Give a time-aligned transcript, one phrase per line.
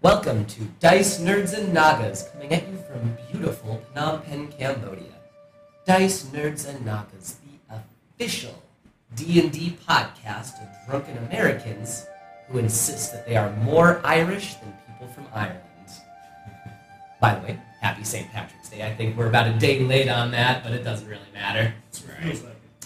[0.00, 5.10] Welcome to Dice Nerds and Nagas, coming at you from beautiful Phnom Penh, Cambodia.
[5.86, 7.38] Dice Nerds and Nagas,
[7.68, 7.74] the
[8.14, 8.62] official
[9.16, 12.06] D&D podcast of drunken Americans
[12.48, 15.58] who insist that they are more Irish than people from Ireland.
[17.20, 18.30] By the way, happy St.
[18.30, 18.86] Patrick's Day.
[18.86, 21.74] I think we're about a day late on that, but it doesn't really matter.
[22.22, 22.40] Right.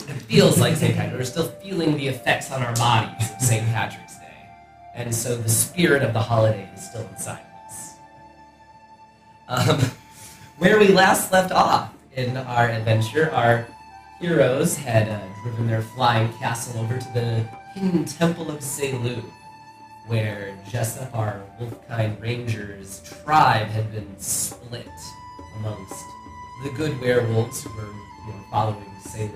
[0.08, 0.96] It feels like St.
[0.96, 1.18] Patrick.
[1.18, 3.66] We're still feeling the effects on our bodies of St.
[3.66, 4.11] Patrick's.
[4.94, 7.94] And so the spirit of the holiday is still inside us.
[9.48, 9.80] Um,
[10.58, 13.66] where we last left off in our adventure, our
[14.20, 19.24] heroes had uh, driven their flying castle over to the hidden temple of Selûne,
[20.06, 24.88] where Jessup, our Wolfkind Rangers tribe, had been split
[25.56, 26.04] amongst
[26.62, 29.32] the good werewolves who were you know, following Selûne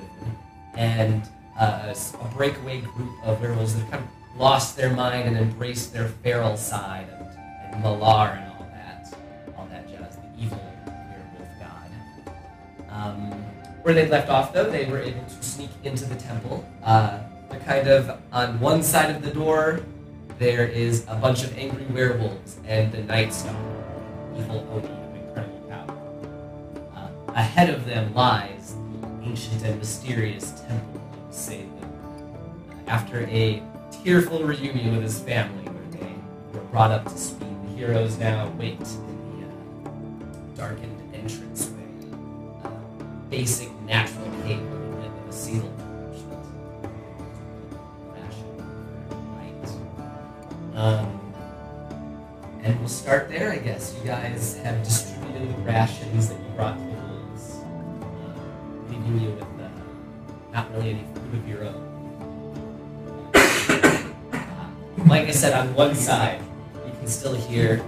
[0.75, 1.23] and
[1.59, 6.09] uh, a breakaway group of werewolves that kind of lost their mind and embraced their
[6.09, 9.15] feral side and, and Malar and all that,
[9.57, 10.61] all that jazz, the evil
[11.09, 11.91] werewolf god.
[12.91, 13.33] Um,
[13.83, 16.69] where they left off, though, they were able to sneak into the temple.
[16.83, 19.81] Uh, they're kind of on one side of the door.
[20.39, 23.57] There is a bunch of angry werewolves and the Night Star,
[24.37, 25.99] evil Oni of incredible power.
[26.95, 31.71] Uh, ahead of them lies the ancient and mysterious temple of Salem.
[32.87, 33.63] After a
[34.07, 36.15] tearful reunion with his family, where they
[36.57, 41.83] were brought up to speed, the heroes now wait in the uh, darkened entranceway,
[42.63, 42.69] uh,
[43.29, 45.73] basic natural cave with a seal
[50.77, 51.35] Um,
[52.63, 53.97] and we'll start there, I guess.
[53.99, 59.31] You guys have distributed the rations that you brought to the wolves, uh, leaving you
[59.31, 59.71] with uh,
[60.53, 61.96] not really any food of your own.
[65.05, 66.41] Like I said, on one side,
[66.87, 67.83] you can still hear,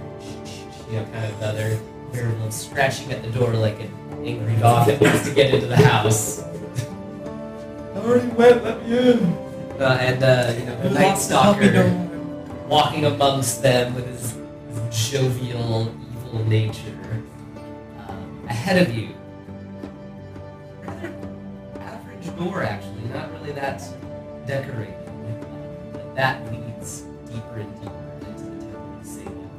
[0.89, 1.79] you know, kind of the other
[2.13, 3.91] werewolves scratching at the door like an
[4.23, 6.43] angry dog that wants to get into the house.
[7.95, 9.19] I'm already wet, let me in.
[9.79, 11.91] Uh, and, uh, you know, the Night Stalker
[12.67, 14.37] walking amongst them with his,
[14.91, 15.93] his jovial,
[16.25, 17.23] evil nature.
[18.07, 19.09] Um, ahead of you,
[20.85, 21.13] rather
[21.79, 23.81] average door, actually, not really that
[24.45, 26.51] decorated, uh, but that
[27.31, 29.49] deeper and deeper into the Temple of Salem.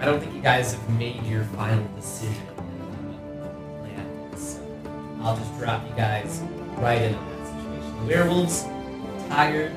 [0.00, 3.52] I don't think you guys have made your final decision on what
[3.84, 4.60] the plan so
[5.22, 6.40] I'll just drop you guys
[6.78, 8.00] right into that situation.
[8.00, 8.64] The werewolves,
[9.28, 9.72] tired,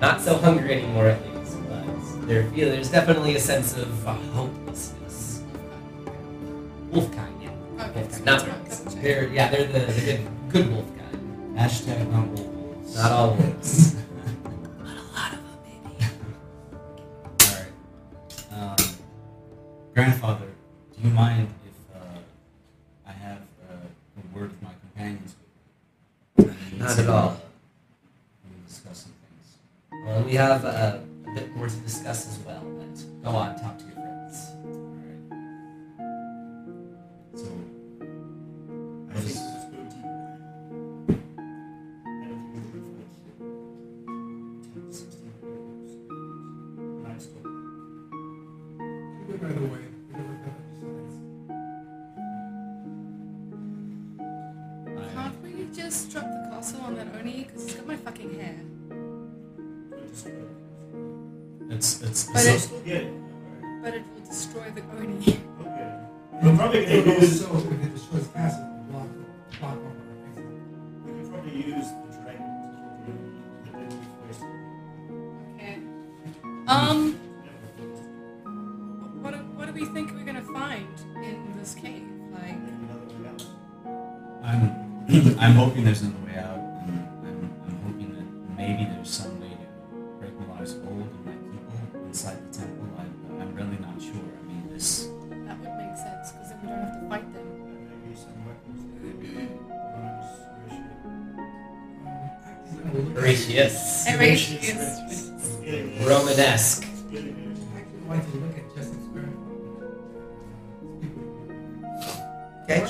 [0.00, 4.12] not so hungry anymore at least, but there feel there's definitely a sense of uh,
[4.12, 5.42] hopelessness.
[6.90, 7.50] Wolfkind, yeah.
[7.86, 11.58] Okay, Wolfkind, not that's They're yeah, they're the, the good good wolf kind.
[11.58, 12.96] Hashtag not wolves.
[12.96, 13.93] Not all wolves.
[19.94, 20.46] grandfather,
[20.96, 22.18] do you mind if uh,
[23.06, 23.38] I have
[23.70, 23.74] uh,
[24.18, 25.36] a word with my companions?
[26.76, 27.40] Not at all.
[28.44, 30.04] We discuss some things.
[30.06, 31.03] Well, we have uh, a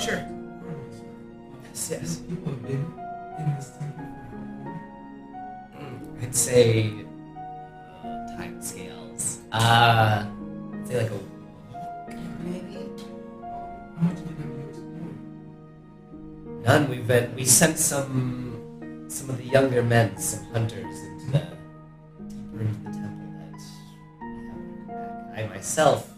[0.05, 0.23] sure.
[1.65, 2.17] Yes, Yes.
[2.29, 2.85] People have been
[3.39, 3.93] in this long?
[6.23, 6.93] I'd say
[8.05, 9.41] uh, time scales.
[9.53, 10.25] Uh,
[10.75, 12.79] I'd say like a week, maybe.
[16.65, 16.89] None.
[16.89, 18.53] We've been, we sent some
[19.09, 21.39] some of the younger men, some hunters, into the
[22.29, 23.31] deeper into the temple
[24.89, 26.11] that I myself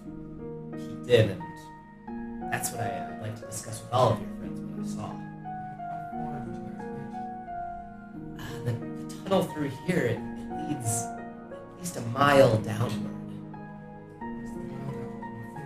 [0.73, 3.06] peeked in, and that's what I,
[3.57, 5.11] discuss with all of your friends what saw.
[6.13, 6.61] You guys
[8.39, 10.93] Uh, the, the tunnel through here it, it leads
[11.51, 13.15] at least a mile downward.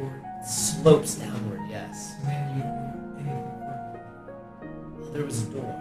[0.00, 2.14] It slopes downward, yes.
[5.00, 5.74] Well, there was a door.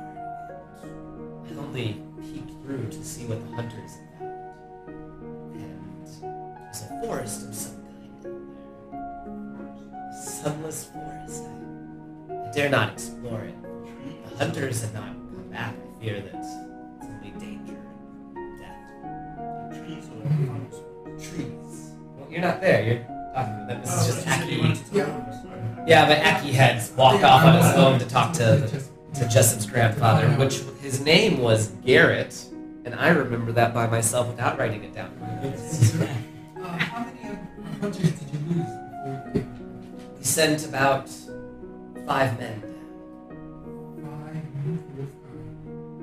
[0.84, 4.50] I only peeked through to see what the hunters had found.
[5.54, 5.62] And
[6.24, 8.26] there was a forest of some kind
[10.12, 11.44] sunless forest.
[12.54, 13.56] Dare not explore it.
[14.30, 15.74] The hunters had not come back.
[15.76, 16.54] I fear that it's
[17.04, 17.78] only danger
[18.36, 19.86] and death.
[19.86, 21.12] Trees or.
[21.20, 21.92] Trees.
[22.18, 22.84] Well, you're not there.
[22.84, 23.04] You're
[23.34, 23.82] talking to them.
[23.82, 24.74] This is just Aki.
[24.92, 25.86] Yeah.
[25.88, 28.68] Yeah, but Aki had walked off on his own to talk to
[29.16, 32.46] to Jessup's grandfather, which his name was Garrett,
[32.86, 35.12] and I remember that by myself without writing it down.
[36.60, 37.38] Uh, how many
[37.80, 40.16] hunters did you lose before you came?
[40.18, 41.10] We sent about
[42.10, 42.64] five men.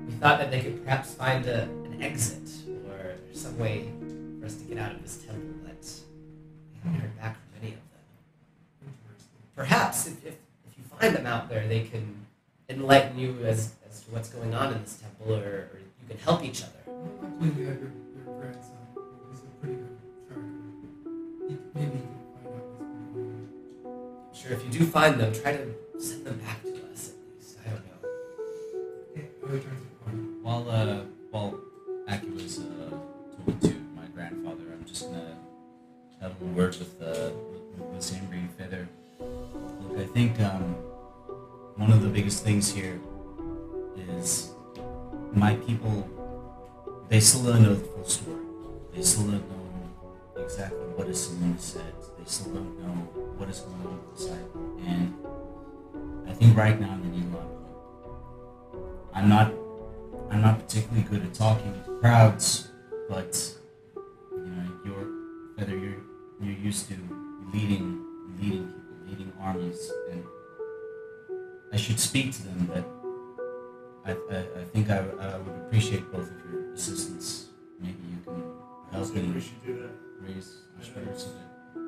[0.07, 2.49] We thought that they could perhaps find a, an exit
[2.89, 3.91] or some way
[4.39, 7.73] for us to get out of this temple, but we haven't heard back from any
[7.73, 8.95] of them.
[9.57, 10.35] Perhaps if, if,
[10.71, 12.15] if you find them out there, they can
[12.69, 16.19] enlighten you as, as to what's going on in this temple, or, or you can
[16.19, 16.71] help each other.
[24.33, 27.59] Sure, if you do find them, try to send them back to us at least.
[27.65, 28.09] I don't know.
[29.13, 30.19] Okay, I'll to the party.
[30.43, 31.01] While uh,
[31.31, 31.59] while
[32.09, 32.91] Aki was uh,
[33.37, 35.37] talking to my grandfather, I'm just gonna
[36.21, 38.89] have a little word with uh, with, with Zambri and Feather.
[39.21, 40.75] Look, I think um,
[41.77, 43.01] one of the biggest things here
[44.19, 44.51] is
[45.33, 46.09] my people.
[47.09, 48.45] They still don't know the full story.
[48.93, 51.95] They still don't know exactly what is Selena said.
[52.19, 52.95] They still don't know
[53.39, 54.55] what is going on with the site.
[54.87, 55.15] And
[56.29, 59.11] I think right now they need a lot of help.
[59.15, 59.53] I'm not
[60.31, 62.69] I'm not particularly good at talking to crowds,
[63.09, 63.33] but
[63.95, 65.07] you know, you're
[65.57, 66.03] whether you're
[66.41, 66.95] you're used to
[67.53, 68.05] leading
[68.41, 70.25] leading people, leading armies, and
[71.73, 72.71] I should speak to them.
[72.73, 72.85] But
[74.05, 77.47] I I, I think I, I would appreciate both of your assistance.
[77.81, 78.43] Maybe you can
[78.93, 79.91] help me we should do that.
[80.21, 81.83] raise my spirits a bit.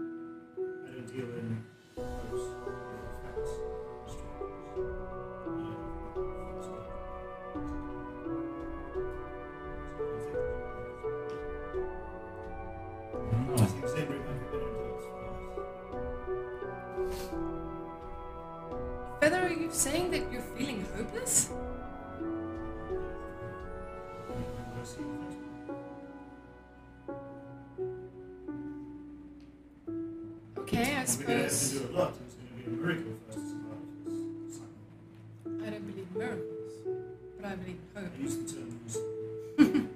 [0.87, 1.65] I don't deal in
[19.79, 21.51] saying that you're feeling hopeless?
[30.59, 31.11] Okay, I We're going to have to
[31.55, 31.71] suppose.
[31.71, 32.15] do a lot.
[32.25, 35.67] It's going to be a miracle for us to survive this cycle.
[35.67, 36.73] I don't believe in miracles,
[37.41, 38.13] but I believe in hope.
[38.19, 39.85] I use the term loosely.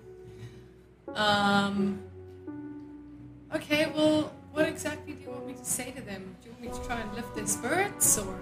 [1.15, 2.01] Um.
[3.55, 6.37] Okay, well, what exactly do you want me to say to them?
[6.43, 8.35] Do you want me to try and lift their spirits, or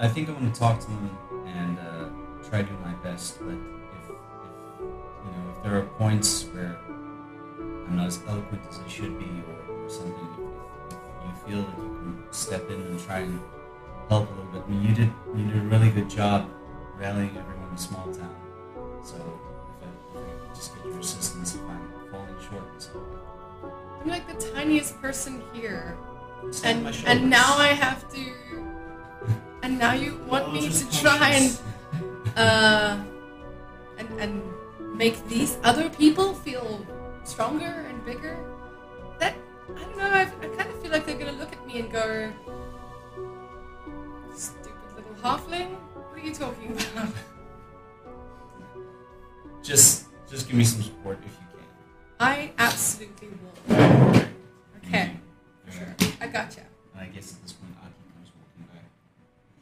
[0.00, 2.08] I think I want to talk to them and uh,
[2.48, 3.38] try to do my best.
[3.40, 3.58] But if,
[4.04, 6.78] if you know, if there are points where
[7.58, 10.14] I'm not as eloquent as I should be, or, or something,
[10.90, 13.40] if, if, if you feel that you can step in and try and
[14.08, 16.48] help a little bit, I mean, you did you did a really good job
[16.96, 18.36] rallying everyone in a small town.
[19.02, 22.90] So if I, if I could just get your assistance, if I'm falling short, so
[24.00, 25.96] I'm like the tiniest person here,
[26.52, 28.32] Stand and and now I have to,
[29.62, 31.58] and now you want me to try and
[32.36, 32.98] uh,
[33.98, 34.42] and and
[34.94, 36.84] make these other people feel
[37.24, 38.36] stronger and bigger.
[39.18, 39.34] That
[39.76, 40.10] I don't know.
[40.10, 42.30] I, I kind of feel like they're gonna look at me and go,
[44.34, 47.14] "Stupid little halfling, what are you talking about?"
[49.62, 51.66] just just give me some support if you can.
[52.20, 54.24] I absolutely will.
[54.84, 55.12] Okay,
[55.70, 55.94] sure.
[56.20, 56.62] I gotcha.
[56.96, 57.74] I guess at this point,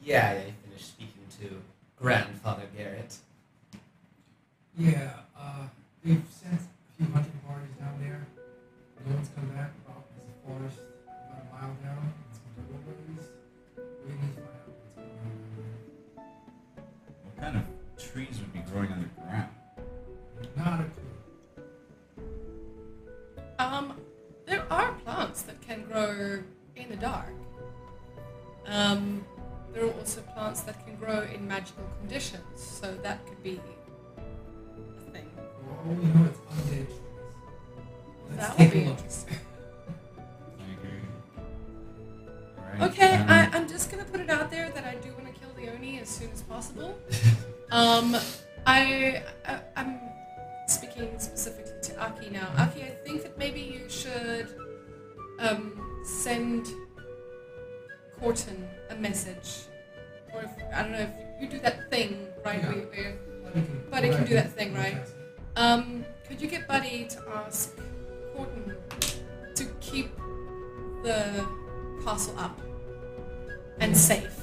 [0.07, 1.49] Yeah, yeah, you finished speaking to
[2.01, 3.17] Grandfather Garrett.
[4.79, 5.67] Yeah, uh,
[6.05, 8.25] they've sent a few hunting parties down there.
[9.05, 12.13] No one's come back about there's a forest about a mile down.
[12.31, 13.27] It's some doorways.
[14.07, 15.35] We need to find out what's going on
[16.17, 16.31] down
[17.25, 19.51] What kind of trees would be growing underground?
[19.77, 20.49] there.
[20.57, 21.03] Not a clue.
[23.59, 23.95] Um,
[24.47, 26.45] there are plants that can grow
[26.77, 27.33] in the dark.
[28.67, 29.25] Um,
[29.77, 33.61] there are also plants that can grow in magical conditions, so that could be
[34.17, 35.31] a thing.
[36.25, 36.87] It's undead.
[38.39, 39.37] That would be interesting.
[42.81, 45.39] Okay, um, I, am just gonna put it out there that I do want to
[45.39, 46.99] kill the Oni as soon as possible.
[47.71, 48.17] um,
[48.67, 50.01] I, I I'm
[50.69, 52.49] speaking specifically to Aki now.
[52.57, 54.49] Aki, I think that maybe you should
[55.39, 56.67] um, send
[58.19, 59.65] Corton a message,
[60.33, 62.63] or if, I don't know if you do that thing right.
[62.63, 62.69] Yeah.
[62.71, 63.15] Where, where,
[63.45, 64.95] Buddy can, Buddy can do that thing, right?
[64.95, 65.07] right?
[65.57, 67.75] um, could you get Buddy to ask
[68.35, 68.75] Horton
[69.55, 70.15] to keep
[71.03, 71.47] the
[72.05, 72.61] castle up
[73.81, 74.43] and safe?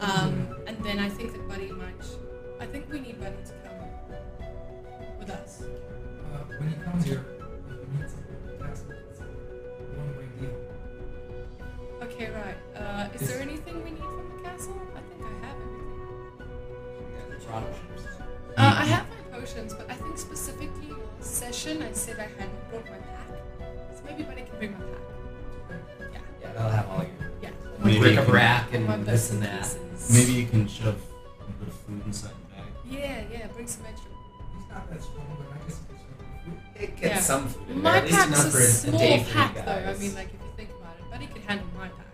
[0.00, 2.04] Um, and then I think that Buddy might.
[2.60, 3.78] I think we need Buddy to come
[5.18, 5.62] with us.
[5.62, 7.24] Uh, when he comes here,
[7.68, 9.24] he needs to pass a
[9.98, 10.67] one-way deal.
[12.18, 12.56] Okay, right.
[12.74, 14.74] Uh, is there anything we need from the castle?
[14.96, 17.48] I think I have everything.
[18.56, 22.70] Uh, I have my potions, but I think specifically last session I said I hadn't
[22.70, 23.28] brought my pack.
[23.94, 25.78] So maybe Buddy can bring my pack.
[26.12, 27.50] Yeah, Yeah, that'll have all your yeah.
[27.84, 29.62] Maybe bric you a can- brac My and bits this and that.
[29.62, 30.10] pieces.
[30.12, 31.00] Maybe you can shove
[31.40, 32.66] a bit of food inside the bag.
[32.90, 33.46] Yeah, yeah.
[33.54, 34.10] Bring some extra.
[34.58, 37.20] He's not that strong, but I guess he can show It gets Yeah.
[37.20, 39.54] some food in there, My at least pack's enough a for a, a small pack,
[39.54, 39.72] though.
[39.72, 40.00] I guys.
[40.00, 42.06] mean, like if you think about it, Buddy could handle my pack.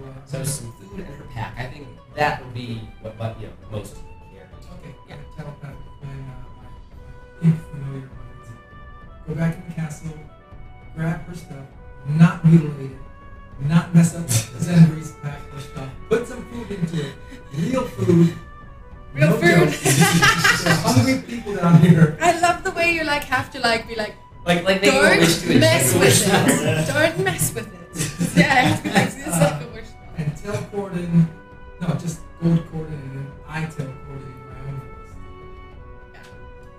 [0.00, 1.54] Okay, so, uh, some food in her pack.
[1.58, 4.46] I think that would be what, what you know, most people carry.
[4.78, 5.16] Okay, Yeah.
[5.16, 5.36] yeah.
[5.36, 6.30] telepathic plan.
[6.30, 9.26] Uh, I, I familiar with.
[9.28, 10.18] Go back in the castle,
[10.96, 11.66] grab her stuff,
[12.08, 12.98] not mutilate it,
[13.68, 15.90] not mess up Zenbri's pack or stuff.
[16.08, 17.14] Put some food into it,
[17.54, 18.34] real food.
[19.12, 19.68] Real no food.
[19.70, 20.62] jokes.
[20.62, 22.16] There are hungry people down here.
[22.22, 24.14] I love the way you like have to like be like,
[24.46, 26.86] Like, like making a wish to don't mess with it.
[26.94, 28.36] Don't mess with it.
[28.38, 29.59] Yeah, I have to be like, it's
[30.52, 30.80] like a wish.
[30.80, 30.86] spell.
[30.86, 31.26] And tell Corden,
[31.80, 35.14] no, just go to and then I tell in my own voice.
[36.14, 36.20] Yeah.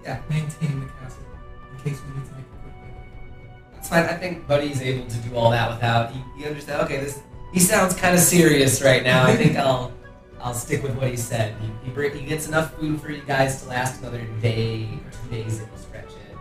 [0.03, 1.23] Yeah, Maintain the castle
[1.71, 3.73] in case we need to make a quick pivot.
[3.73, 4.05] That's fine.
[4.05, 6.11] I think Buddy's able to do all that without.
[6.11, 6.83] He, he understands.
[6.85, 7.21] Okay, this
[7.53, 9.25] he sounds kind of serious right now.
[9.25, 9.91] I think I'll
[10.39, 11.55] I'll stick with what he said.
[11.61, 15.11] He he, bring, he gets enough food for you guys to last another day or
[15.11, 16.37] two days if you stretch it.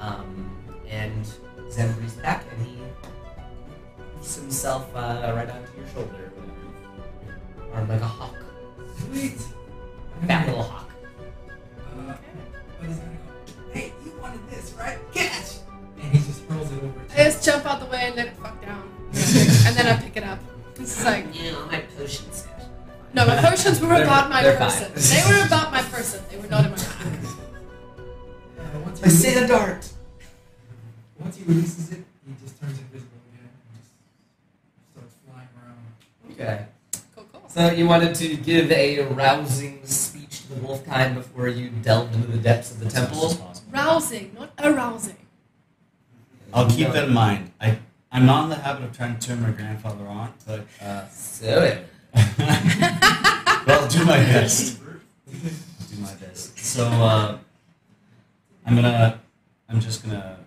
[0.00, 0.50] Um,
[0.88, 1.24] and
[1.68, 2.76] Zembri's back, and he
[4.14, 6.25] puts himself uh, right onto your shoulder,
[7.76, 8.34] armed like a hawk,
[8.98, 9.38] Sweet.
[10.26, 10.90] fat little hawk.
[11.78, 12.14] Uh,
[12.80, 14.98] but he's gonna go, hey, you wanted this, right?
[15.12, 15.56] Catch!
[16.00, 18.36] And he just hurls it over I just jump out the way and let it
[18.36, 18.82] fuck down.
[19.12, 20.38] and then I pick it up.
[20.78, 22.68] It's like, You know, my potion set.
[23.14, 24.90] no, my potions were about my person.
[24.92, 25.02] fine.
[25.02, 26.22] They were about my person.
[26.30, 27.06] They were not in my pack.
[28.58, 29.86] Uh, I he say a dart.
[31.18, 33.92] once he releases it, he just turns invisible again and just
[34.92, 36.32] starts flying around.
[36.32, 36.66] Okay.
[37.56, 37.70] Cool, cool.
[37.70, 42.14] So you wanted to give a rousing speech to the wolf kind before you delved
[42.14, 43.56] into the depths of the As temple.
[43.72, 45.16] Rousing, not arousing.
[46.52, 47.52] I'll keep that in mind.
[47.60, 47.78] I,
[48.12, 51.78] I'm not in the habit of trying to turn my grandfather on, but uh, So
[52.38, 54.78] well, I'll do my best.
[55.26, 55.34] I'll
[55.96, 56.58] do my best.
[56.58, 57.38] So uh,
[58.66, 59.20] I'm gonna,
[59.68, 60.38] I'm just gonna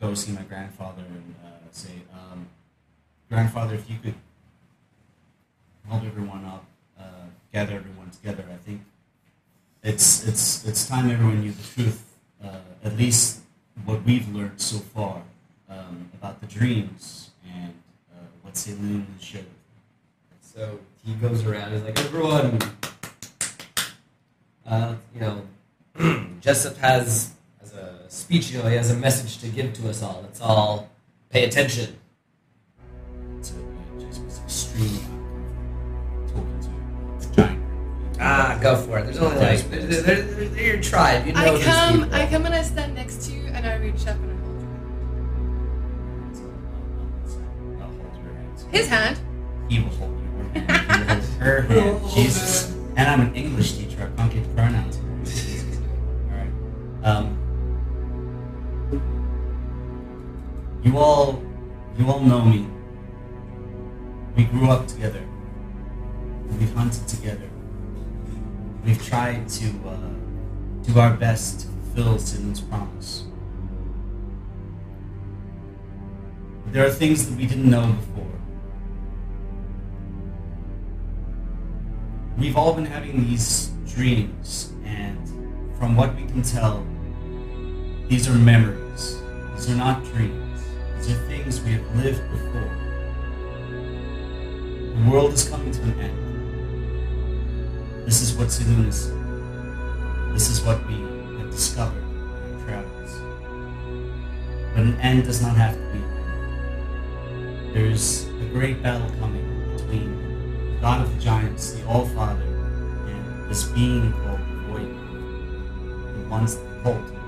[0.00, 2.46] go see my grandfather and uh, say, um,
[3.28, 4.14] grandfather, if you could
[5.88, 6.64] hold everyone up,
[6.98, 7.02] uh,
[7.52, 8.44] gather everyone together.
[8.52, 8.82] I think
[9.82, 12.04] it's it's it's time everyone knew the truth,
[12.42, 13.40] uh, at least
[13.84, 15.22] what we've learned so far
[15.68, 17.74] um, about the dreams and
[18.12, 19.44] uh, what Selûne showed.
[20.40, 21.72] So he goes around.
[21.72, 22.58] He's like, everyone,
[24.66, 25.46] uh, you know,
[26.40, 28.50] Jessup has has a speech.
[28.50, 30.20] You know, he has a message to give to us all.
[30.22, 30.90] Let's all
[31.30, 31.96] pay attention.
[33.42, 34.74] So uh, just
[38.18, 39.04] Ah, go for it.
[39.04, 41.26] There's only like they're, they're, they're, they're your tribe.
[41.26, 42.14] You know I these come, people.
[42.14, 44.60] I come and I stand next to you and I reach up and I hold
[44.60, 44.70] your
[46.14, 46.36] hand.
[47.26, 47.38] So
[47.82, 48.66] I'll hold your hands.
[48.70, 49.18] His hand.
[49.68, 50.70] He will hold your hand.
[50.96, 52.10] He will hold her hand.
[52.14, 52.72] Jesus.
[52.96, 54.10] And I'm an English teacher.
[54.16, 54.96] I can't get pronouns.
[56.30, 56.52] All right.
[57.04, 57.38] Um,
[60.82, 61.42] you all,
[61.98, 62.66] you all know me.
[64.36, 65.22] We grew up together.
[66.58, 67.50] We've hunted together.
[68.86, 69.96] We've tried to uh,
[70.84, 73.24] do our best to fulfill Sidon's promise.
[76.66, 78.30] There are things that we didn't know before.
[82.38, 85.18] We've all been having these dreams, and
[85.78, 86.86] from what we can tell,
[88.06, 89.20] these are memories.
[89.56, 90.62] These are not dreams.
[90.98, 92.70] These are things we have lived before.
[94.94, 96.25] The world is coming to an end.
[98.06, 99.10] This is what Selûne is.
[100.32, 100.94] This is what we
[101.38, 103.12] have discovered in our travels.
[104.72, 105.98] But an end does not have to be.
[107.74, 109.44] There's a great battle coming
[109.76, 114.94] between the God of the giants, the All Father, and this being called the Void,
[116.14, 117.18] who wants the cult to be.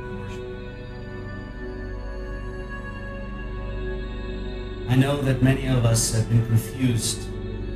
[4.89, 7.27] I know that many of us have been confused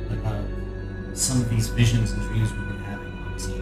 [0.09, 0.45] about
[1.11, 2.72] some of these visions and dreams this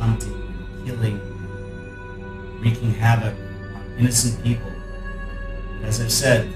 [0.01, 3.35] hunting, and killing, and wreaking havoc
[3.75, 4.71] on innocent people.
[5.79, 6.51] But as I've said,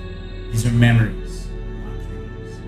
[0.52, 1.48] these are memories,
[1.84, 2.60] not dreams.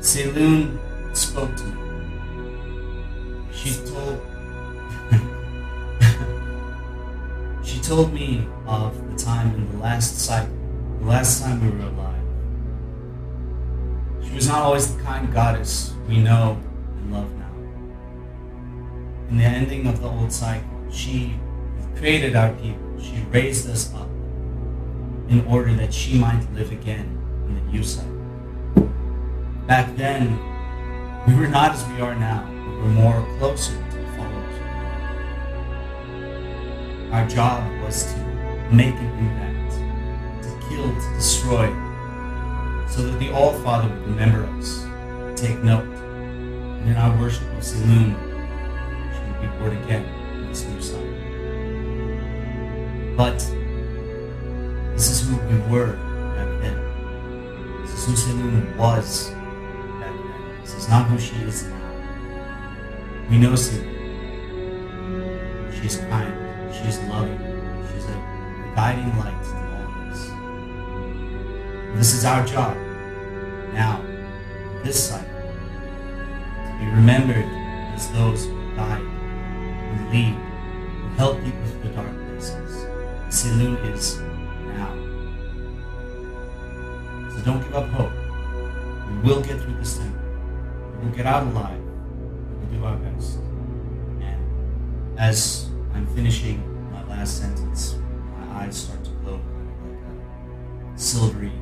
[0.00, 0.78] Selûne
[1.16, 1.72] spoke to me.
[3.52, 4.20] She told
[7.64, 10.54] She told me of the time in the last cycle,
[11.00, 12.22] the last time we were alive.
[14.24, 16.58] She was not always the kind goddess we know
[16.98, 17.45] and love now.
[19.30, 21.34] In the ending of the old cycle, she
[21.96, 23.00] created our people.
[23.00, 24.08] She raised us up
[25.28, 27.18] in order that she might live again
[27.48, 28.12] in the new cycle.
[29.66, 30.38] Back then,
[31.26, 32.48] we were not as we are now.
[32.52, 34.56] We were more closer to the followers.
[37.12, 38.18] Our job was to
[38.70, 39.72] make an impact,
[40.44, 41.66] to kill, to destroy,
[42.88, 44.86] so that the All Father would remember us,
[45.34, 48.14] take note, and in our worship of Selûne,
[49.40, 51.06] be born again in this new cycle.
[53.16, 53.38] But
[54.94, 55.92] this is who we were
[56.36, 56.76] back then.
[57.82, 59.30] This is who Selûne was
[60.00, 60.60] back then.
[60.62, 63.26] This is not who she is now.
[63.30, 63.94] We know Selûne.
[65.74, 66.34] She is kind.
[66.74, 67.38] She is loving.
[67.92, 68.16] She's a
[68.74, 70.20] guiding light to all of us.
[71.98, 72.76] This is our job
[73.72, 74.02] now,
[74.82, 77.44] this cycle, to be remembered
[77.94, 79.15] as those who who
[80.10, 82.86] lead, who help people through the dark places.
[83.28, 84.18] Selûne is
[84.74, 84.92] now.
[87.30, 88.12] So don't give up hope.
[89.10, 90.12] We will get through this thing.
[91.00, 91.80] We will get out alive.
[91.80, 93.38] We will do our best.
[94.20, 97.96] And as I'm finishing my last sentence,
[98.38, 101.52] my eyes start to glow kind of like a silvery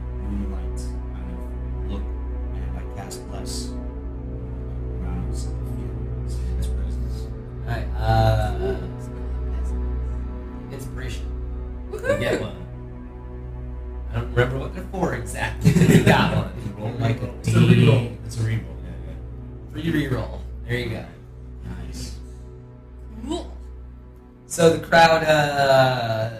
[24.94, 26.30] crowd uh,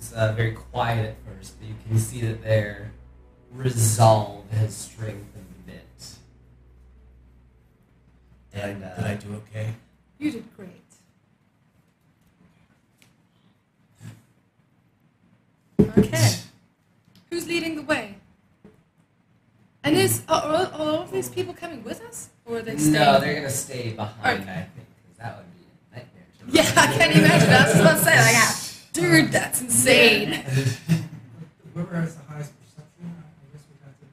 [0.00, 2.90] is uh, very quiet at first, but you can see that their
[3.52, 6.16] resolve has strengthened a bit.
[8.54, 9.74] And uh, Did I do okay?
[10.18, 10.70] You did great.
[15.96, 16.36] Okay.
[17.30, 18.16] Who's leading the way?
[19.84, 22.76] And is are, are are all of these people coming with us, or are they
[22.76, 22.94] staying?
[22.94, 24.42] no, they're gonna stay behind.
[24.42, 24.50] Okay.
[24.50, 26.24] I think because that would be a nightmare.
[26.35, 27.50] to Yeah, I can't imagine.
[27.50, 28.36] I was just about to say, like,
[28.92, 30.32] dude, that's insane.
[31.74, 33.08] Whoever has the highest perception, I I
[33.52, 34.06] guess we have to.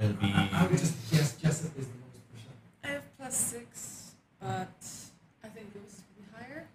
[0.00, 0.26] Yeah, It'll be.
[0.34, 2.52] I, I would just guess Jessup is the lowest perception.
[2.84, 4.68] I have plus six, but
[5.44, 6.66] I think yours is pretty higher.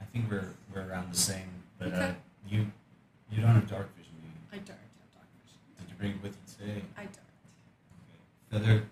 [0.00, 2.12] I think we're we're around the same, but uh,
[2.48, 2.66] you
[3.30, 4.12] you don't have dark vision.
[4.22, 4.32] Do you?
[4.52, 5.58] I don't have dark vision.
[5.80, 6.82] Did you bring it with you today?
[6.96, 7.18] I don't.
[8.62, 8.82] Feather,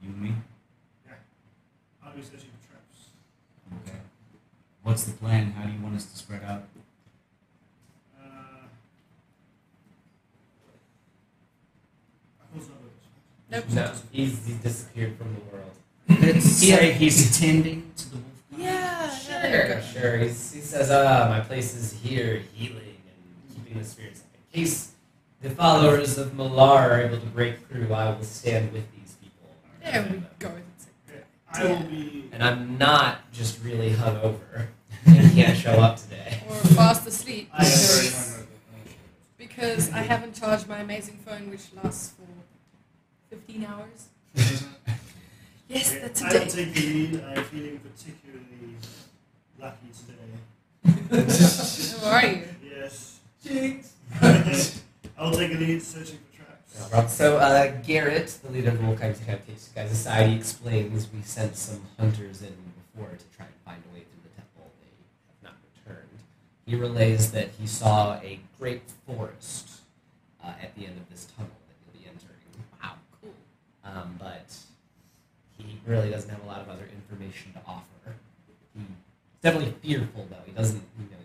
[0.00, 0.32] you and me.
[2.12, 3.88] I'll be searching for traps.
[3.88, 3.98] Okay.
[4.82, 5.52] What's the plan?
[5.52, 6.64] How do you want us to spread out?
[8.20, 8.26] Uh,
[12.42, 13.04] Apple's not with us.
[13.50, 13.64] Nope.
[13.74, 15.70] No, he's, he's disappeared from the world.
[16.22, 16.76] Let's Yeah.
[16.76, 18.26] say he's attending to the wolf.
[18.58, 19.86] Yeah, yeah, there you Sure, go.
[20.00, 20.18] sure.
[20.18, 24.26] He's, he says, ah, my place is here, healing and keeping the spirits up.
[24.52, 24.92] In case
[25.40, 29.48] the followers of Malar are able to break through, I will stand with these people.
[29.82, 30.52] There we go.
[31.52, 31.64] That's it.
[31.64, 32.28] Okay, I will be.
[32.32, 34.66] And I'm not just really hungover
[35.06, 36.42] and can't show up today.
[36.48, 38.46] Or fast asleep I am very because, hungry.
[39.38, 42.26] because I haven't charged my amazing phone, which lasts for
[43.36, 44.08] 15 hours.
[45.68, 46.48] Yes, Okay, that's a I will day.
[46.48, 47.24] take the lead.
[47.24, 48.76] I'm feeling particularly
[49.60, 50.36] lucky today.
[52.02, 52.42] How are you?
[52.62, 53.20] Yes.
[53.44, 53.92] Jinx.
[54.20, 56.20] I will take the lead searching for traps.
[56.22, 56.31] Alright,
[57.08, 60.28] So uh, Garrett, the leader of the Wolfkind, kind of takes you guys aside.
[60.28, 62.54] He explains we sent some hunters in
[62.94, 64.70] before to try and find a way through the temple.
[64.80, 64.88] They
[65.28, 66.08] have not returned.
[66.66, 69.80] He relays that he saw a great forest
[70.42, 72.64] uh, at the end of this tunnel that you'll be entering.
[72.82, 73.34] Wow, cool.
[73.84, 74.56] Um, but
[75.58, 78.14] he really doesn't have a lot of other information to offer.
[78.74, 78.84] He's
[79.42, 80.42] definitely fearful, though.
[80.46, 81.16] He doesn't, you know,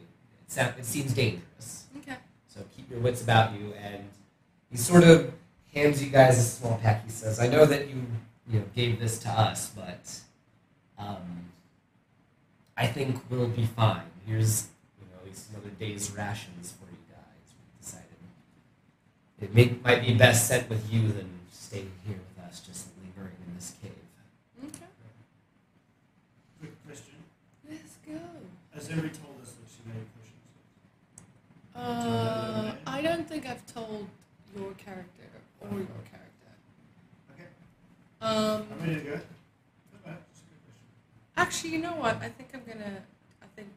[0.46, 1.86] it, sound, it seems dangerous.
[2.00, 2.18] Okay.
[2.48, 3.74] So keep your wits about you.
[3.82, 4.04] And
[4.72, 5.34] he sort of
[5.74, 7.06] hands you guys a small pack.
[7.06, 8.06] He says, "I know that you
[8.50, 10.20] you know gave this to us, but
[10.98, 11.50] um,
[12.76, 14.04] I think we'll be fine.
[14.26, 14.68] Here's
[15.00, 17.48] you know at least another day's rations for you guys.
[17.58, 18.08] We decided
[19.42, 23.36] it may, might be best sent with you than staying here with us, just lingering
[23.48, 23.92] in this cave."
[24.64, 24.92] Okay.
[26.60, 27.16] Quick question.
[27.70, 28.20] Let's go.
[28.74, 30.44] Has Emery told us that she made potions?
[31.76, 34.08] Uh, I don't think I've told
[34.58, 35.30] your character
[35.62, 36.52] or your character.
[37.34, 37.50] Okay.
[38.22, 39.12] Um, I'm ready to go.
[39.12, 40.18] Not bad.
[40.32, 40.88] Just a good question.
[41.38, 42.18] actually, you know what?
[42.18, 43.02] I think I'm gonna.
[43.42, 43.70] I think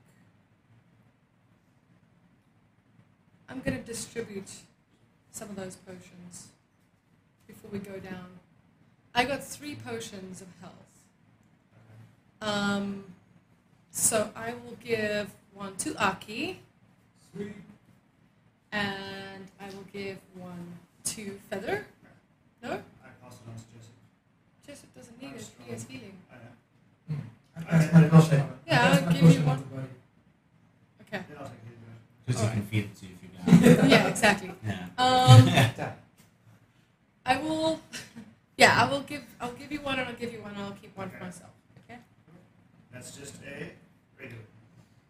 [3.48, 4.50] I'm gonna distribute
[5.32, 6.48] some of those potions
[7.46, 8.26] before we go down.
[9.14, 10.74] I got three potions of health.
[12.42, 13.04] Um,
[13.90, 16.60] so I will give one to Aki,
[17.34, 17.52] Sweet.
[18.72, 21.86] And I will give one to Feather.
[22.62, 23.94] No, I pass it on to Jesse.
[24.66, 25.48] Jessup doesn't need it.
[25.64, 26.16] He has healing.
[26.30, 26.36] I
[27.12, 27.18] know.
[27.56, 28.52] I passed my potion on.
[28.66, 29.48] Yeah, I passed I'll give you one.
[29.48, 29.86] on to Buddy.
[31.02, 31.24] Okay.
[31.28, 31.98] Then I'll take his version.
[32.26, 34.50] Because you can feed it to you if you got Yeah, exactly.
[34.66, 34.86] Yeah.
[34.98, 35.48] Um,
[37.26, 37.80] I will.
[38.56, 39.22] Yeah, I will give.
[39.40, 40.50] I'll give you one, and I'll give you one.
[40.52, 41.48] and I'll keep one for myself.
[41.88, 41.98] Okay.
[42.92, 43.70] That's just a
[44.20, 44.42] regular.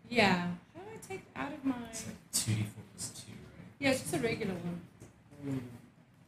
[0.08, 0.52] Yeah.
[0.72, 1.74] How do I take out of my?
[1.90, 3.19] It's like 2d4 plus 2, right?
[3.80, 4.80] Yeah, it's just a regular one.
[5.44, 5.54] Let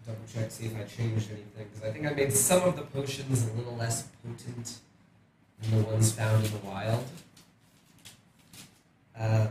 [0.06, 2.82] double check, see if I changed anything, because I think I made some of the
[2.82, 4.78] potions a little less potent
[5.60, 7.04] than the ones found in the wild.
[9.18, 9.46] Uh,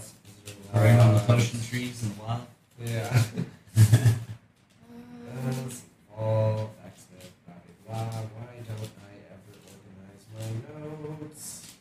[0.73, 2.41] Growing on the potion trees in the wild.
[2.83, 3.23] Yeah.
[3.23, 3.45] Um,
[5.41, 5.83] Uh, let's see.
[6.17, 7.55] All accident, blah,
[7.87, 8.21] blah, blah.
[8.21, 11.73] Why don't I ever organize my notes?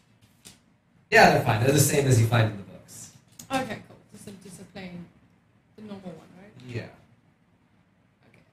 [1.10, 1.60] Yeah, they're fine.
[1.62, 3.10] They're the same as you find in the books.
[3.52, 3.96] okay, cool.
[4.12, 5.04] Just a, just a plain,
[5.76, 6.52] the normal one, right?
[6.66, 6.86] Yeah.
[8.28, 8.44] Okay.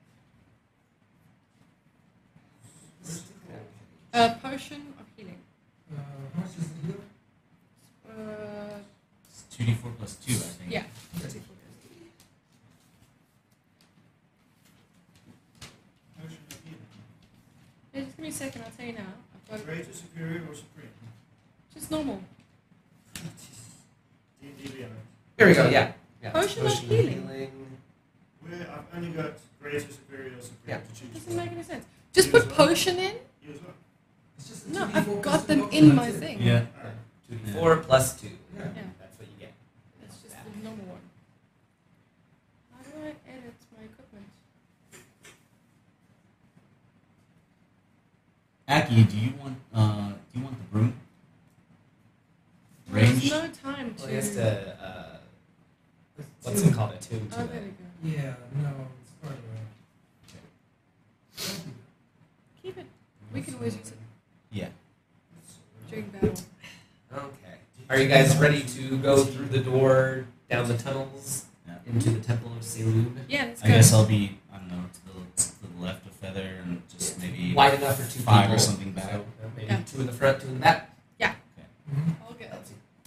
[4.13, 5.37] A potion of healing.
[5.91, 5.99] Uh,
[6.35, 7.01] how much is the heal?
[8.09, 8.79] Uh,
[9.29, 10.71] It's 2d4 plus 2, I think.
[10.71, 10.83] yeah.
[11.13, 11.43] Potion of
[16.63, 16.81] healing.
[17.93, 18.63] Hey, just give me a second.
[18.63, 19.13] I'll tell you now.
[19.35, 19.65] I've got it.
[19.65, 20.89] Greater, superior, or supreme?
[21.73, 22.21] Just normal.
[24.41, 24.91] D&D Beyond.
[25.37, 25.69] Here we go.
[25.69, 25.91] Yeah.
[26.27, 26.41] Yeah.
[26.41, 27.27] Potion of healing.
[28.41, 30.79] Where I've only got greater, superior, or supreme Yeah.
[30.79, 31.85] to choose Doesn't make any sense.
[32.13, 33.15] Just You put potion in.
[33.43, 33.73] You as well.
[34.37, 36.13] It's just No, I've got them in my it.
[36.15, 36.41] thing.
[36.41, 36.65] Yeah.
[36.77, 36.93] Alright.
[37.29, 38.27] Two d four plus two.
[38.55, 38.63] Yeah.
[38.75, 38.81] Yeah.
[38.99, 39.53] That's what you get.
[40.01, 41.01] That's just the normal one.
[42.73, 44.25] How do I edit my equipment?
[48.69, 50.93] Aki, do you want uh, do you want the broom?
[52.89, 53.29] Range?
[53.29, 54.01] There's no time to.
[54.01, 54.77] Well, he has to.
[54.81, 55.16] Uh,
[56.51, 56.69] It's what's two.
[56.69, 56.93] it called?
[56.93, 57.63] Attune to Oh, there it.
[58.03, 58.17] we go.
[58.17, 58.69] Yeah, no,
[59.01, 59.43] it's part of it.
[61.37, 61.73] Don't
[62.61, 62.85] Keep it.
[63.33, 63.97] We can always use it
[64.51, 64.69] Yeah.
[65.89, 66.33] during battle.
[67.13, 67.57] Okay.
[67.89, 71.75] Are you guys ready to go through the door down the tunnels Yeah.
[71.87, 73.17] into the Temple of Selûne?
[73.27, 74.99] Yeah, let's I guess I'll be I don't know to
[75.35, 78.55] the, to the left of Feather and just maybe Wide enough for two five people.
[78.55, 79.11] or something back.
[79.11, 79.81] So, uh, maybe Yeah.
[79.83, 80.93] two in the front, two in the back.
[81.19, 81.31] it.
[81.95, 82.15] Mhm.
[82.21, 82.26] All good.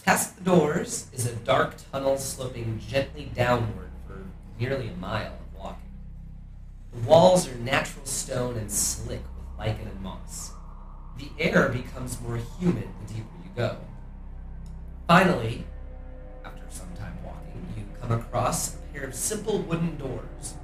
[0.04, 4.24] Past the doors is a dark tunnel sloping gently downward for
[4.58, 5.90] nearly a mile of walking.
[6.92, 10.52] The walls are natural stone and slick with lichen and moss.
[11.18, 13.76] The air becomes more humid the deeper you go.
[15.06, 15.66] Finally,
[16.44, 20.54] after some time walking, you come across a pair of simple wooden doors.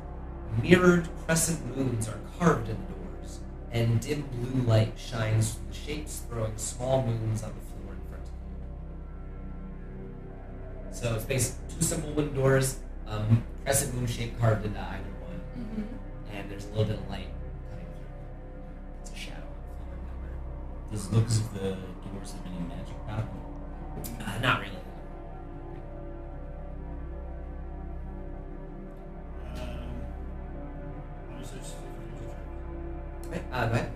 [0.62, 5.74] Mirrored crescent moons are carved in the doors, and dim blue light shines from the
[5.74, 7.65] shapes, throwing small moons on the
[10.96, 15.40] So it's basically two simple wooden doors, um, crescent moon shape carved into either one,
[15.58, 15.82] Mm-hmm.
[16.36, 17.28] and there's a little bit of light
[17.70, 19.02] cutting through.
[19.02, 20.90] It's a shadow on the floor.
[20.92, 21.76] Does it look as if the
[22.08, 23.28] doors have any magic power?
[24.26, 24.72] Uh, not really.
[29.54, 29.60] Um,
[31.30, 33.28] how much is it?
[33.28, 33.90] Okay, uh, go ahead.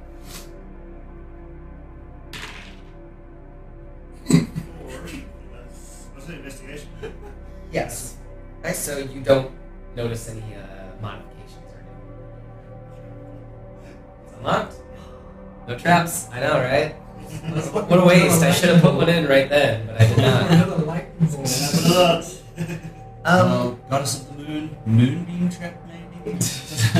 [6.26, 6.88] That's, what's it, investigation?
[7.72, 8.16] Yes.
[8.64, 9.52] Okay, so you don't
[9.94, 10.61] notice any uh,
[11.00, 12.02] modifications or anything.
[14.26, 14.74] It's unlocked.
[15.68, 16.26] No traps.
[16.33, 16.94] I know, right?
[17.88, 18.42] What a waste.
[18.42, 20.42] I should have put one in right then, but I did not.
[20.50, 21.46] Another lightning bolt.
[21.46, 22.42] That's
[23.24, 25.74] Um, goddess of the moon, moonbeam trap,
[26.24, 26.40] maybe.
[26.40, 26.98] so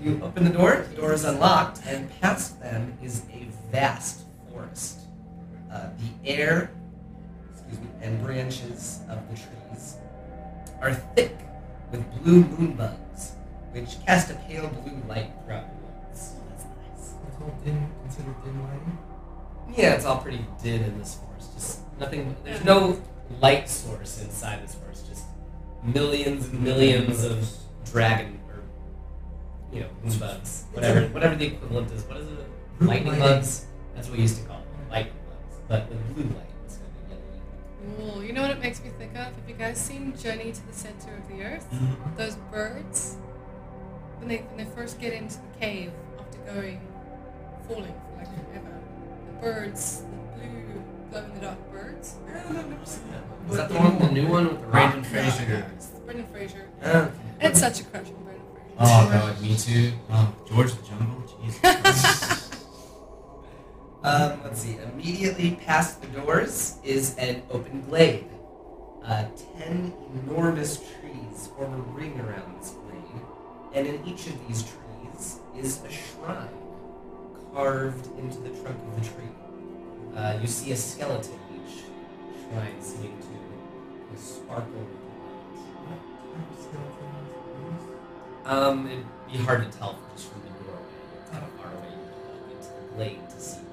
[0.00, 0.86] you open the door.
[0.90, 5.00] The door is unlocked, and past them is a vast forest.
[5.70, 6.85] Uh, the air, excuse me,
[8.00, 9.96] and branches of the trees
[10.80, 11.36] are thick
[11.90, 13.32] with blue moonbugs,
[13.72, 16.34] which cast a pale blue light throughout the walls.
[16.36, 17.14] Oh, that's nice.
[17.28, 18.98] It's all dim, considered dim lighting.
[19.76, 21.54] Yeah, it's all pretty dim in this forest.
[21.54, 22.36] Just nothing.
[22.44, 23.00] There's no
[23.40, 25.06] light source inside this forest.
[25.08, 25.24] Just
[25.82, 27.48] millions and millions of
[27.84, 28.62] dragon or
[29.72, 30.64] you know moonbugs.
[30.72, 32.04] whatever whatever the equivalent is.
[32.04, 32.46] What is it?
[32.80, 33.66] Lightning bugs.
[33.94, 34.90] That's what we used to call them.
[34.90, 36.46] Lightning bugs, but with blue light
[37.86, 38.12] yellow.
[38.12, 38.24] Cool.
[38.24, 39.26] You know what it makes me think of?
[39.26, 41.66] Have you guys seen Journey to the Center of the Earth?
[41.72, 42.16] Mm-hmm.
[42.16, 43.16] Those birds,
[44.18, 46.80] when they when they first get into the cave after going
[47.68, 48.80] falling for like forever,
[49.26, 50.02] the birds,
[50.40, 52.16] the blue glow in the dark birds.
[53.48, 55.10] Is that the one, the new one with the Brendan rock?
[55.10, 55.66] Fraser.
[55.76, 56.68] It's Brendan Fraser.
[56.82, 57.12] Oh, okay.
[57.40, 58.76] It's such a crush on Brendan Fraser.
[58.80, 59.92] Oh god, me too.
[60.10, 61.22] Oh, George the Jungle.
[61.44, 62.32] Jesus.
[64.56, 64.78] Let's see.
[64.78, 68.24] Immediately past the doors is an open glade.
[69.04, 69.26] Uh,
[69.58, 69.92] ten
[70.24, 73.20] enormous trees form a ring around this glade,
[73.74, 76.48] and in each of these trees is a shrine
[77.52, 79.28] carved into the trunk of the tree.
[80.16, 81.82] Uh, you see a skeleton each
[82.40, 84.88] shrine seeming to sparkle with
[88.46, 90.80] of Um, it'd be hard to tell just from the doorway.
[91.20, 91.92] It's how far away
[92.54, 93.65] into the glade to see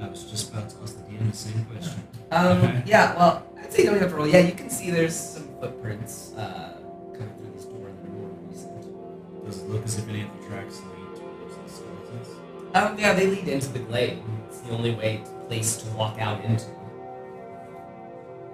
[0.00, 2.02] I was just about to ask the DM the same question.
[2.30, 2.82] Um, Okay.
[2.86, 4.26] yeah, well, I'd say you don't have to roll.
[4.26, 6.78] Yeah, you can see there's some footprints uh,
[7.14, 9.44] coming through this door that are more recent.
[9.46, 12.28] Does it look as if any of the tracks lead towards the skeletons?
[12.74, 14.22] Um, yeah, they lead into the glade.
[14.48, 16.66] It's the only way place to walk out into.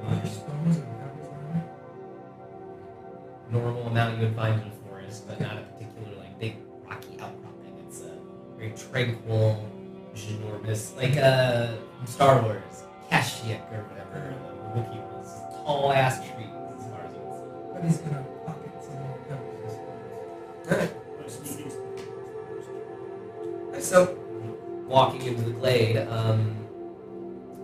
[0.04, 3.52] Are there stones and pebbles around it?
[3.52, 4.70] Normal amount you would find in a
[8.62, 9.68] very tranquil,
[10.14, 11.74] ginormous, like uh,
[12.06, 14.34] Star Wars, Kashyyyk or whatever.
[14.74, 16.46] The Wookiee was tall ass trees
[16.78, 17.42] as far as can see.
[17.72, 19.74] But he's gonna pocket some more pebbles.
[20.64, 20.72] I suppose.
[20.72, 20.92] Alright.
[23.74, 23.98] I'm So,
[24.86, 26.54] walking into the glade, um,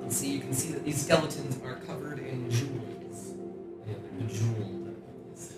[0.01, 3.35] let's see, you can see that these skeletons are covered in jewels.
[3.37, 3.55] Know,
[3.87, 4.97] they're bejeweled.
[5.33, 5.53] It's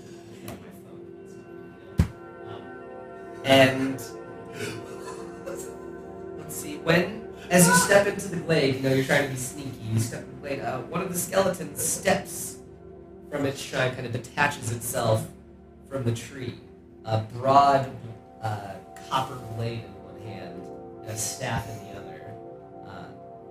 [7.60, 9.78] as you step into the glade, you know you're trying to be sneaky.
[9.92, 10.60] You step into the glade.
[10.60, 12.56] Uh, one of the skeletons steps
[13.30, 15.26] from its shrine, kind of detaches itself
[15.88, 16.54] from the tree.
[17.04, 17.90] A broad
[18.42, 18.74] uh,
[19.08, 20.62] copper blade in one hand
[21.02, 22.32] and a staff in the other.
[22.86, 23.04] Uh,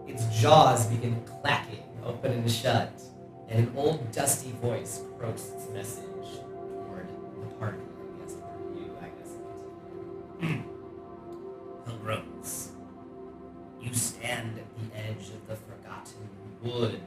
[0.07, 2.91] its jaws begin clacking open and shut,
[3.47, 7.07] and an old dusty voice croaks its message toward
[7.41, 7.77] the party.
[7.77, 9.09] I guess toward you, I
[10.49, 10.65] guess.
[11.85, 12.68] Pilgrims,
[13.81, 16.29] you stand at the edge of the forgotten
[16.61, 17.01] wood.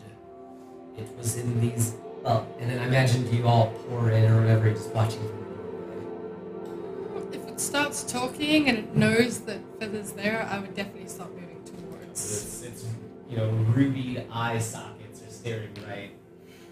[0.98, 1.94] It was in these.
[2.22, 6.68] Well, and then I imagine you all pour in or whatever, just watching from the
[6.70, 7.36] doorway.
[7.36, 11.62] If it starts talking and it knows that Feather's there, I would definitely stop moving
[11.64, 12.10] towards.
[12.10, 12.86] It's, it's
[13.28, 16.12] you know, ruby eye sockets are staring right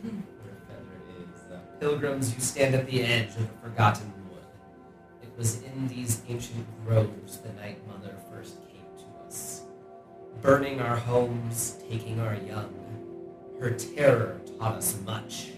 [0.03, 0.13] where
[0.69, 1.81] Feather is.
[1.81, 4.45] Pilgrims, you stand at the edge of the forgotten wood.
[5.23, 8.15] It was in these ancient groves the Night Mother
[10.43, 12.75] burning our homes, taking our young.
[13.61, 15.49] Her terror taught us much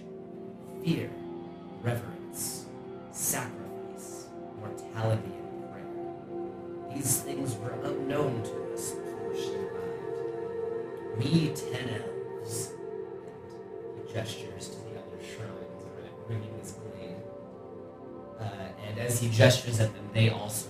[0.85, 1.11] fear,
[1.83, 2.67] reverence,
[3.13, 4.27] sacrifice,
[4.59, 6.95] mortality, and prayer.
[6.95, 11.19] These things were unknown to us before she arrived.
[11.19, 15.83] We ten elves, and he gestures to the other shrines
[16.29, 17.17] ringing this glade.
[18.41, 20.69] Uh, and as he gestures at them, they also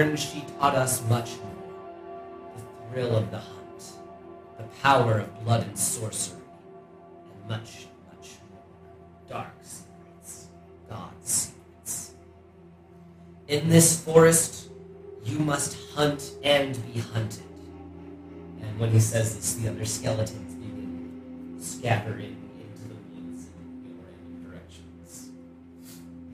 [0.00, 1.50] and she taught us much more.
[2.56, 3.82] The thrill of the hunt,
[4.58, 6.40] the power of blood and sorcery,
[7.32, 8.62] and much, much more.
[9.28, 10.48] Dark secrets,
[10.88, 12.14] God's secrets.
[13.48, 14.68] In this forest,
[15.24, 17.42] you must hunt and be hunted.
[18.62, 23.46] And when he says this, the other skeletons begin scattering into the woods
[23.84, 25.30] in random directions.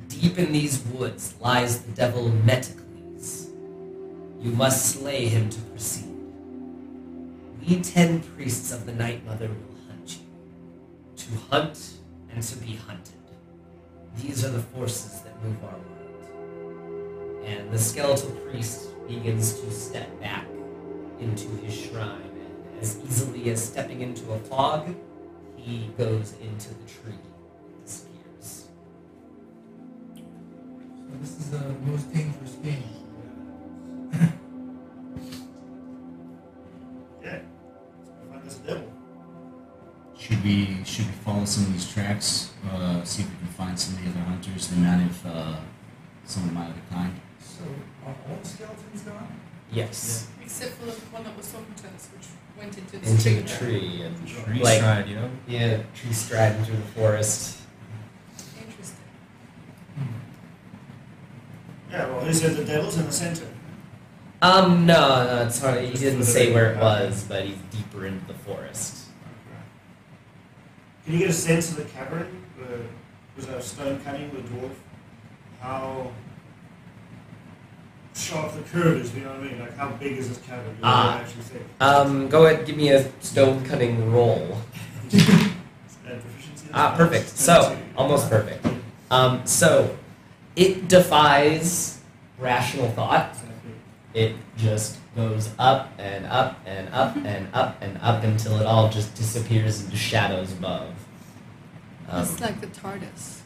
[0.09, 2.86] Deep in these woods lies the devil Metacles.
[4.47, 6.15] You must slay him to proceed.
[7.67, 10.25] We ten priests of the Night Mother will hunt you.
[11.17, 11.95] To hunt
[12.31, 13.15] and to be hunted.
[14.19, 17.43] These are the forces that move our world.
[17.45, 20.47] And the skeletal priest begins to step back
[21.19, 22.31] into his shrine,
[22.71, 24.95] and as easily as stepping into a fog,
[25.57, 28.69] he goes into the tree and disappears.
[30.15, 33.06] So this is the most dangerous game.
[40.47, 42.53] Should we should we follow some of these tracks?
[42.71, 44.69] Uh, see if we can find some of the other hunters.
[44.69, 45.57] They might have uh,
[46.25, 47.13] some of my other kind.
[47.41, 47.65] So
[48.07, 49.41] are all the skeletons gone?
[49.73, 50.29] Yes.
[50.41, 53.35] Except for the one that was talking to us, which went into the Into tree.
[53.43, 55.29] the tree and Tree like stride, yo.
[55.49, 57.63] yeah, tree striding through the forest.
[58.57, 58.97] Interesting.
[61.91, 63.49] Yeah, well, who said the devil's in the center?
[64.43, 65.83] Um, no, no, it's hard.
[65.83, 68.96] He didn't say where it was, but he's deeper into the forest.
[71.07, 72.43] Can you get a sense of the cavern?
[72.59, 72.81] The,
[73.37, 74.73] was a stonecunning with dwarf?
[75.61, 76.11] How
[78.13, 79.61] sharp the curve is, you know what I mean?
[79.61, 80.73] Like, how big is this cavern?
[80.73, 81.21] You Ah.
[81.21, 81.65] Actually think.
[81.81, 84.59] Um, go ahead, give me a stonecunning roll.
[86.79, 87.29] Ah, perfect.
[87.31, 88.67] So, almost perfect.
[89.11, 89.97] Um, so
[90.57, 92.01] it defies
[92.39, 93.35] rational thought.
[94.13, 98.89] It just goes up and up and up and up and up until it all
[98.91, 100.91] just disappears into shadows above.
[102.09, 103.41] Um, it's like the TARDIS.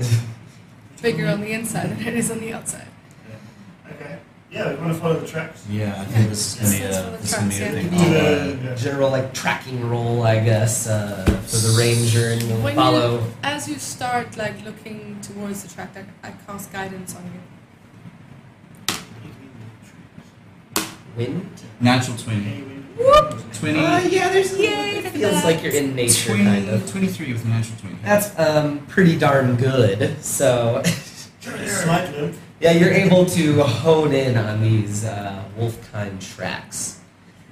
[1.02, 2.86] Bigger on the inside than it is on the outside.
[3.90, 4.18] Okay.
[4.50, 5.64] Yeah, we want to follow the tracks.
[5.68, 7.90] Yeah, I think this is gonna be a this is gonna be a tracks, thing.
[7.90, 8.18] Give yeah.
[8.18, 8.74] I'll, me Yeah.
[8.74, 13.20] general like tracking roll, I guess, uh, for the ranger, and you'll When follow.
[13.20, 17.40] you, as you start like looking towards the track, I, I cast guidance on you.
[21.16, 21.48] Wind.
[21.80, 22.46] Natural twenty.
[22.46, 23.54] Any wind?
[23.54, 23.78] Twenty.
[23.78, 24.56] Uh, yeah, there's.
[24.58, 26.90] Yay, it look at feels like you're in nature, 20 kind of.
[26.90, 27.96] 23 with a natural twenty.
[28.02, 30.22] That's um pretty darn good.
[30.22, 30.82] So.
[31.40, 32.34] Slight.
[32.60, 37.00] Yeah, you're able to hone in on these uh, wolf-kind tracks,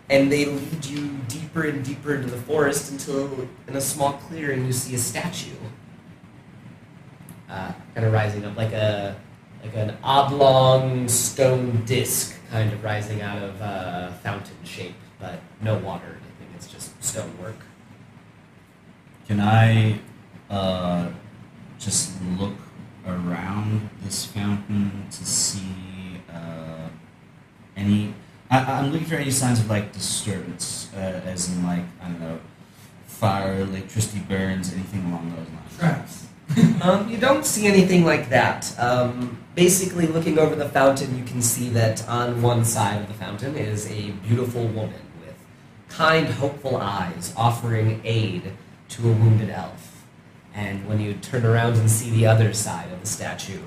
[0.08, 4.66] and they lead you deeper and deeper into the forest until, in a small clearing,
[4.66, 5.50] you see a statue,
[7.48, 9.16] uh, kind of rising up like a
[9.64, 15.78] like an oblong stone disc, kind of rising out of uh, fountain shape, but no
[15.78, 16.48] water or anything.
[16.56, 17.56] It's just stonework.
[19.28, 20.00] Can I
[20.50, 21.10] uh,
[21.78, 22.56] just look
[23.06, 26.88] around this fountain to see uh,
[27.76, 28.14] any?
[28.50, 32.20] I, I'm looking for any signs of like disturbance, uh, as in like I don't
[32.20, 32.40] know,
[33.06, 35.78] fire, electricity burns, anything along those lines.
[35.78, 36.26] Traps.
[36.82, 38.74] Um, you don't see anything like that.
[38.78, 43.12] Um, basically, looking over the fountain, you can see that on one side of the
[43.12, 45.34] fountain is a beautiful woman with
[45.90, 48.52] kind, hopeful eyes offering aid
[48.88, 50.06] to a wounded elf.
[50.54, 53.60] And when you turn around and see the other side of the statue,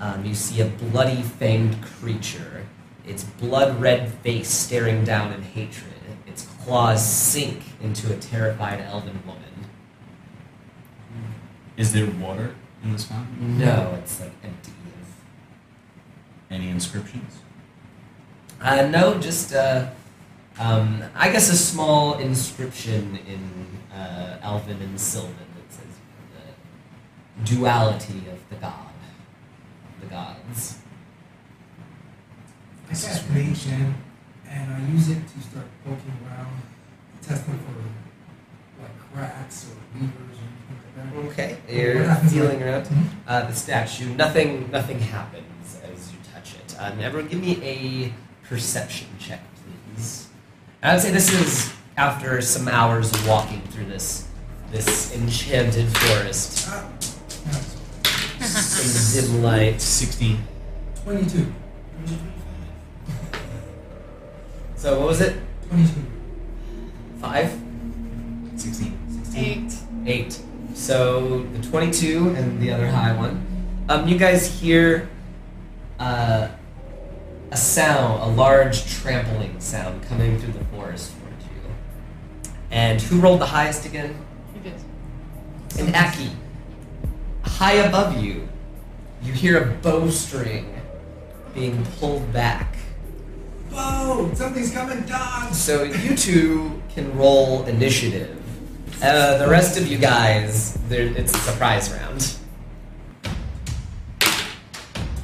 [0.00, 2.66] um, you see a bloody fanged creature,
[3.06, 5.94] its blood red face staring down in hatred,
[6.26, 9.47] its claws sink into a terrified elven woman.
[11.78, 13.56] Is there water in this fountain?
[13.56, 14.72] No, it's like empty
[16.50, 17.38] Any inscriptions?
[18.60, 19.86] Uh, no, just uh,
[20.58, 25.94] um, I guess a small inscription in uh, Elven and Sylvan that says
[26.34, 28.90] the duality of the god,
[30.00, 30.78] the gods.
[32.86, 33.94] I cast Mage Hand,
[34.48, 36.62] and I use it to start poking around,
[37.22, 40.87] testing for like cracks or levers or anything like that.
[41.26, 42.88] Okay, you're happens feeling around
[43.26, 44.14] uh, the statue.
[44.14, 46.76] Nothing, nothing happens as you touch it.
[46.78, 48.12] Um, everyone, give me a
[48.46, 49.40] perception check,
[49.94, 50.28] please.
[50.82, 54.28] And I'd say this is after some hours of walking through this
[54.70, 59.80] this enchanted forest in the dim light.
[59.80, 60.38] 16.
[61.04, 61.52] 22.
[64.76, 65.36] So what was it?
[65.70, 65.90] 22.
[67.20, 67.50] Five?
[68.56, 68.98] 16.
[69.34, 69.74] Eight.
[70.06, 70.40] Eight.
[70.78, 73.44] So the 22 and the other high one.
[73.88, 75.08] Um, you guys hear
[75.98, 76.48] uh,
[77.50, 82.52] a sound, a large trampling sound coming through the forest towards you.
[82.70, 84.24] And who rolled the highest again?
[84.54, 84.80] You did.
[85.80, 86.30] And Aki.
[87.42, 88.48] High above you,
[89.20, 90.80] you hear a bowstring
[91.54, 92.76] being pulled back.
[93.72, 94.32] Whoa!
[94.34, 95.52] Something's coming, dodge!
[95.54, 98.37] So you two can roll initiative.
[99.00, 102.34] Uh, the rest of you guys, it's a surprise round.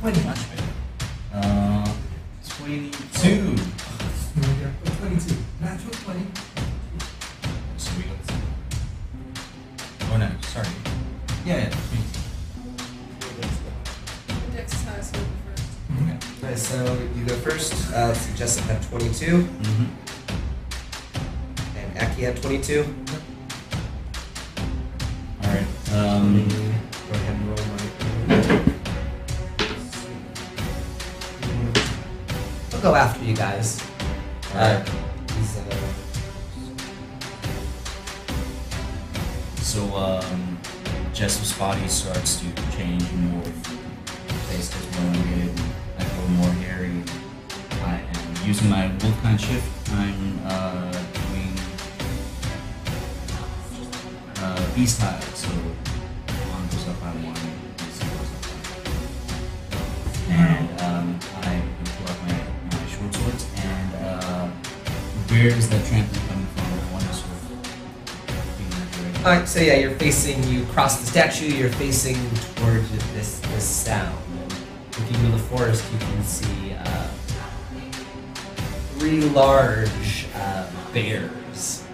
[0.01, 0.20] 20.
[1.33, 1.93] Uh,
[2.59, 3.57] 22.
[3.57, 3.61] Oh,
[5.01, 5.35] 22.
[5.61, 6.20] Natural 20.
[7.79, 8.16] So we got.
[10.12, 10.68] Oh no, sorry.
[11.45, 11.70] Yeah, yeah.
[11.70, 11.77] 22.
[14.57, 15.66] Dex is high, so you go first.
[15.97, 16.16] Okay.
[16.43, 16.77] Nice, so
[17.16, 17.72] you go first.
[17.93, 18.27] Uh, let's
[18.66, 19.85] had 22, Mm-hmm.
[21.79, 22.85] and Aki had 22.
[25.95, 28.65] Um, Go ahead and roll my.
[32.83, 33.81] go after you guys.
[34.53, 34.89] Uh, Alright.
[35.39, 35.63] he's, uh,
[39.63, 40.59] So, um,
[41.13, 43.67] Jessup's body starts to change and morph.
[44.51, 45.61] Face gets more elongated.
[45.99, 47.03] I grow more hairy.
[47.85, 49.91] I am using my Wolfkind shift.
[49.93, 51.53] I'm uh, doing
[54.39, 55.34] uh, beast style.
[65.35, 66.64] Where is that trampling coming from?
[69.24, 72.14] To so yeah, you're facing, you cross the statue, you're facing
[72.57, 74.16] towards this this sound.
[74.39, 74.53] And
[75.01, 77.09] looking into the forest, you can see uh,
[78.93, 81.85] three large uh, bears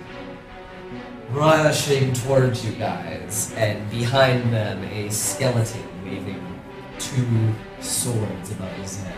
[1.30, 6.60] rushing towards you guys, and behind them, a skeleton waving
[6.98, 9.16] two swords above his head.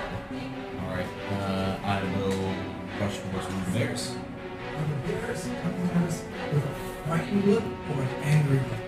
[0.85, 2.42] Alright, uh, I will
[3.05, 4.11] rush towards one of the bears.
[4.11, 6.23] Are the bears coming at us
[6.53, 8.83] with a frightened look or an angry look?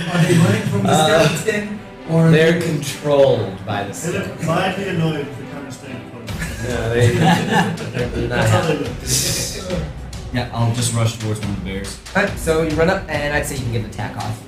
[0.14, 3.94] are they running from the Uh, skeleton or are They're they- controlled by the They
[3.94, 4.46] skeleton.
[4.46, 6.68] mildly annoyed if they kind of stand close.
[6.68, 9.74] No, they, they're not That's how they happy.
[9.74, 9.82] look.
[10.32, 11.98] Yeah, I'll just rush towards one of the bears.
[12.14, 14.40] Alright, so you run up, and I'd say you can get an attack off.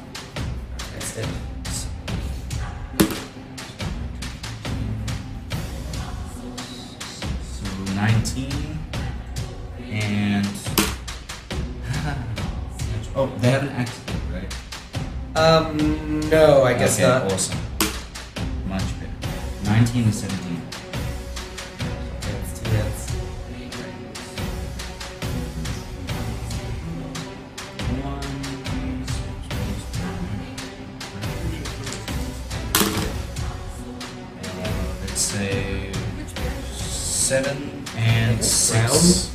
[0.92, 1.26] That's it.
[8.02, 8.50] 19
[9.92, 10.44] and.
[13.14, 14.52] oh, they have an accident, right?
[15.36, 17.32] Um, no, I guess okay, not.
[17.32, 17.60] Awesome.
[18.66, 19.12] Much better.
[19.66, 20.62] 19 and 17.
[22.16, 23.14] Okay, two hits.
[34.42, 35.92] Uh, let's say
[36.72, 39.30] seven and six.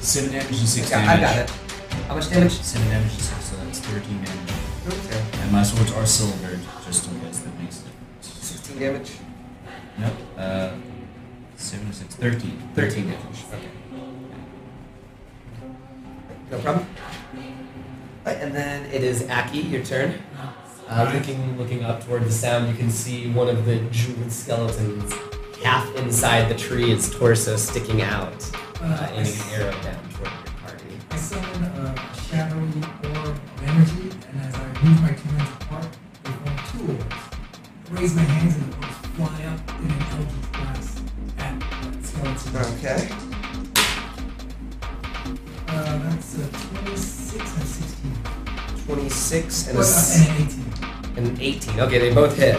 [0.00, 1.18] Seven damage and six Yeah, damage.
[1.18, 1.50] I got it.
[2.06, 2.52] How much damage?
[2.52, 4.52] Seven damage and six, so that's 13 damage.
[4.86, 5.24] Okay.
[5.40, 8.44] And my swords are silvered, just in case that makes a difference.
[8.46, 9.10] 16 damage.
[9.98, 10.12] Nope.
[10.36, 10.70] Uh,
[11.56, 12.70] seven, six, 13.
[12.74, 13.20] 13 damage.
[13.52, 13.68] Okay.
[16.50, 16.86] No problem.
[18.24, 20.14] Right, and then it is Aki, your turn.
[20.88, 25.12] Uh, looking, looking up toward the sound, you can see one of the jeweled skeletons
[25.62, 28.32] half inside the tree, its torso sticking out,
[28.82, 30.98] uh, aiming an arrow down toward your party.
[31.10, 31.94] I summon a
[32.28, 35.86] shadowy orb of energy, and as I move my two hands apart,
[36.24, 37.22] they form two orbs.
[37.90, 40.98] I raise my hands and the orbs fly up in an eldritch blast
[41.38, 42.56] at that skeleton.
[42.78, 43.08] Okay.
[45.68, 46.46] Uh, that's a
[46.84, 48.12] 26 and 16.
[48.86, 51.16] 26 and a Well, s- uh, and an 18.
[51.16, 51.80] and an 18.
[51.80, 52.56] Okay, they both hit.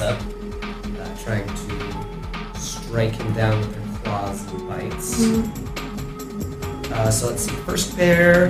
[0.00, 0.20] On Jessup,
[0.98, 5.22] uh, trying to strike him down with their claws and bites.
[6.92, 7.54] Uh, so let's see.
[7.56, 8.48] First bear.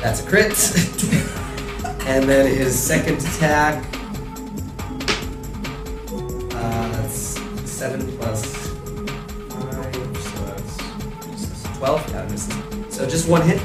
[0.00, 0.52] That's a crit.
[2.06, 3.84] and then his second attack.
[6.54, 12.10] Uh, that's 7 plus 5, so that's 12.
[12.10, 12.94] Yeah, misses.
[12.94, 13.60] So just one hit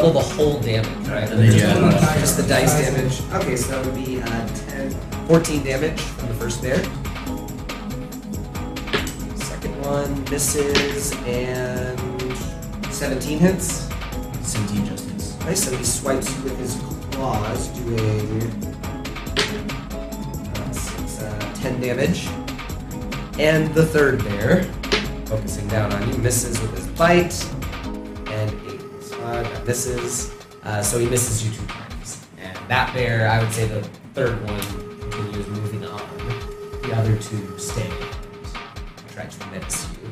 [0.00, 1.28] double the whole damage, right?
[1.30, 3.20] And then just, you add the- just the dice damage.
[3.34, 4.90] Okay, so that would be uh, 10,
[5.26, 6.76] 14 damage from the first bear.
[9.36, 11.98] Second one misses and
[12.92, 13.88] 17 hits.
[14.42, 15.38] 17 just hits.
[15.40, 16.76] Nice, so he swipes you with his
[17.12, 18.42] claws, doing
[20.56, 22.26] uh, six, uh, 10 damage.
[23.38, 24.64] And the third bear,
[25.26, 27.49] focusing down on you, misses with his bite, and 8 plus
[29.70, 30.34] 5, that misses.
[30.62, 32.26] Uh, so he misses you two times.
[32.38, 33.82] And that bear, I would say the
[34.14, 34.60] third one
[35.10, 36.00] continues moving on.
[36.82, 40.08] The other two stay and try to miss you.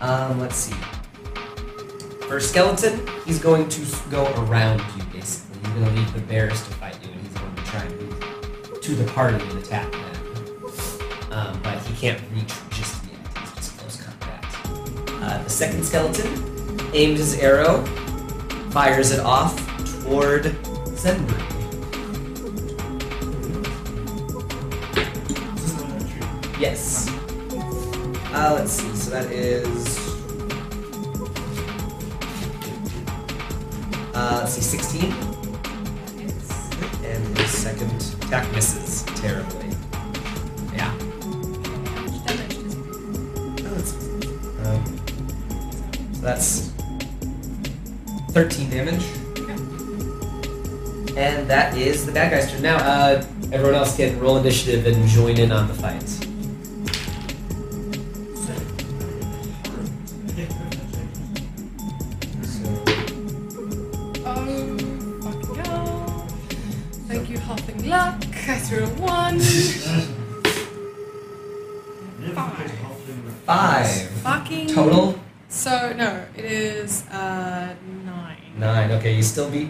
[0.00, 0.76] Um, let's see.
[2.28, 5.58] First skeleton, he's going to go around you basically.
[5.60, 8.00] He's going to leave the bears to fight you, and he's going to try and
[8.00, 10.04] move to the party and attack them.
[11.30, 13.38] Um, but he can't reach just yet.
[13.38, 14.44] He's just close combat.
[15.22, 16.26] Uh, the second skeleton
[16.92, 17.84] aims his arrow,
[18.70, 19.56] fires it off
[20.02, 20.44] toward
[20.94, 21.44] Zenbury.
[25.54, 26.60] This is one of the tree.
[26.60, 27.08] Yes.
[28.32, 28.94] Uh, let's see.
[28.94, 29.98] So that is.
[34.14, 35.12] Uh, let's see, 16.
[37.04, 39.70] And the second attack misses terribly.
[40.74, 40.92] Yeah.
[42.26, 42.78] Damage does it?
[43.64, 43.92] Oh, that's,
[44.66, 44.84] um,
[46.12, 46.67] so that's
[48.38, 49.04] 13 damage.
[51.16, 52.62] And that is the bad guy's turn.
[52.62, 56.17] Now, uh, everyone else can roll initiative and join in on the fight.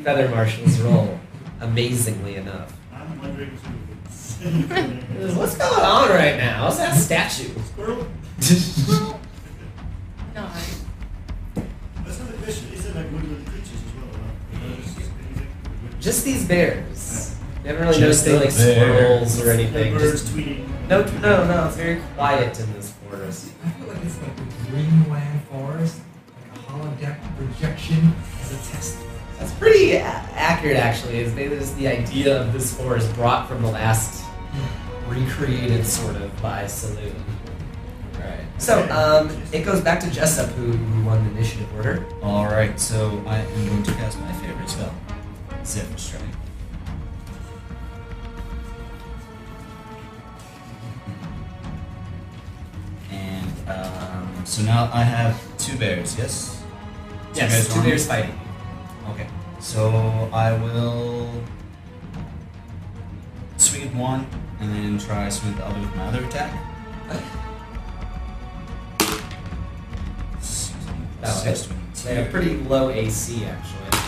[0.09, 1.20] Feather Marshal's roll.
[1.61, 2.72] Amazingly enough.
[2.94, 4.48] I'm wondering too.
[5.36, 6.64] What's going on right now?
[6.64, 7.50] What's that statue?
[7.66, 8.06] Squirrel?
[10.34, 10.50] Nine.
[12.06, 12.72] That's not a question.
[12.72, 14.06] Is it like woodland creatures as well?
[14.14, 14.66] huh?
[14.66, 16.00] Or is it anything?
[16.00, 17.36] Just these bears.
[17.62, 19.98] You haven't really Just noticed any the like squirrels or anything.
[19.98, 20.34] Just,
[20.88, 21.66] no, no, no.
[21.66, 22.72] It's very quiet in
[29.89, 31.18] pretty accurate, actually.
[31.18, 34.24] Is this the idea of this forest brought from the last
[35.09, 37.12] recreated sort of by Selûne.
[38.14, 38.45] Right.
[38.59, 42.05] So, um, it goes back to Jessup, who, who won the initiative order.
[42.22, 44.95] Alright, so I am going to cast my favorite spell,
[45.64, 46.22] Zephyr Strike.
[53.11, 56.62] And um, so now I have two bears, yes?
[57.34, 58.39] Yes, two bears fighting.
[59.11, 59.28] Okay,
[59.61, 61.30] so I will
[63.56, 64.26] swing at one
[64.61, 66.64] and then try swing at the other with my other attack.
[71.20, 71.64] That'll hit.
[71.64, 72.09] 22.
[72.09, 73.98] They have pretty low AC, actually.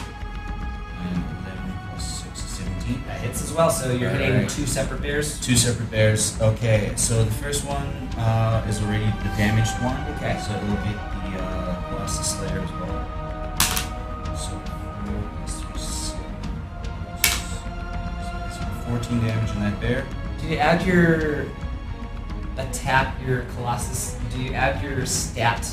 [1.03, 3.03] And 11 plus 6 is 17.
[3.07, 4.49] That hits as well, so you're hitting Alright.
[4.49, 5.41] two separate bears.
[5.41, 6.41] Two separate bears.
[6.41, 7.87] Okay, so the first one
[8.17, 10.01] uh, is already the damaged one.
[10.17, 10.41] Okay.
[10.47, 13.20] So it will get the uh, Slayer as well.
[18.91, 20.05] 14 damage on that bear.
[20.41, 21.47] Do you add your
[22.59, 24.19] attack, your Colossus?
[24.33, 25.69] Do you add your stat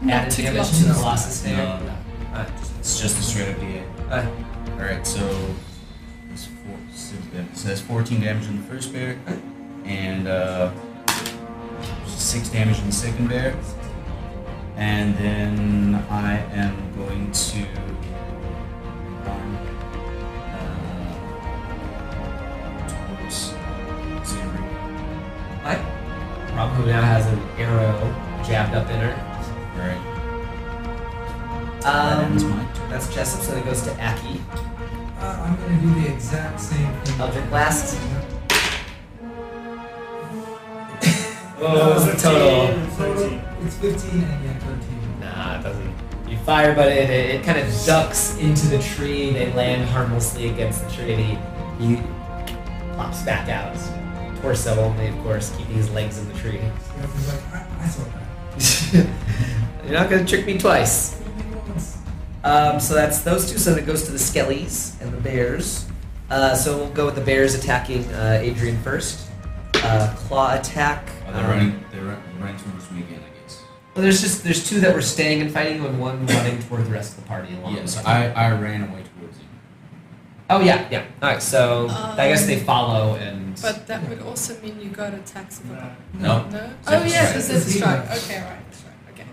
[0.00, 1.42] Not added to damage to the Colossus.
[1.42, 1.56] Colossus there?
[1.56, 2.38] No, no.
[2.38, 4.10] Uh, It's just a straight up D8.
[4.10, 5.54] uh, Alright, so
[6.28, 7.54] that's four, six damage.
[7.56, 9.18] So that's 14 damage on the first bear,
[9.84, 10.70] and uh,
[12.06, 13.56] six damage on the second bear.
[14.76, 17.66] And then I am going to
[26.54, 27.98] Rob, who now has an arrow
[28.44, 29.14] jabbed up in her.
[29.74, 30.02] Alright,
[31.82, 34.40] that ends Um, that's Jessup, so it goes to Aki.
[35.18, 37.20] Uh, I'm gonna do the exact same thing.
[37.20, 37.96] Eldritch Blast.
[41.58, 42.76] What's the total?
[42.90, 43.40] 13.
[43.62, 45.20] It's 15 and yet 13.
[45.20, 45.94] Nah, it doesn't.
[46.28, 49.32] You fire, but it, it, it kind of ducks into the tree.
[49.32, 51.22] They land harmlessly against the tree, and
[51.80, 52.02] he, he
[52.96, 53.74] pops back out.
[54.44, 56.58] Torso only, of course, keeping his legs in the tree.
[56.58, 58.04] He's like, I, I saw
[58.92, 59.08] that.
[59.84, 61.14] You're not going to trick me twice.
[61.14, 61.96] Fool me once.
[62.44, 63.56] Um, so that's those two.
[63.56, 65.86] So then it goes to the Skellies and the Bears.
[66.28, 69.30] Uh, so we'll go with the Bears attacking uh, Adrian first.
[69.76, 71.08] Uh, claw attack.
[71.26, 71.84] Oh, they're um, running.
[71.90, 72.02] They're
[72.38, 73.62] running towards me again, I guess.
[73.94, 76.90] Well, there's just there's two that were staying and fighting, and one running toward the
[76.90, 77.54] rest of the party.
[77.54, 79.13] Along Yes, with I, I ran away towards you.
[80.50, 81.04] Oh yeah, yeah.
[81.22, 83.58] All right, so I guess they follow and.
[83.62, 86.46] But that would also mean you got attacks of a No.
[86.48, 86.70] No?
[86.86, 87.56] Oh, yes, strike.
[87.56, 88.00] it's a strike.
[88.18, 89.12] Okay, right, that's right.
[89.12, 89.24] Okay.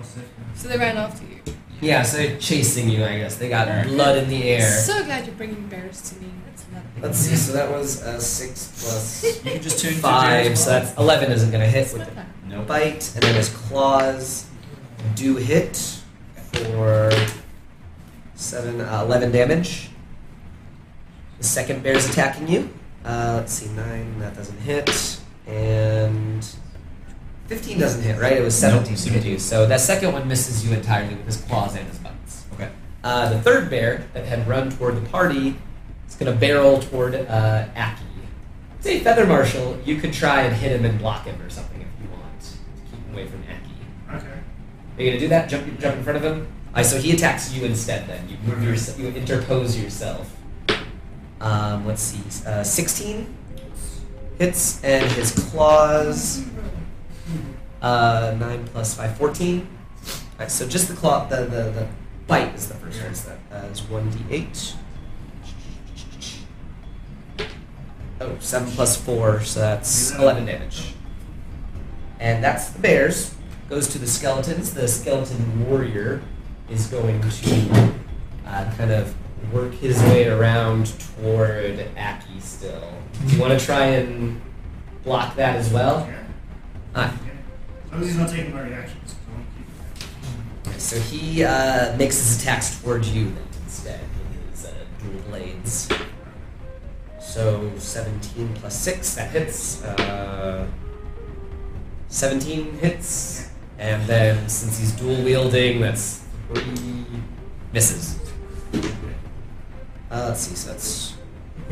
[0.55, 1.39] So they ran after you.
[1.81, 3.03] yeah, so they're chasing you.
[3.03, 3.87] I guess they got Alright.
[3.87, 4.61] blood in the air.
[4.61, 6.31] So glad you're bringing bears to me.
[6.45, 7.01] That's lovely.
[7.01, 7.35] Let's see.
[7.35, 10.57] So that was a six plus You can just turn to five.
[10.57, 10.79] So well.
[10.81, 11.31] that's eleven.
[11.31, 12.67] Isn't gonna hit with not the Nope.
[12.67, 14.45] bite, and then his claws
[15.15, 15.99] do hit
[16.53, 17.11] for
[18.35, 19.89] seven, uh, eleven damage.
[21.41, 22.69] The second bear's attacking you.
[23.03, 24.19] Uh, let's see, nine.
[24.19, 26.47] That doesn't hit, and
[27.47, 28.21] fifteen doesn't hit.
[28.21, 28.33] Right?
[28.33, 29.39] It was Nope, seventeen to hit you.
[29.39, 32.45] So that second one misses you entirely with his claws and his bites.
[32.53, 32.69] Okay.
[33.03, 35.55] Uh, the third bear that had run toward the party
[36.07, 38.03] is going to barrel toward uh, Aki.
[38.81, 41.87] Say Feather Marshal, you could try and hit him and block him or something if
[42.03, 42.49] you want to
[42.91, 44.17] keep him away from Aki.
[44.23, 44.27] Okay.
[44.27, 45.49] Are you going to do that?
[45.49, 46.47] Jump, jump in front of him.
[46.75, 48.07] Uh, so he attacks you instead.
[48.07, 48.99] Then you move yourself.
[48.99, 50.37] You interpose yourself.
[51.41, 52.21] Um, let's see.
[52.47, 53.35] Uh, Sixteen
[54.37, 56.43] hits, and his claws
[57.81, 59.67] Uh, 9 plus 5, 14.
[60.33, 61.87] Alright, so just the claw, the, the, the
[62.27, 63.15] bite is the first one.
[63.15, 64.75] So that is 1d8.
[68.21, 70.93] Oh, 7 plus 4, so that's 11 damage.
[72.19, 73.33] And that's the bears.
[73.67, 74.75] Goes to the skeletons.
[74.75, 76.21] The skeleton warrior
[76.69, 77.91] is going to
[78.45, 79.15] uh, kind of
[79.51, 82.93] work his way around toward Aki still.
[83.27, 84.41] Do you want to try and
[85.03, 86.07] block that as well?
[86.09, 87.01] Yeah.
[87.01, 87.13] Alright.
[87.85, 89.15] As long as he's not taking my reactions.
[89.27, 90.81] I want to keep it.
[90.81, 95.89] So he uh, makes his attacks towards you then instead with his uh, dual blades.
[97.19, 99.83] So 17 plus 6, that hits.
[99.83, 100.67] Uh,
[102.09, 103.49] 17 hits.
[103.79, 106.23] And then since he's dual wielding, that's
[106.53, 107.05] 3
[107.73, 108.19] misses.
[110.11, 111.13] Uh, let's see, so that's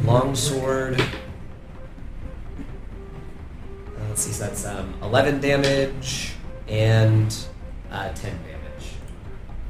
[0.06, 1.02] longsword.
[1.02, 1.06] Uh,
[4.08, 6.36] let's see, so that's um, 11 damage
[6.70, 7.36] and
[7.92, 8.94] uh, 10 damage.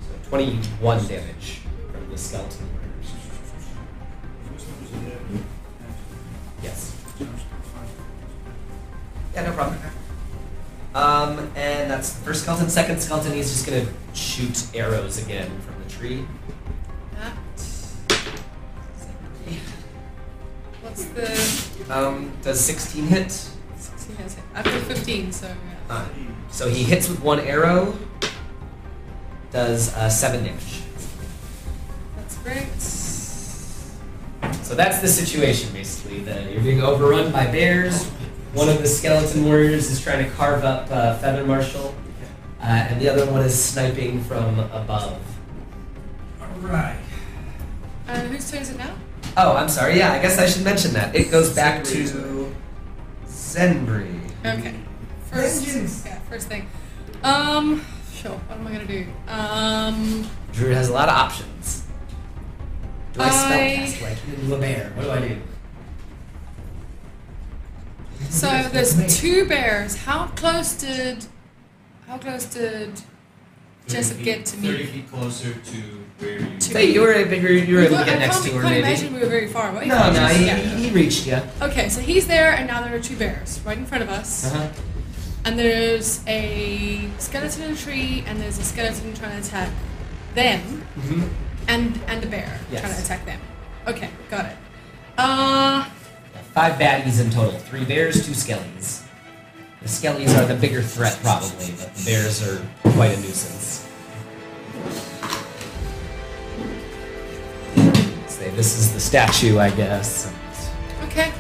[0.02, 1.62] So 21 damage
[1.92, 2.70] from the skeleton.
[6.62, 6.96] Yes.
[9.34, 9.80] Yeah, no problem.
[10.94, 12.70] Um, and that's first skeleton.
[12.70, 16.24] Second skeleton, he's just gonna shoot arrows again from the tree.
[21.16, 21.94] The.
[21.94, 23.32] Um, does 16 hit?
[23.32, 24.44] 16 has hit.
[24.54, 25.54] I've got 15, so yeah.
[25.90, 26.08] Uh,
[26.50, 27.98] so he hits with one arrow.
[29.52, 30.82] Does uh, seven damage.
[32.16, 32.80] That's great.
[34.64, 36.20] So that's the situation, basically.
[36.20, 38.08] That you're being overrun by bears.
[38.54, 41.96] One of the skeleton warriors is trying to carve up uh, Feather Marshal,
[42.62, 45.20] uh, and the other one is sniping from above.
[46.42, 46.98] Alright.
[48.08, 48.96] Uh, whose turn is it now?
[49.38, 49.98] Oh, I'm sorry.
[49.98, 51.16] Yeah, I guess I should mention that.
[51.16, 52.44] It goes back to
[53.28, 54.20] Zenbri.
[54.46, 54.76] Okay.
[55.32, 56.04] First, Vengeance.
[56.06, 56.68] yeah, first thing.
[57.24, 58.32] Um, sure.
[58.32, 59.06] What am I gonna do?
[59.28, 61.86] Um, Drew has a lot of options.
[63.14, 64.92] Do I, I- spellcast like into a bear?
[64.96, 65.38] What do I do?
[68.30, 69.96] so there's two bears.
[69.98, 71.26] How close did,
[72.08, 73.04] how close did 30
[73.88, 74.72] Jessup feet- get to me?
[74.72, 76.46] 30 feet closer to where you.
[76.60, 78.62] To- Say you were able, you were able to I get next can't, to her,
[78.62, 78.88] can't maybe.
[78.88, 79.86] imagine we were very far away.
[79.88, 80.60] No, from no, he, other.
[80.62, 81.40] he reached you.
[81.62, 84.46] Okay, so he's there, and now there are two bears right in front of us.
[84.54, 84.70] Uh-huh.
[85.46, 89.72] And there's a skeleton in a tree, and there's a skeleton trying to attack
[90.36, 91.24] them, Mm-hmm.
[91.70, 92.82] and and a bear Yes.
[92.82, 93.40] trying to attack them.
[93.88, 94.58] Okay, got it.
[95.18, 95.86] Uh,
[96.54, 97.58] Five baddies in total.
[97.60, 99.04] Three bears, two skellies.
[99.82, 102.62] The skellies are the bigger threat, probably, but the bears are
[102.92, 103.88] quite a nuisance.
[108.40, 110.32] Say this is the statue, I guess.
[111.04, 111.34] okay.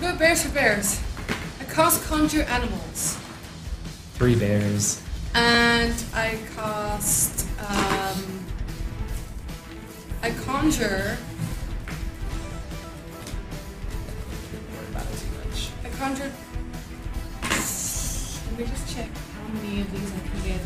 [0.00, 1.00] We'll go bears for bears.
[1.60, 3.18] I cast conjure animals,
[4.14, 5.02] Three bears.
[5.34, 8.44] and I cast um,
[10.22, 11.18] I conjure
[14.52, 15.70] Don't worry about it too much.
[15.84, 16.32] I conjured.
[17.42, 20.60] Let me just check how many of these I can get.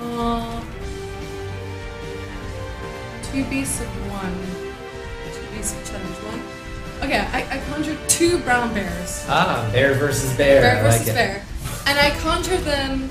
[0.00, 0.62] Uh,
[3.22, 4.34] two beasts of one.
[5.32, 6.42] Two beasts of challenge one.
[7.02, 9.24] Okay, I, I conjured two brown bears.
[9.28, 10.60] Ah, bear versus bear.
[10.62, 11.44] Bear I versus like bear.
[11.86, 13.10] And I conjured them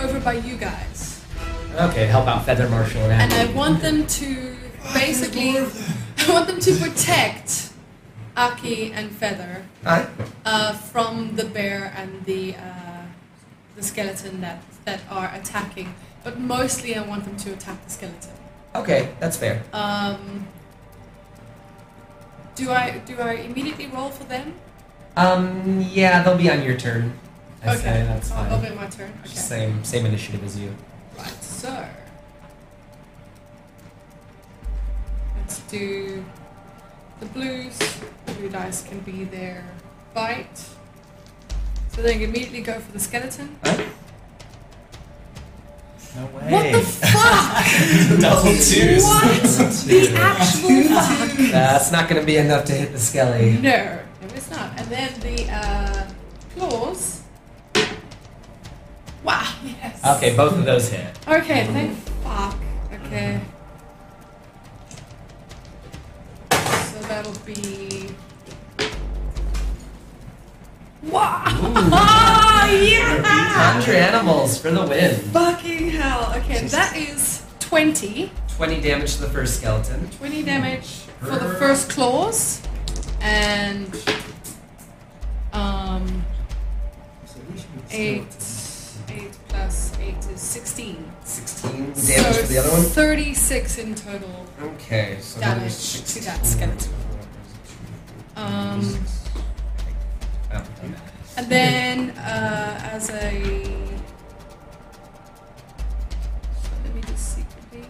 [0.00, 1.22] over by you guys.
[1.74, 4.56] Okay, help out Feather Marshal and And I want them to
[4.94, 7.70] basically, I want them to protect
[8.36, 13.05] Aki and Feather uh, from the bear and the uh,
[13.76, 15.94] the skeleton that that are attacking.
[16.24, 18.32] But mostly, I want them to attack the skeleton.
[18.74, 19.62] Okay, that's fair.
[19.72, 20.46] Um,
[22.56, 24.54] do I do I immediately roll for them?
[25.16, 27.12] Um, yeah, they'll be on your turn.
[27.62, 28.52] I okay, say that's I'll- fine.
[28.52, 29.12] I'll be on my turn.
[29.24, 29.34] Okay.
[29.34, 30.74] Same, same initiative as you.
[31.16, 31.86] Right, so
[35.38, 36.24] let's do
[37.20, 37.78] the blues.
[38.26, 39.64] Blue dice can be their
[40.12, 40.60] bite.
[41.96, 43.58] So then immediately go for the skeleton.
[46.14, 46.52] No way.
[46.52, 48.20] What the fuck?
[48.20, 49.02] Double twos.
[49.02, 49.42] what?
[49.86, 51.50] the actual fuck?
[51.50, 53.52] That's not going to be enough to hit the skelly.
[53.52, 54.02] No, no,
[54.34, 54.78] it's not.
[54.78, 56.10] And then the uh,
[56.54, 57.22] claws.
[59.24, 60.04] Wow, yes.
[60.18, 61.18] Okay, both of those hit.
[61.26, 62.58] Okay, thank fuck.
[62.92, 63.40] Okay.
[66.60, 68.05] So that'll be.
[71.10, 71.44] Wow!
[72.70, 73.72] yeah!
[73.72, 75.14] Conjure animals for the win.
[75.30, 76.34] Fucking hell.
[76.38, 78.30] Okay, that is 20.
[78.56, 80.08] 20 damage to the first skeleton.
[80.10, 80.86] 20 damage
[81.20, 82.62] for the first claws,
[83.20, 83.86] and
[85.52, 86.24] um,
[87.26, 88.22] So we should be 8,
[89.08, 91.12] 8 plus 8 is 16.
[91.24, 92.82] 16 damage so for the other one.
[92.82, 94.46] 36 in total.
[94.62, 96.92] Okay, so Damage to that skeleton.
[98.36, 98.98] Um.
[101.36, 103.14] And then uh, as a.
[106.84, 107.88] Let me just see quickly.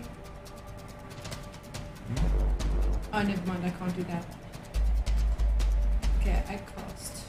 [3.13, 4.25] Oh, never mind, I can't do that.
[6.21, 7.23] Okay, I cast.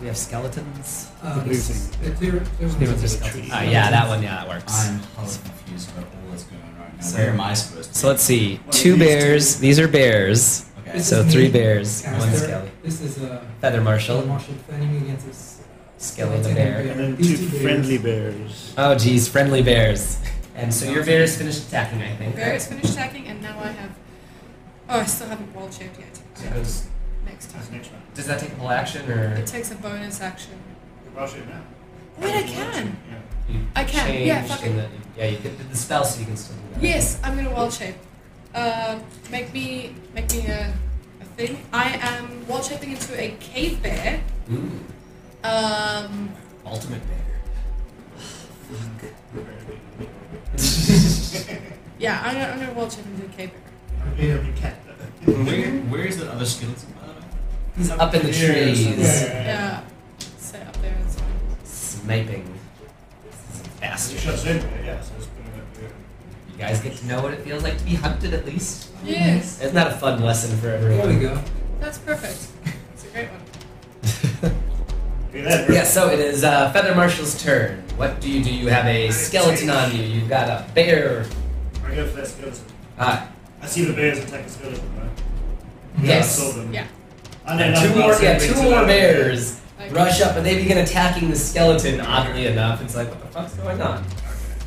[0.00, 1.08] We have skeletons.
[1.22, 2.02] Uh, The blue thing.
[2.10, 3.40] the clear- clear Stay with ones your are skeleton.
[3.40, 3.50] trees.
[3.52, 4.22] Ah, yeah, that one.
[4.22, 4.86] Yeah, that works.
[4.88, 7.00] I'm wholly confused about all that's going on right now.
[7.02, 8.56] So- Where am I supposed to So let's see.
[8.56, 9.54] One of Two these bears.
[9.54, 9.60] two.
[9.62, 10.65] These are bears.
[10.88, 10.98] Okay.
[11.00, 12.18] So three bears, caster.
[12.18, 12.70] one skelly.
[12.82, 14.24] This is a Feather Marshal.
[14.26, 15.60] Marshall defending against this
[15.98, 16.80] Skelly the bear.
[16.80, 18.74] And then These two bears- friendly bears.
[18.78, 20.18] Oh, geez, friendly bears.
[20.54, 22.36] And so your bear is finished attacking, I think.
[22.36, 23.90] Bear is finished attacking, and now I have.
[24.88, 26.18] Oh, I still haven't wild shaped yet.
[26.34, 26.84] So it goes-
[27.26, 27.62] Next time.
[27.72, 28.02] next round.
[28.14, 30.52] does that take a whole action, or It takes a bonus action.
[31.04, 31.60] You can rush it now.
[32.18, 32.96] Wait, I can.
[33.10, 33.54] Yeah.
[33.54, 34.88] you I can, yeah, fuck in it.
[35.16, 36.82] the, yeah, you did the spell, so you can still do that.
[36.82, 37.96] Yes, I'm gonna wild shape.
[38.56, 38.98] Uh,
[39.30, 40.72] make me make me a,
[41.20, 41.58] a thing.
[41.74, 44.20] I am wild shaping into a cave bear.
[44.50, 44.70] Ooh,
[45.44, 46.30] Um,
[46.64, 47.24] ultimate bear.
[51.98, 54.06] yeah, I'm gonna, I'm gonna wild shape into a cave bear.
[54.08, 55.32] I'll be every cat though.
[55.32, 57.26] Where, where is the other skeleton, by the way?
[57.76, 59.42] He's up in the here, trees, somewhere.
[59.44, 59.80] Yeah,
[60.38, 60.96] stay up there.
[61.02, 61.28] That's fine.
[61.64, 62.54] sniping.
[63.28, 64.18] As it Bastard.
[64.20, 65.90] shuts yeah, so it's putting up here.
[66.56, 68.88] You guys get to know what it feels like to be hunted, at least.
[69.04, 71.08] Yes, Isn't that a fun lesson for everyone?
[71.08, 71.42] There we go.
[71.80, 72.46] that's perfect.
[72.94, 74.52] It's a great one.
[75.32, 75.40] Be
[75.74, 77.82] Yeah, so it is uh, Feather Marshal's turn.
[77.96, 78.52] What do you do?
[78.54, 80.02] You have a skeleton on you.
[80.02, 81.26] You've got a bear.
[81.84, 82.64] I go for that skeleton.
[82.98, 83.28] Ah,
[83.60, 85.10] I see the bears attack the skeleton, right?
[86.02, 86.40] yes.
[86.40, 86.72] I saw them.
[86.72, 86.86] Yeah.
[87.44, 88.86] I know And nothing two more, yeah, two more that.
[88.86, 89.92] bears Okay.
[89.92, 92.00] rush up and they begin attacking the skeleton.
[92.00, 93.98] Oddly enough, it's like, what the fuck's going on?
[93.98, 94.06] Okay.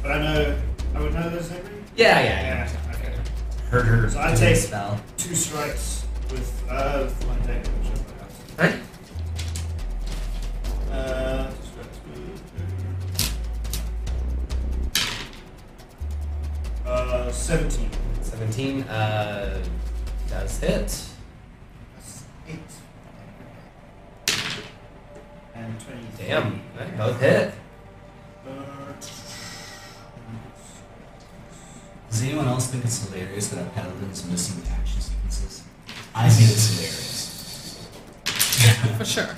[0.03, 0.57] But I know,
[0.95, 1.68] I would know those every
[1.99, 2.71] Yeah, yeah, yeah.
[2.71, 3.13] Yeah, okay.
[3.69, 4.09] Heard her.
[4.09, 5.01] So I take- spell.
[5.17, 7.67] two strikes with uh with one damage.
[8.57, 8.75] Right?
[10.89, 13.35] Uh, two strikes with
[16.85, 17.89] uh seventeen.
[18.21, 19.61] Seventeen uh,
[20.29, 20.87] does hit.
[21.95, 22.59] That's eight.
[25.53, 26.07] And twenty.
[26.17, 27.53] Damn, right, both hit.
[32.09, 35.63] Does anyone else think it's hilarious that our paladins missing action sequences?
[36.15, 37.89] I think it's hilarious.
[38.97, 39.35] For sure.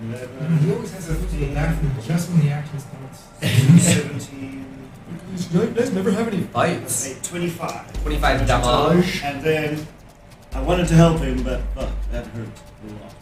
[0.00, 3.24] He always has a foot in the just when the action starts.
[3.84, 4.64] Seventeen.
[5.52, 7.06] You guys never have any fights.
[7.06, 7.22] eight.
[7.22, 8.02] Twenty-five.
[8.02, 9.22] Twenty-five damage.
[9.24, 9.86] And then
[10.54, 13.14] I wanted to help him, but fuck, that hurt a lot.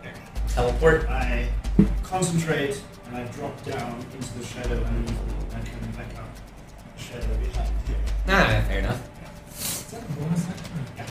[0.00, 0.12] Okay.
[0.48, 1.08] Teleport.
[1.08, 1.48] I
[2.02, 6.28] concentrate and I drop down into the shadow underneath me and come back up
[6.96, 7.96] the shadow behind here.
[8.26, 9.08] Nah, fair enough.
[9.58, 11.06] Is that a bonus action?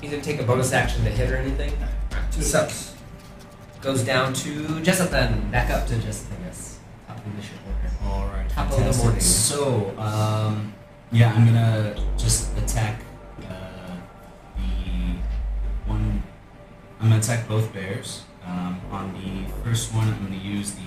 [0.00, 1.72] He didn't take a bonus action to hit or anything.
[2.30, 2.94] Two So- attacks.
[3.80, 5.50] Goes down to Jessathan.
[5.50, 6.78] Back up to Jessathan, yes.
[7.08, 7.90] Top of the mission order.
[8.04, 8.48] All right.
[8.48, 9.04] Top of the fantastic.
[9.04, 9.20] morning.
[9.20, 10.72] So, um,
[11.10, 13.00] yeah, I'm gonna just attack
[13.40, 13.96] uh,
[14.56, 15.16] the
[15.90, 16.22] one.
[17.00, 18.22] I'm gonna attack both bears.
[18.46, 20.82] Um, on the first one, I'm gonna use the,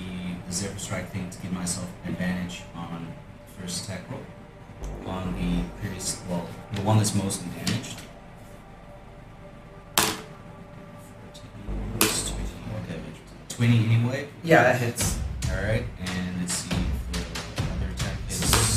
[0.48, 3.08] the Zephyr Strike thing to give myself an advantage on
[3.48, 4.22] the first attack roll.
[5.06, 8.02] On the previous, well, the one that's mostly damaged.
[9.98, 10.14] 14,
[12.14, 12.82] 20 more
[13.50, 14.28] 20 anyway.
[14.44, 15.20] Yeah, that hits.
[15.50, 16.76] Alright, and let's see
[17.14, 17.20] the
[17.62, 18.18] other attack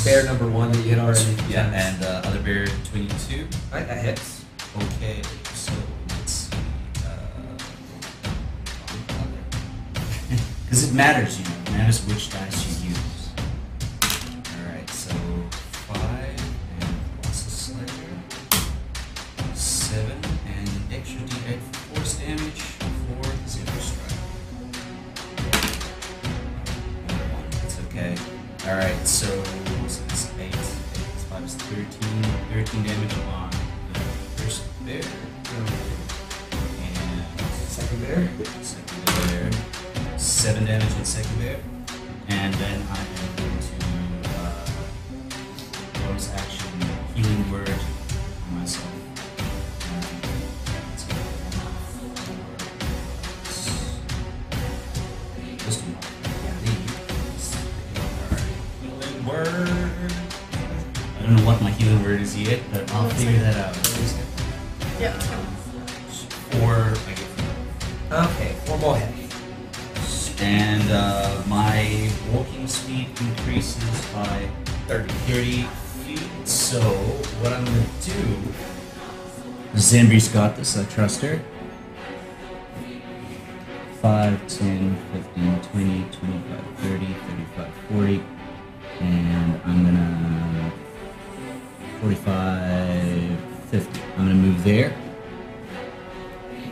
[0.05, 1.35] Bear number one that you hit already.
[1.49, 3.47] Yeah, and uh, other bear 22.
[3.71, 4.45] Alright, that hits.
[4.77, 5.21] Okay,
[10.69, 13.29] Because it matters, you know, it matters which dice you use.
[14.55, 15.99] Alright, so 5
[16.79, 17.91] and plus a slider.
[19.55, 24.19] 7 and an extra d8 for force damage for Zephyr Strike.
[27.33, 28.15] One, That's okay.
[28.69, 29.25] Alright, so,
[29.87, 30.45] so it's 8.
[30.45, 32.23] 8 plus 5 is 13.
[32.53, 33.48] 13 damage on
[40.49, 41.59] 7 damage on second bear.
[42.29, 43.18] And then I
[79.89, 80.77] Zambri's got this.
[80.77, 81.41] I trust her.
[84.03, 88.23] 5, 10, 15, 20, 25, 30, 35, 40.
[88.99, 90.71] And I'm gonna
[92.01, 93.39] 45,
[93.71, 94.01] 50.
[94.01, 94.93] I'm gonna move there.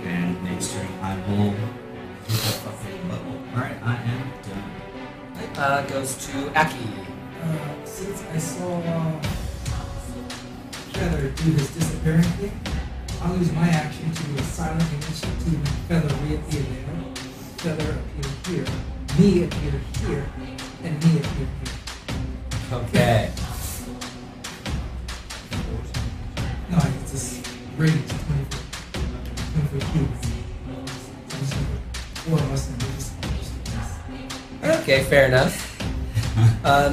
[0.04, 3.42] And next turn I will hit that fucking bubble.
[3.56, 5.58] Alright, I am done.
[5.58, 6.88] Uh, goes to Aki.
[7.42, 9.22] Uh, since I saw uh,
[10.94, 11.77] Feather do this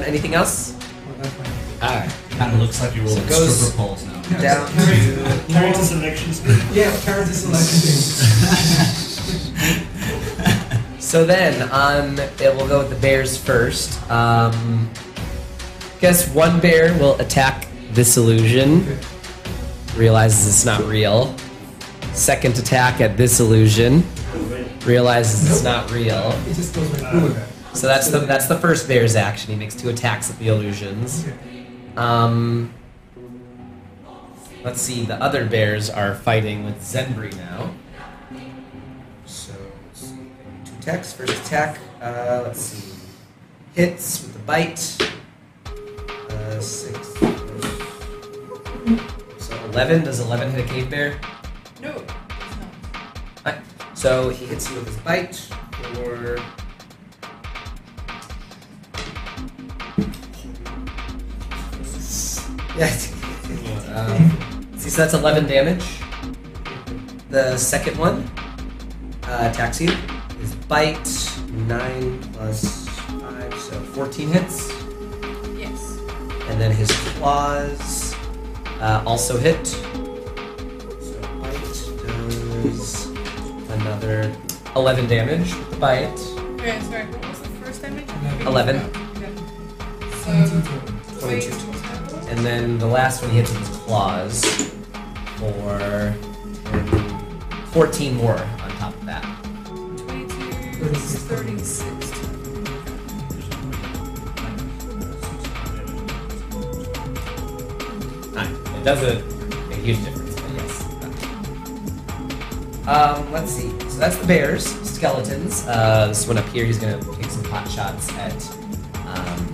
[0.07, 0.73] anything else?
[1.19, 1.31] well,
[1.83, 2.11] Alright.
[2.31, 4.21] Kind of looks like you're So rolling it goes stripper poles now.
[4.31, 5.15] Yeah, Down character-
[5.47, 6.61] to Character selection speed.
[6.73, 9.11] Yeah, character selection.
[10.99, 14.01] So then, um, it will go with the bears first.
[14.09, 14.89] Um,
[16.01, 18.97] guess one bear will attack this illusion,
[19.95, 21.33] realizes it's not real.
[22.13, 24.03] Second attack at this illusion,
[24.83, 26.31] realizes it's not real.
[26.47, 27.49] It just goes right through with that.
[27.75, 29.51] So that's the that's the first bear's action.
[29.51, 31.27] He makes two attacks at the illusions.
[31.97, 32.73] Um,
[34.63, 35.03] let's see.
[35.03, 37.73] The other bears are fighting with Zenbri now.
[39.25, 39.53] So
[39.87, 40.15] let's see.
[40.63, 41.11] Two attacks.
[41.11, 41.79] First attack.
[42.01, 42.97] Uh, let's see.
[43.73, 45.11] Hits with the bite.
[46.29, 47.13] Uh, six.
[49.37, 50.01] So eleven.
[50.05, 51.19] Does eleven hit a cave bear?
[51.81, 53.19] No, it's not.
[53.45, 53.61] Alright,
[53.95, 55.35] So he hits you with his bite
[55.93, 56.39] for.
[62.77, 62.91] Yeah.
[63.95, 65.85] um, see, so that's 11 damage.
[67.29, 68.29] The second one
[69.23, 69.91] uh, attacks you.
[70.41, 71.07] His bite,
[71.51, 74.69] 9 plus 5, so 14 hits.
[75.57, 75.99] Yes.
[76.49, 78.13] And then his claws
[78.81, 79.65] uh, also hit.
[79.67, 79.81] So
[81.41, 83.05] bite does
[83.69, 84.35] another
[84.75, 86.19] 11 damage with the bite.
[86.59, 88.09] Okay, sorry, what was the first damage?
[88.45, 88.77] Eleven.
[89.15, 89.31] Okay.
[90.23, 91.74] So, 22 22 22 total.
[92.27, 94.43] And then the last one hits with his claws
[95.37, 96.13] for
[97.71, 99.23] 14 more on top of that.
[99.65, 101.85] 22, 36
[108.35, 109.23] Alright, it does a,
[109.71, 110.83] a huge difference, but yes.
[112.87, 113.69] Um, let's see.
[113.89, 115.65] So that's the bears, skeletons.
[115.67, 118.33] Uh, this one up here, he's gonna take some pot shots at
[119.07, 119.47] um,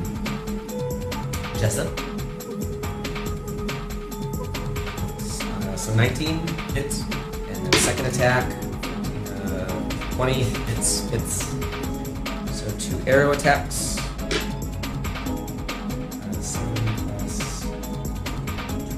[1.58, 2.01] Jessup.
[5.92, 8.50] So 19 hits, and then second attack,
[9.28, 9.66] uh,
[10.12, 11.46] 20 hits, hits.
[12.52, 13.98] So two arrow attacks.
[13.98, 16.76] Uh, seven
[17.08, 17.62] plus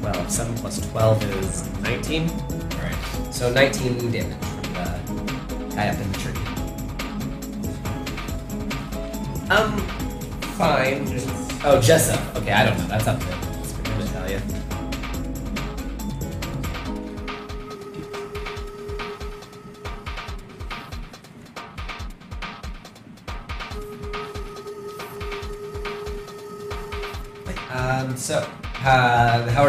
[0.02, 0.30] 12.
[0.30, 2.30] 7 plus 12 is 19.
[2.30, 3.34] Alright.
[3.34, 4.62] So 19 damage from
[5.18, 5.24] the
[5.76, 6.34] guy up in the tree.
[9.50, 9.80] Um,
[10.58, 11.08] fine.
[11.66, 12.36] Oh, Jessup.
[12.36, 12.88] Okay, I don't know.
[12.88, 13.43] That's up to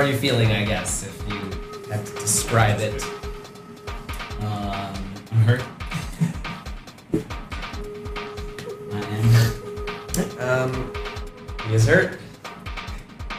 [0.05, 1.39] are you feeling, I guess, if you
[1.91, 3.03] had to describe it?
[4.41, 4.95] Um,
[5.33, 5.63] I'm hurt.
[8.93, 10.41] I am hurt.
[10.41, 10.93] Um,
[11.67, 12.19] he is hurt.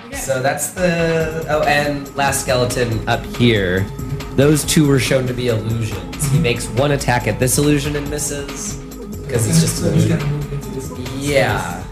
[0.08, 0.16] Okay.
[0.18, 1.46] So that's the.
[1.50, 3.82] Oh, and last skeleton up here.
[4.32, 6.32] Those two were shown to be illusions.
[6.32, 8.78] He makes one attack at this illusion and misses.
[9.22, 10.18] Because it's just so illusion.
[10.18, 10.90] gonna move into this.
[11.20, 11.85] Yeah, yeah.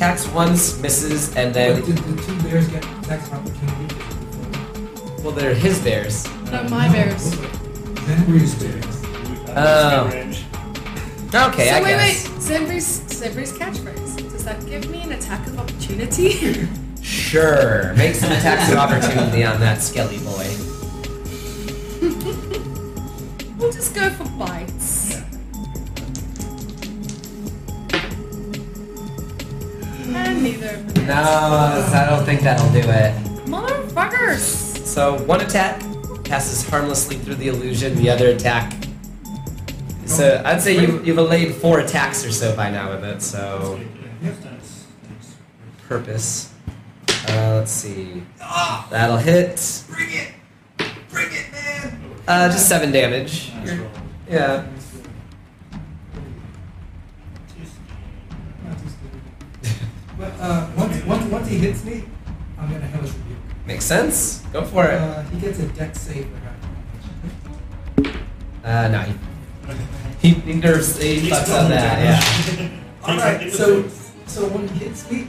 [0.00, 1.80] Attacks once, misses, and But then.
[1.82, 5.22] the, the two bears get attacks of opportunity.
[5.22, 6.24] Well, they're his bears.
[6.50, 7.32] No, my bears.
[7.38, 8.84] Then Breeze bears.
[9.50, 10.06] Oh.
[10.06, 12.28] Okay, so I wait, guess.
[12.28, 12.38] wait.
[12.40, 14.16] Zembri's, Zembri's catchphrase.
[14.32, 16.66] Does that give me an attack of opportunity?
[17.02, 17.92] Sure.
[17.94, 20.49] Make some attacks of opportunity on that skelly boy.
[31.26, 33.14] I don't think that'll do it.
[33.46, 34.84] Motherfuckers!
[34.86, 35.82] So one attack
[36.24, 37.94] passes harmlessly through the illusion.
[37.96, 38.72] The other attack.
[40.06, 43.22] So I'd say you've, you've allayed four attacks or so by now with it.
[43.22, 43.80] So
[44.20, 45.36] that's, that's
[45.88, 46.52] purpose.
[47.08, 48.22] Uh, let's see.
[48.90, 49.84] That'll hit.
[49.88, 50.32] Bring it!
[51.10, 52.00] Bring it, man!
[52.26, 53.52] Uh, just seven damage.
[54.28, 54.66] Yeah.
[58.64, 59.20] Not too stupid.
[60.18, 60.69] But uh,
[61.30, 62.04] once, once, once he hits me,
[62.58, 63.38] I'm gonna hellish rebuke.
[63.66, 64.38] Makes sense.
[64.52, 64.94] Go for it.
[64.94, 66.38] Uh, he gets a dex save for
[68.04, 68.14] half
[68.64, 69.00] Uh, no.
[70.20, 71.00] He, he, he nerves.
[71.00, 71.96] He He's fucks going on that.
[72.58, 72.70] down.
[72.70, 72.78] Yeah.
[73.08, 73.88] Alright, so
[74.26, 75.28] so when he hits me,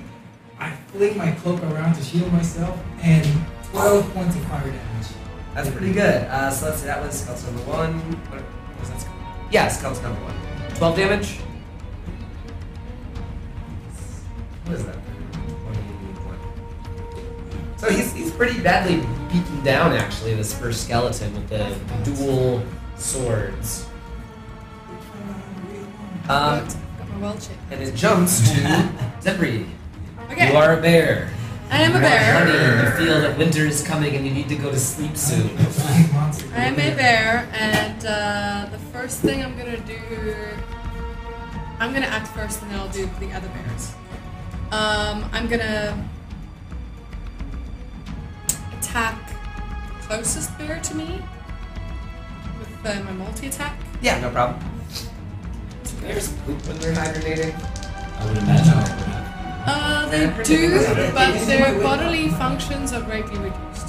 [0.60, 3.26] I fling my cloak around to shield myself and
[3.72, 5.08] 12 points of fire damage.
[5.56, 6.24] That's pretty good.
[6.28, 6.86] Uh, so let's see.
[6.88, 7.94] That was skeleton number one.
[8.30, 9.02] What, what was that?
[9.02, 9.08] ske-
[9.52, 10.36] Yeah, skeleton number one.
[10.76, 11.40] Twelve damage.
[14.66, 14.96] What is that?
[17.82, 17.82] 21.
[17.82, 18.98] So he's, he's pretty badly
[19.32, 22.64] beaten down, actually, this first skeleton with the dual
[22.96, 23.88] swords.
[26.30, 26.68] Um,
[27.72, 28.56] and it jumps to
[29.22, 29.68] Zebri.
[30.32, 30.52] Okay.
[30.52, 31.30] You are a bear.
[31.70, 32.34] I am a bear.
[32.34, 35.16] Honey, and you feel that winter is coming and you need to go to sleep
[35.16, 35.50] soon.
[36.54, 39.98] I am a bear, and uh, the first thing I'm gonna do,
[41.80, 43.94] I'm gonna act first, and then I'll do the other bears.
[44.72, 46.10] Um, I'm gonna
[48.92, 49.18] attack
[50.02, 51.22] closest bear to me
[52.60, 53.78] with uh, my multi attack.
[54.02, 54.60] Yeah, no problem.
[56.02, 57.54] Bears poop when they're hibernating.
[57.56, 59.64] I would imagine they would have.
[59.68, 60.80] Uh, they do,
[61.14, 63.88] but their bodily functions are greatly reduced.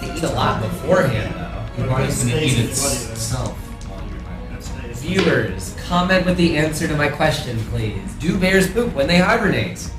[0.00, 1.90] They eat a lot beforehand, though.
[1.90, 3.56] Why doesn't it eat Stays its- in itself
[3.88, 4.54] while you're hibernating?
[4.54, 5.00] That stays.
[5.02, 8.02] Viewers, comment with the answer to my question, please.
[8.20, 9.90] Do bears poop when they hibernate?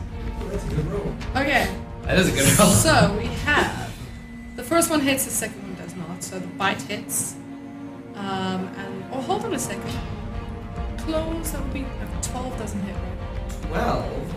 [0.52, 1.16] That's a good roll.
[1.36, 1.74] Okay,
[2.04, 2.70] That is a good roll.
[2.70, 3.92] So we have
[4.56, 6.22] the first one hits, the second one does not.
[6.24, 7.36] So the bite hits.
[8.16, 9.90] Um, and oh, hold on a second.
[11.00, 11.52] Close.
[11.52, 11.88] That would be no,
[12.22, 12.58] twelve.
[12.60, 12.96] Doesn't hit.
[13.68, 14.34] Twelve.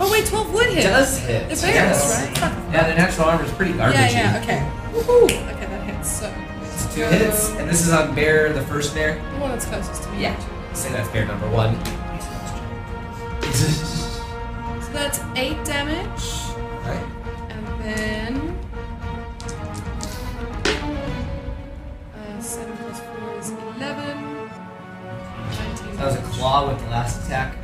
[0.00, 0.82] Oh wait, twelve would hit.
[0.84, 1.42] does hit.
[1.42, 2.26] The bears, yes.
[2.26, 2.38] right?
[2.38, 2.52] Fuck.
[2.72, 4.00] Yeah, the natural armor is pretty garbage.
[4.00, 4.42] Yeah, yeah.
[4.42, 4.98] Okay.
[4.98, 5.24] Woohoo.
[5.24, 6.20] Okay, that hits.
[6.20, 9.14] So let's Two hits, and this is on bear, the first bear.
[9.34, 10.22] the one that's closest to me.
[10.22, 10.72] Yeah.
[10.72, 11.76] Say that's bear number one.
[14.90, 17.06] So that's eight damage, right.
[17.48, 18.58] and then
[22.14, 24.34] uh, seven plus four is eleven.
[25.48, 25.96] Nineteen.
[25.96, 27.56] That was a claw with the last attack.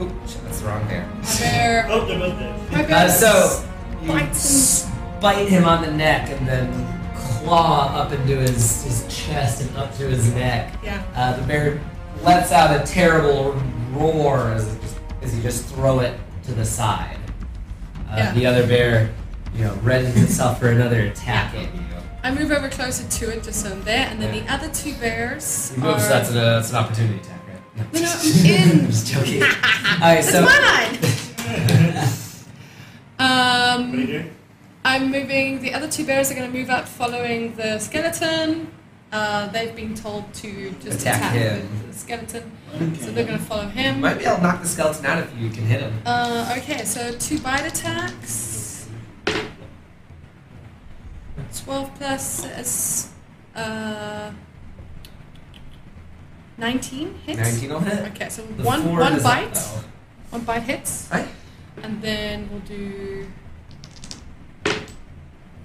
[0.00, 1.06] Oop, shit, that's the wrong bear.
[1.08, 1.86] My bear.
[1.90, 2.72] Oh, they're both dead.
[2.72, 3.64] My Uh, bear so
[4.02, 4.86] you bites
[5.20, 9.94] bite him on the neck and then claw up into his, his chest and up
[9.96, 10.74] to his neck.
[10.82, 11.02] Yeah.
[11.14, 11.80] Uh, the bear
[12.22, 13.52] lets out a terrible
[13.92, 14.95] roar as, it just,
[15.26, 17.18] as you just throw it to the side.
[18.10, 18.32] Uh, Yeah.
[18.32, 19.10] The other bear,
[19.54, 21.80] you know, readies itself for another attack at you.
[22.22, 24.40] I move over closer to it just so I'm there, and then Yeah.
[24.46, 27.92] the other two bears You move, so that's an, that's an opportunity attack, right?
[27.92, 28.80] No, no, I'm in.
[28.80, 29.42] I'm just joking.
[30.00, 30.42] Alright, It's so.
[30.42, 30.94] mine!
[33.16, 34.24] What do you Um, do?
[34.84, 35.60] I'm moving.
[35.62, 38.68] The other two bears are going to move up, following the skeleton.
[39.12, 41.68] Uh, they've been told to just Attack attack, him.
[41.86, 42.52] the, skeleton,
[42.98, 44.00] so they're going to follow him.
[44.00, 45.92] Might be able to knock the skeleton out if you can hit him.
[46.04, 48.88] Uh, okay, so two bite attacks.
[51.64, 53.10] 12 plus is
[53.54, 54.30] uh,
[56.58, 57.38] 19 hits.
[57.38, 58.04] 19 will hit.
[58.12, 59.56] Okay, so The one one bite,
[60.30, 61.28] one bite hits, Right?
[61.82, 63.26] and then we'll do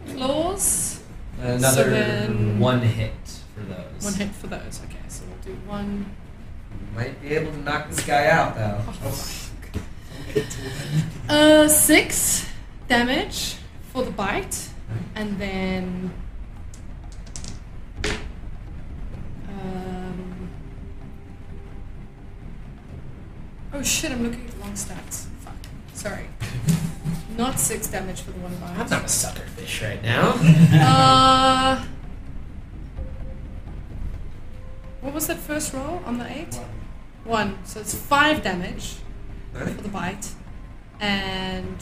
[0.08, 1.00] claws.
[1.42, 3.14] Another So one hit
[3.62, 4.04] for those.
[4.04, 4.82] One hit for those.
[4.86, 6.06] Okay, so we'll do one.
[6.96, 8.82] Might be able to knock this guy out though.
[11.30, 12.48] Uh, six
[12.88, 13.56] damage
[13.92, 14.70] for the bite,
[15.16, 16.12] and then
[19.50, 20.50] um.
[23.74, 24.12] Oh shit!
[24.12, 25.26] I'm looking at the wrong stats.
[25.40, 25.54] Fuck.
[25.94, 26.28] Sorry.
[27.38, 28.78] Not six damage for the one bite.
[28.78, 30.34] I'm not a sucker fish right now.
[30.74, 31.86] Uh.
[35.02, 36.56] What was that first roll on the eight?
[37.24, 37.58] One.
[37.66, 38.96] So it's five damage
[39.54, 40.30] for the bite,
[41.00, 41.82] and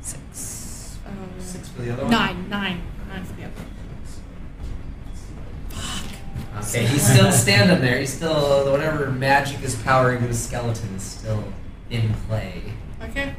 [0.00, 0.98] six.
[1.06, 2.10] Um, Six for the other one.
[2.10, 3.52] Nine, nine, nine for the other.
[3.52, 3.66] One.
[5.70, 6.68] Fuck.
[6.68, 7.98] Okay, he's still standing there.
[7.98, 11.44] He's still whatever magic is powering his skeleton is still
[11.90, 12.62] in play.
[13.02, 13.34] Okay.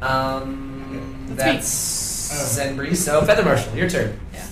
[0.00, 1.52] Um, That's me.
[1.52, 2.96] that's Zenbri.
[2.96, 4.18] So Feather Marshal, your turn.
[4.32, 4.46] Yeah.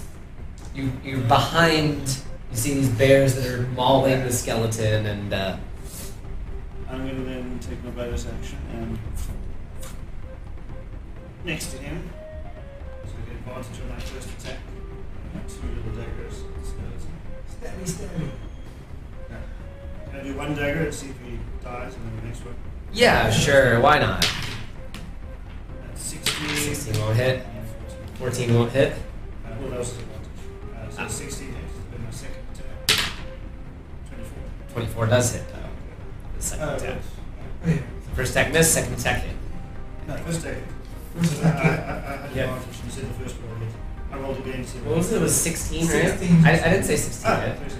[0.74, 2.18] You you're behind.
[2.50, 5.56] You see these bears that are mauling the skeleton, and uh,
[6.88, 8.98] I'm going to then take my bonus action and
[11.44, 12.08] next to him.
[13.04, 14.58] So I get advantage on my first attack.
[15.48, 16.42] Two little daggers.
[17.60, 18.30] Stabby, stabby.
[20.10, 22.54] Can I do one dagger and see if he dies, and then the next one?
[22.92, 24.26] yeah, sure, why not?
[25.82, 26.48] That's 16.
[26.74, 27.42] 16 won't hit.
[28.18, 28.48] 14.
[28.48, 28.92] 14 won't hit.
[28.92, 30.28] Uh, what else is advantage?
[30.74, 31.08] Uh, so Ah.
[31.08, 31.74] 16 hits.
[31.90, 33.12] Then my second attack.
[34.76, 35.06] 24.
[35.06, 35.68] 24 does hit though.
[36.36, 36.96] The second Oh, attack.
[37.66, 37.76] yeah.
[38.14, 39.36] First attack miss, second attack hit.
[40.06, 40.58] No, first attack.
[41.16, 41.64] First I, I, attack.
[41.88, 42.54] I, I had Yeah.
[42.84, 43.52] You said the first roll.
[44.12, 45.16] I rolled again What was it?
[45.16, 45.90] It was 16, right?
[46.18, 46.44] 16.
[46.44, 47.58] I, I didn't say 16 Ah, hit.
[47.58, 47.72] hit.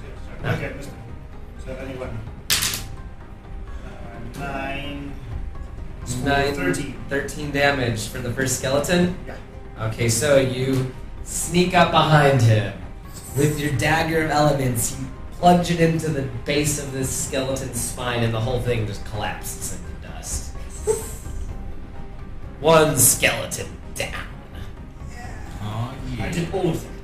[0.42, 0.50] No.
[0.52, 0.94] Okay, missed it.
[1.64, 2.18] So only one.
[3.84, 5.12] Uh, nine.
[6.24, 6.94] Nine, 13.
[7.08, 9.16] 13 damage for the first skeleton.
[9.26, 9.36] Yeah.
[9.88, 10.94] Okay, so you
[11.24, 12.72] sneak up behind him
[13.36, 14.96] with your dagger of elements.
[14.98, 15.06] You
[15.38, 19.78] plunge it into the base of this skeleton's spine, and the whole thing just collapses
[19.78, 20.52] into dust.
[22.60, 24.12] One skeleton down.
[25.62, 26.24] Oh yeah.
[26.24, 26.90] I did all of that.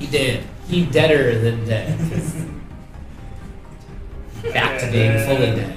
[0.00, 0.44] He did.
[0.66, 1.98] He deader than dead.
[4.54, 5.76] Back to being fully dead.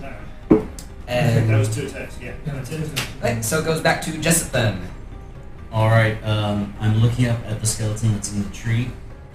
[0.00, 0.10] No.
[1.06, 2.32] that was two attacks, yeah.
[2.46, 2.98] Yeah, That's that's it.
[2.98, 3.06] it.
[3.22, 4.80] right, so it goes back to Jessup then.
[5.72, 6.22] All right.
[6.24, 8.90] Um, I'm looking up at the skeleton that's in the tree.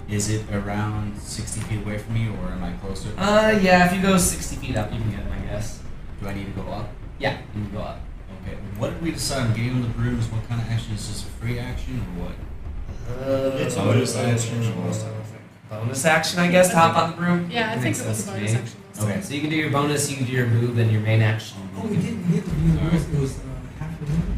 [0.08, 3.08] Is it around 60 feet away from me, or am I closer?
[3.18, 3.86] Uh, yeah.
[3.86, 5.80] If you go 60 feet up, you can get him, I guess.
[6.20, 6.88] Do I need to go up?
[7.18, 8.00] Yeah, you can go up.
[8.42, 8.56] Okay.
[8.78, 10.26] What did we decide on getting on the brooms?
[10.28, 11.22] What kind of action is this?
[11.22, 12.34] A free action or what?
[13.60, 14.58] It's a Uh, bonus bonus action.
[14.58, 14.72] action
[15.70, 17.50] I bonus action, I guess, to hop on the broom.
[17.50, 18.80] Yeah, I think it was a bonus action.
[19.00, 19.20] Okay.
[19.22, 21.56] So you can do your bonus, you can do your move, and your main action.
[21.76, 23.08] Oh, we didn't get to view the rules.
[23.08, 23.42] It was uh,
[23.80, 24.35] half the room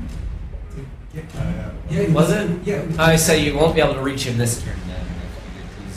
[1.32, 1.72] to.
[1.90, 2.50] Yeah, it Was it?
[2.64, 2.82] Yeah.
[2.84, 5.00] was- I say you won't be able to reach him this turn then.
[5.00, 5.08] if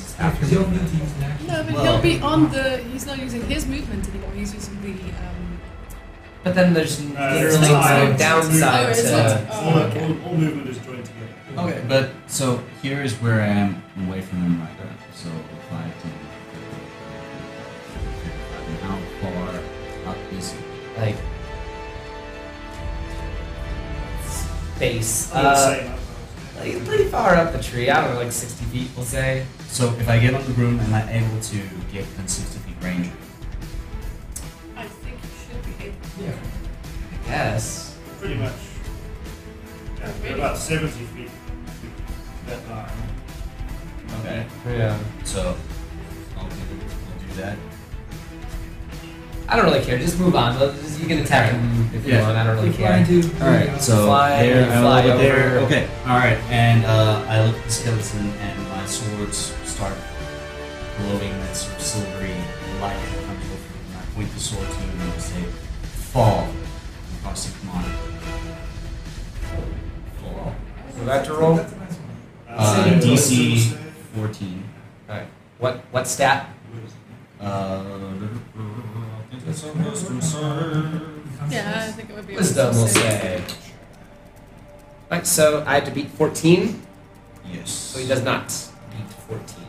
[0.09, 1.47] you Yeah, after because you need to use an action.
[1.47, 2.77] No, but Well- he'll be on the.
[2.91, 4.31] He's not using his movement anymore.
[4.35, 4.89] He's using the.
[4.91, 5.59] Um,
[6.43, 9.11] But then there's Uh, literally it's not- no downside Oh, to.
[9.11, 10.01] not- All, Oh, okay.
[10.01, 11.69] all, all movement is joined together.
[11.69, 11.81] Okay.
[11.87, 14.95] But so here is where I am away from him right now.
[15.13, 16.11] So if I can.
[18.81, 20.57] How far up is he?
[20.99, 21.15] like
[24.81, 25.31] space.
[25.31, 25.97] I would Uh,
[26.59, 27.89] like pretty far up the tree.
[27.89, 29.45] I don't know, like 60 feet, we'll say.
[29.67, 31.57] So if I get on the broom, am I able to
[31.93, 33.09] get within 60 feet range?
[34.75, 35.97] I think you should be able.
[36.19, 36.33] Yeah.
[37.13, 37.97] I guess.
[38.19, 38.53] Pretty much.
[39.99, 41.29] Yeah, we're about 70 feet.
[42.47, 42.91] That line.
[44.19, 44.45] Okay.
[44.67, 44.97] Yeah.
[45.23, 45.55] So
[46.37, 47.57] I'll do, I'll do that.
[49.51, 49.97] I don't really care.
[49.99, 50.57] Just move on.
[50.57, 52.21] Just- You can attack him if you Yeah.
[52.21, 52.37] want.
[52.37, 53.05] I don't really If I care.
[53.05, 55.57] do, All right, so Fly, there, you I'm fly over there.
[55.65, 59.93] Okay, all right, and uh, I look at the skeleton, and my swords start
[60.99, 62.35] glowing that sort of silvery
[62.79, 65.43] light that comes over, and I point the sword to him and I say,
[66.13, 67.83] "Fall." And I say, "Come on."
[70.21, 70.55] Fall.
[70.99, 71.55] So that to roll?
[71.55, 71.97] That's a nice.
[72.47, 73.75] Uh, DC
[74.15, 74.63] 14.
[75.09, 75.27] Alright.
[75.57, 76.47] What what stat?
[77.41, 78.41] Uh, I think
[79.45, 81.51] that's a wisdom save.
[81.51, 82.33] Yeah, I think it would be.
[82.35, 83.43] a Wisdom, we'll say.
[85.09, 86.81] Right, so I had to beat 14,
[87.51, 87.69] Yes.
[87.69, 88.47] so he does not
[88.91, 89.67] beat 14.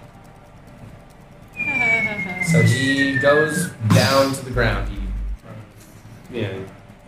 [2.53, 4.89] So he goes down to the ground.
[4.91, 4.99] He,
[6.41, 6.59] yeah.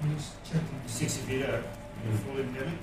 [0.02, 0.80] I'm just checking.
[0.86, 1.62] 60 feet out.
[2.06, 2.78] You're falling damage.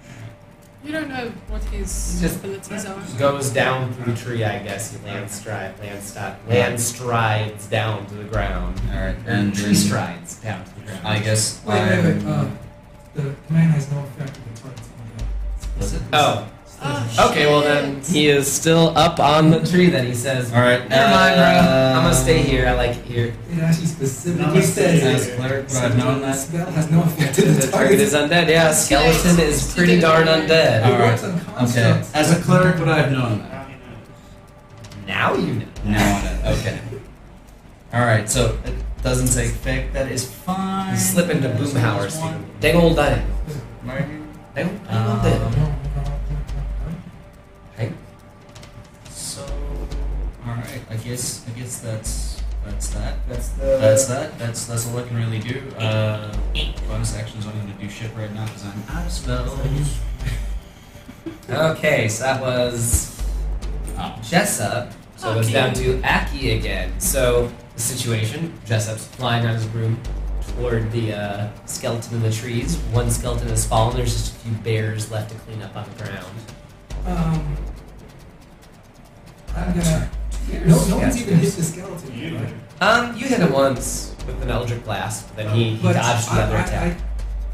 [0.84, 2.98] You don't know what his Just- abilities are.
[3.20, 4.92] Goes down through the tree, I guess.
[4.92, 8.82] He land stride, land stride, land strides down to the ground.
[8.90, 11.08] All right, And and tree then strides down to the ground.
[11.08, 12.26] I guess Wait, wait, wait.
[12.26, 14.88] I'm- Uh, the command has no effect on the targets.
[15.80, 16.02] Does it?
[16.14, 16.48] Oh,
[16.84, 17.46] Oh, okay.
[17.46, 19.90] Well then he is still up on the tree.
[19.92, 20.88] Then he says, All right.
[20.90, 21.44] "Never mind, bro.
[21.44, 22.68] uh, I'm gonna stay here.
[22.68, 24.64] I like it here." It actually specifically Namaste.
[24.74, 26.36] says As that cleric, would I have known that?
[26.38, 28.00] spell has no effect on The the target target.
[28.00, 28.48] is undead.
[28.50, 30.84] Yeah, skeleton is pretty darn undead.
[30.86, 31.70] All right.
[31.70, 32.02] Okay.
[32.16, 33.68] As a cleric, would I have known that?
[35.06, 35.46] Now he knows.
[35.46, 35.66] Now you know.
[35.86, 36.52] Now I know.
[36.58, 36.80] Okay.
[37.94, 38.28] All right.
[38.28, 39.94] So it doesn't take effect.
[39.94, 40.94] That is fine.
[40.94, 42.10] You slip into That is Boomhauer one.
[42.10, 42.60] speed.
[42.60, 43.24] Dang old dying.
[43.86, 44.08] Right.
[44.56, 45.76] Dang old Um,
[50.92, 51.46] I guess.
[51.48, 53.28] I guess that's that's that.
[53.30, 53.62] That's the.
[53.80, 54.38] That's that.
[54.38, 55.60] That's that's all I can really do.
[55.78, 56.32] Uh,
[56.88, 59.98] bonus actions aren't going to do shit right now because I'm out of spells.
[61.50, 63.18] Okay, so that was
[63.98, 64.20] Oh.
[64.24, 64.92] Jessup.
[65.16, 65.54] So it's Aki.
[65.54, 67.00] down to Aki again.
[67.00, 70.02] So the situation: Jessup's flying out of his room
[70.56, 72.78] toward the uh, skeleton in the trees.
[72.92, 73.96] One skeleton has fallen.
[73.96, 76.36] There's just a few bears left to clean up on the ground.
[77.06, 77.58] Um,
[79.56, 80.10] I'm gonna.
[80.66, 82.18] No, no one's even hit the skeleton.
[82.18, 82.54] You right?
[82.82, 86.34] Um, you hit him once with an Eldritch Blast, then he, he But dodged the
[86.34, 86.98] I, other I, attack.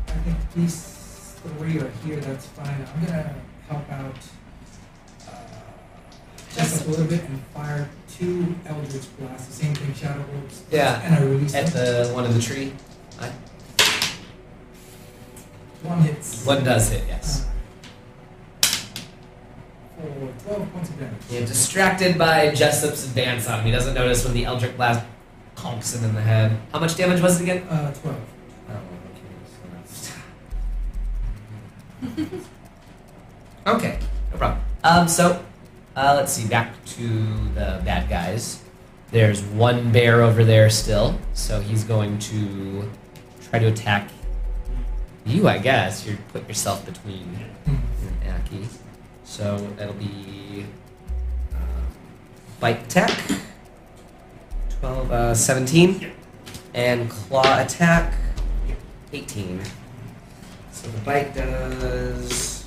[0.08, 2.18] I, I think these three are here.
[2.18, 2.86] That's fine.
[2.96, 3.36] I'm gonna
[3.70, 4.16] help out
[5.28, 5.32] uh,
[6.56, 9.48] just a little bit and fire two Eldritch blasts.
[9.48, 10.64] The same thing, Shadow Orbs.
[10.72, 11.02] Yeah.
[11.04, 12.08] And I release At them.
[12.08, 12.74] the one in the tree.
[15.84, 16.46] One hits.
[16.46, 17.46] One does hit, yes.
[19.98, 21.14] For 12 points of damage.
[21.30, 23.66] Yeah, distracted by Jessup's advance on him.
[23.66, 25.06] He doesn't notice when the Eldritch Blast
[25.56, 26.56] conks him in the head.
[26.72, 27.64] How much damage was it again?
[27.68, 28.16] Uh, 12.
[33.68, 34.00] Okay,
[34.32, 34.62] no problem.
[34.86, 35.44] Um, so,
[35.98, 37.08] uh, let's see, back to
[37.54, 38.64] the bad guys.
[39.12, 42.90] There's one bear over there still, so he's going to
[43.50, 44.10] try to attack
[45.26, 46.06] you, I guess.
[46.08, 47.26] You put yourself between
[47.66, 47.76] Hmm.
[48.26, 48.68] and Aki.
[49.28, 50.66] So that'll be
[51.54, 51.58] uh,
[52.60, 53.12] bite attack,
[54.80, 56.12] 12, uh, 17,
[56.74, 58.14] and claw attack,
[59.12, 59.62] 18.
[60.72, 62.66] So the bite does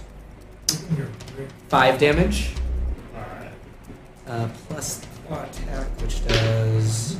[0.71, 1.51] Open your grip.
[1.69, 2.53] 5 damage,
[4.29, 7.17] uh, plus claw attack, which does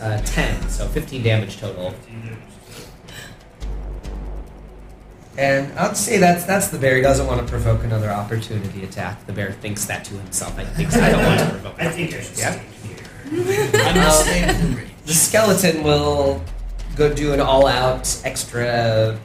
[0.00, 1.94] uh, 10, so 15 damage total.
[5.36, 5.70] 15 damage.
[5.70, 6.96] And I'd say that's that's the bear.
[6.96, 9.26] He doesn't want to provoke another opportunity attack.
[9.26, 10.58] The bear thinks that to himself.
[10.58, 11.74] I think I don't want to provoke.
[11.80, 12.52] I think I should Yeah.
[12.52, 12.62] stay
[13.30, 13.70] here.
[13.86, 14.80] I'm Um, staying.
[15.06, 16.42] The skeleton will
[16.96, 19.18] go do an all-out extra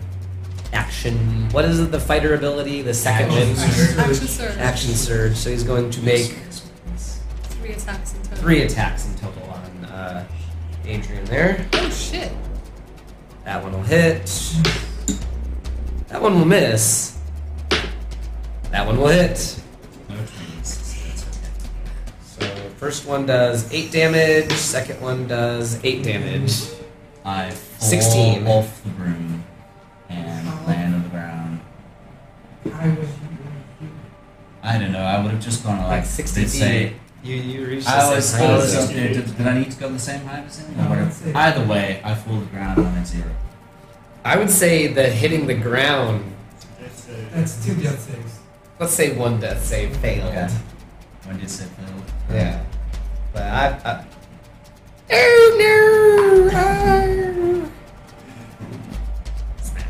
[0.73, 1.49] action.
[1.51, 1.91] What is it?
[1.91, 3.97] The fighter ability, the second Action wind, surge.
[3.97, 4.57] Action surge.
[4.57, 5.35] action surge.
[5.35, 6.33] So he's going to make
[7.61, 8.37] Three attacks in total.
[8.37, 10.25] three attacks in total on uh,
[10.85, 11.25] Adrian.
[11.25, 12.31] There, Oh shit.
[13.43, 14.29] that one will hit.
[16.15, 17.17] That one will miss.
[18.71, 19.59] That one will hit.
[20.07, 20.85] No trees.
[20.87, 22.55] That's okay.
[22.55, 24.49] So first one does eight damage.
[24.53, 26.53] Second one does eight damage.
[27.25, 28.47] I fall 16.
[28.47, 29.43] off the broom
[30.07, 31.59] and land on the ground.
[32.73, 33.09] I was
[33.81, 33.89] you.
[34.63, 34.99] I don't know.
[35.03, 36.57] I would have just gone like, Like sixty they'd feet.
[36.59, 36.93] say.
[37.25, 39.13] you you reached I the was, same I was as up there.
[39.15, 40.77] Did, did I need to go the same height as him?
[40.77, 41.07] No, Or whatever?
[41.07, 43.29] I'd say- Either way, I fall to the ground and I'm at zero.
[44.25, 46.35] I would say that hitting the ground.
[47.31, 48.39] That's, two death saves.
[48.79, 50.29] Let's say one death save failed.
[50.29, 50.47] Okay.
[51.25, 52.03] When did it fail?
[52.31, 52.63] Yeah.
[53.33, 53.67] But I.
[53.85, 54.05] I
[55.11, 56.49] oh no!
[59.61, 59.87] Smack.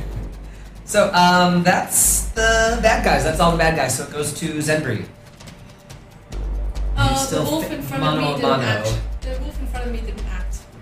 [0.84, 3.22] So um, that's the bad guys.
[3.22, 3.96] That's all the bad guys.
[3.96, 5.06] So it goes to Zenbri.
[6.96, 8.62] Uh, still the wolf in front mono of me didn't mono.
[8.64, 9.00] act.
[9.20, 10.39] The wolf in front of me didn't act.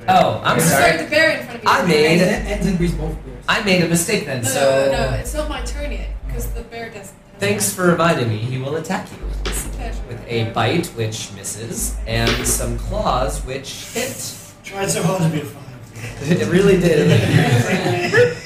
[0.08, 0.64] Oh, I'm Yeah.
[0.64, 0.96] sorry.
[0.96, 1.70] the bear in front of me.
[1.70, 2.64] I made- act.
[2.64, 3.44] And, and both bears.
[3.48, 4.42] I made a mistake then.
[4.42, 4.60] No, So
[4.90, 7.14] no, no, it's not my turn yet because the bear doesn't.
[7.38, 8.38] thanks for reminding me.
[8.38, 13.70] He will attack you It's a with a bite, which misses, and some claws, which
[13.92, 14.34] hit.
[14.64, 15.62] Tried so hard to be fun.
[16.22, 17.10] It really did.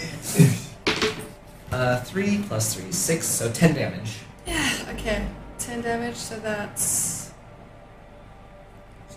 [1.72, 4.18] uh, three plus three, six, so ten damage.
[4.46, 4.68] Yeah.
[4.92, 5.26] Okay,
[5.58, 6.16] ten damage.
[6.16, 7.30] So that's.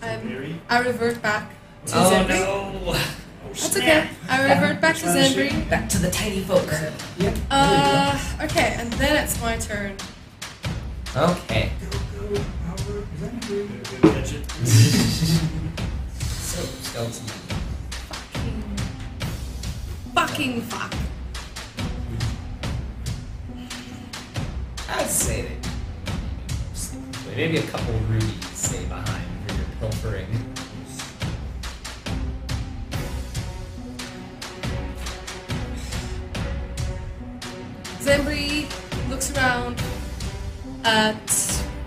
[0.02, 1.50] Um, I revert back
[1.86, 2.28] to Oh Zenbri.
[2.28, 2.72] no!
[2.86, 2.92] Oh,
[3.48, 3.82] That's snap.
[3.84, 4.08] okay.
[4.28, 5.50] I revert back to Trying to shoot.
[5.52, 5.70] Zenbri.
[5.70, 6.66] Back to the tiny folk.
[7.18, 7.34] Yeah.
[7.50, 9.96] Uh, okay, and then it's my turn.
[11.16, 11.70] Okay.
[11.90, 11.98] Go,
[12.28, 13.06] go, Albert.
[13.20, 14.00] Zenbri.
[14.02, 14.44] Go catch it.
[16.20, 17.26] So skeleton.
[18.10, 18.62] Fucking.
[20.14, 20.92] Fucking fuck.
[24.88, 30.45] I'd say that maybe a couple rubies stay behind for your pilfering.
[38.06, 38.66] Zenbri
[39.10, 39.82] looks around
[40.84, 41.16] at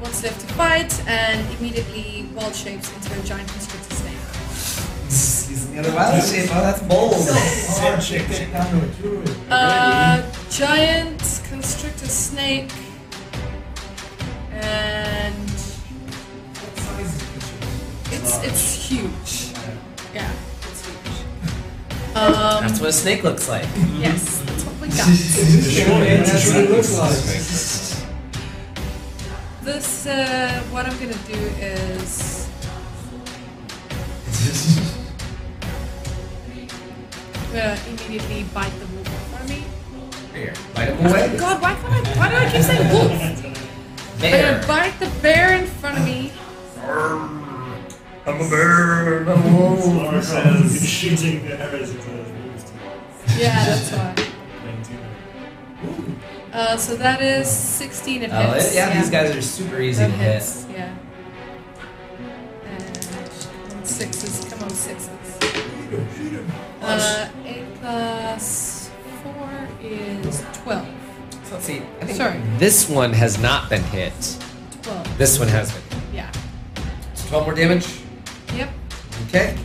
[0.02, 4.16] what's left to fight and immediately wild shapes into a giant constrictor snake.
[5.50, 6.50] Using the other wild shape.
[6.52, 7.14] Oh, that's bold.
[7.80, 9.36] Hard to get down to a druid.
[9.50, 12.70] Uh, giant constrictor snake
[14.52, 15.34] and
[16.60, 17.50] What size is
[18.10, 19.54] the it's it's huge.
[20.14, 20.30] Yeah,
[20.64, 20.98] it's huge.
[22.16, 23.66] Um, That's what a snake looks like.
[23.98, 25.08] yes, that's what we got.
[25.08, 28.10] That's what it looks like.
[29.64, 32.48] This uh, what I'm gonna do is
[37.36, 39.64] I'm gonna immediately bite the wolf in front of me.
[40.34, 41.38] Here, bite him away.
[41.38, 42.20] God, why can't I?
[42.20, 43.12] Why do I keep saying wolf?
[44.22, 46.32] I'm gonna bite the bear in front of me.
[48.26, 49.30] I'm a bear.
[49.30, 49.84] I'm a wolf.
[50.82, 52.72] Shooting the arrows into the wolves.
[53.38, 54.29] Yeah, that's why.
[56.60, 56.74] Playing too many.
[56.74, 58.76] Uh, so that is 16 it Oh, hits.
[58.76, 60.34] yeah, these guys are super easy that to hit.
[60.34, 60.66] hits.
[60.72, 60.96] Yeah.
[62.66, 62.94] And
[63.70, 64.46] come on, sixes.
[64.54, 65.10] Come on, sixes.
[66.82, 68.90] Uh, 8 plus
[69.24, 70.88] 4 is 12.
[71.44, 71.82] So let's see.
[72.02, 72.40] I think Sorry.
[72.58, 74.14] this one has not been hit.
[74.84, 75.18] 12.
[75.18, 75.82] This one has been.
[75.82, 76.14] hit.
[76.14, 76.32] Yeah.
[77.16, 77.88] So 12 more damage.
[78.56, 78.70] Yep.
[79.28, 79.56] Okay.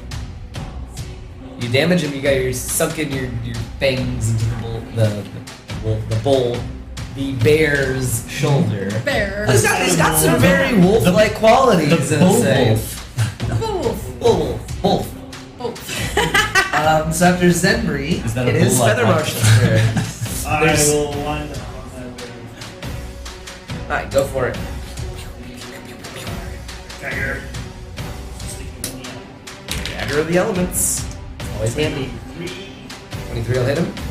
[1.61, 2.13] You damage him.
[2.15, 6.57] You got your sunken your your fangs into the bull, the the, wolf, the bull,
[7.15, 8.91] the bear's shoulder.
[9.05, 9.47] Bear.
[9.51, 12.11] He's got, he's got some very wolf-like qualities.
[12.11, 13.39] The I'd bull wolf.
[13.39, 14.21] The wolf.
[14.21, 14.83] Bull wolf.
[14.83, 15.59] Wolf.
[15.59, 16.19] Wolf.
[16.75, 19.25] Um, so after Zenbri, Is that a it is Feather one?
[19.25, 19.81] Turn.
[20.47, 23.83] I will wind up on that bear.
[23.85, 24.59] Alright, go for it.
[27.01, 27.41] Dagger.
[28.39, 29.87] Sticking in the end.
[29.87, 31.17] Dagger of the elements.
[31.55, 32.11] Always handy.
[32.35, 32.89] Three.
[33.29, 34.04] 23 will hit him.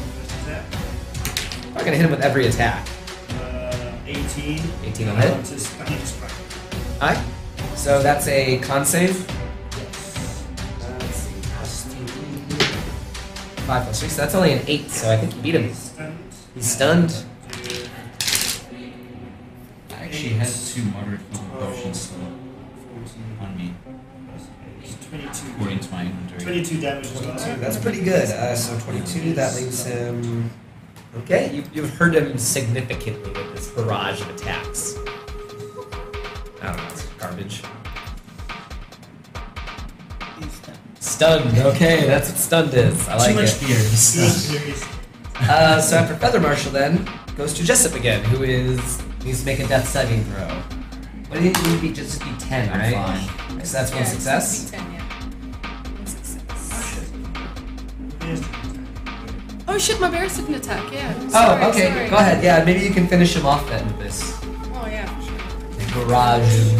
[1.73, 1.79] First attack.
[1.79, 2.87] I'm not gonna hit him with every attack.
[3.29, 4.61] Uh, 18.
[4.85, 5.31] 18 on hit.
[5.31, 6.13] want I need to.
[7.01, 7.19] Alright.
[7.75, 9.09] So that's a con save.
[9.75, 10.45] Yes.
[10.81, 11.41] Uh, let's see.
[11.57, 12.05] Plus two.
[13.65, 14.09] 5 plus 3.
[14.09, 15.73] So that's only an 8, so I think you beat him.
[15.73, 16.17] Stunned.
[16.55, 17.25] He's stunned.
[19.91, 22.19] I actually had two moderate healing potions still
[23.41, 23.73] on me,
[24.83, 25.51] It's 22.
[25.55, 26.41] according to my inventory.
[26.41, 27.59] 22 damage 22.
[27.59, 28.29] That's pretty good.
[28.29, 30.49] Uh, so 22, that leaves him.
[31.19, 34.95] Okay, you, you've hurt him significantly with this barrage of attacks.
[36.61, 37.61] I don't know, it's garbage.
[40.99, 41.57] Stunned.
[41.59, 43.07] Okay, that's what stunned is.
[43.07, 43.53] I like Too much it.
[43.55, 43.75] fear.
[43.77, 44.31] is Good stuff.
[44.31, 44.85] series.
[45.35, 47.07] Uh, so after Feather Marshal, then
[47.37, 50.47] goes to Jessup again, who is needs to make a Death Saving throw.
[51.27, 51.91] What do you need to be?
[51.93, 53.27] Just be ten, I'm right?
[53.47, 53.65] fine.
[53.65, 54.71] So that's one Yeah, it's success.
[54.71, 55.01] 10, yeah.
[55.97, 56.43] One success.
[59.67, 59.75] Yes.
[59.75, 61.13] Oh shit, my bears didn't attack, yeah.
[61.17, 61.87] Oh, Sorry, okay.
[61.93, 62.09] sorry.
[62.09, 62.43] Go ahead.
[62.43, 66.05] Yeah, maybe you can finish him off then with this Oh, yeah, for sure.
[66.07, 66.73] barrage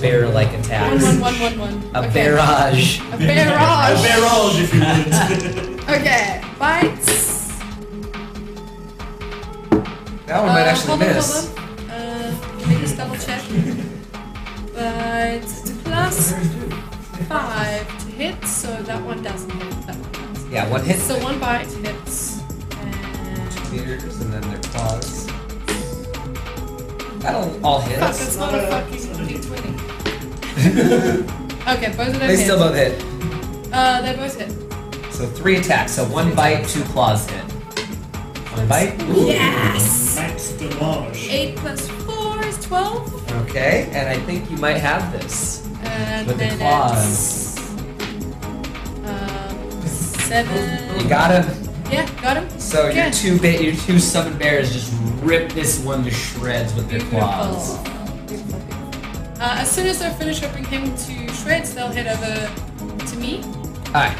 [0.00, 1.04] bear-like One, attacks.
[1.04, 1.90] one, one, one, one.
[1.94, 2.12] A okay.
[2.12, 3.00] barrage.
[3.00, 3.98] A barrage.
[3.98, 5.76] A barrage, if you would.
[5.86, 7.46] Okay, bites.
[10.26, 11.46] That one might Uh, actually hold on, miss.
[11.46, 11.90] hold on.
[11.90, 13.42] Uh, let me just double check.
[14.74, 16.32] But it's a plus
[17.28, 19.70] five to hit, so that one doesn't hit.
[19.86, 20.15] That one does.
[20.56, 20.98] Yeah, one hit.
[21.00, 22.40] So one bite hits.
[22.80, 25.26] And Meters and then their claws.
[27.20, 27.98] That'll all hit.
[27.98, 29.76] fuck, that's not a Uh, fucking it's not a d20.
[31.76, 32.44] Okay, both of them They hit.
[32.44, 33.04] still both hit.
[33.70, 34.50] Uh, they both hit.
[35.12, 35.92] So three attacks.
[35.92, 37.42] So one bite, two claws hit.
[38.56, 38.98] One bite.
[39.10, 39.26] Ooh.
[39.26, 40.16] Yes!
[40.16, 41.28] Max damage.
[41.28, 43.12] Eight plus four is twelve.
[43.42, 45.66] Okay, and I think you might have this.
[45.82, 47.45] And With the then claws.
[50.30, 51.00] It's seven.
[51.00, 51.68] You got him.
[51.90, 52.48] Yeah, got him.
[52.58, 53.02] So Okay.
[53.04, 54.92] your two ba- your two summoned bears just
[55.22, 57.20] rip this one to shreds with their Beautiful.
[57.20, 57.78] claws.
[58.26, 59.42] Beautiful, beautiful.
[59.42, 63.42] Uh, as soon as they finish ripping him to shreds, they'll head over to me.
[63.88, 64.16] Alright,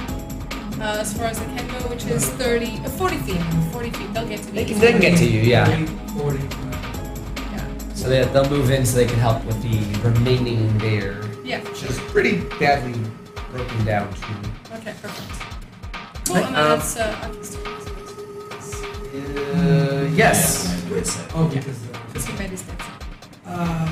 [0.79, 3.41] Uh, as far as they can go, which is 30, uh, 40 feet.
[3.73, 4.63] 40 feet, they'll get to me.
[4.63, 5.65] they can, they can get to you, yeah.
[6.19, 6.39] 40.
[6.39, 7.65] Yeah.
[7.95, 9.79] So they, they'll move in so they can help with the
[10.09, 11.61] remaining bear, Yeah.
[11.63, 12.95] which is pretty badly
[13.51, 14.75] broken down too.
[14.77, 15.46] Okay, perfect.
[16.29, 18.75] Cool, and then um, it's, uh, I can still use
[19.55, 20.65] Uh, yes.
[20.67, 21.07] Yeah, I would.
[21.35, 21.79] Oh, because.
[21.87, 22.83] Uh, Because he made his death.
[23.47, 23.89] uh,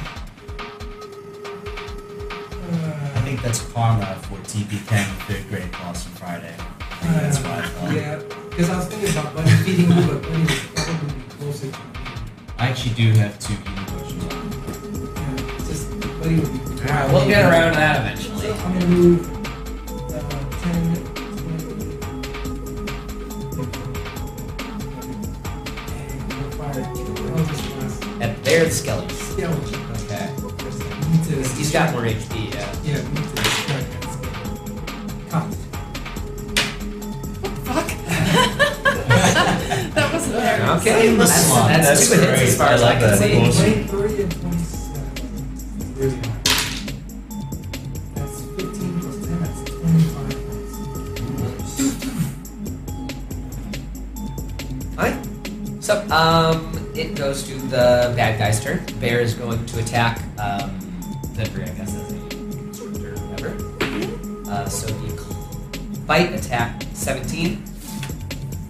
[3.17, 6.55] I think that's karma for TP Ken third grade class on Friday.
[6.57, 6.61] I
[6.97, 7.93] think that's why I thought.
[7.95, 11.71] Yeah, because I was thinking about Bunny feeding you, but Bunny was probably be closer
[11.71, 11.85] to me.
[12.59, 14.31] I actually do have two healing potions on.
[15.17, 15.85] Yeah, it's just
[16.21, 16.59] Bunny would be.
[16.89, 18.41] Alright, we'll get around to that eventually.
[18.41, 19.44] So I'm gonna move
[28.63, 29.13] of And they're the skellies.
[29.13, 29.81] skeleton.
[30.05, 30.27] Okay.
[30.37, 32.75] We need to He's got more HP, yeah.
[32.85, 35.29] Yeah, we need to distract that skeleton.
[35.31, 35.47] Cut.
[37.65, 37.89] Fuck.
[39.95, 40.81] that was hilarious.
[40.81, 41.69] Okay, that's, Slot.
[41.69, 44.44] that's, That's two hits as far I as I can see.
[57.25, 58.85] Goes to the bad guy's turn.
[59.01, 60.79] Bear is going to attack, um,
[61.33, 64.51] Zebri, I guess, as a constrictor whatever.
[64.51, 67.65] Uh, so the bite attack, 17.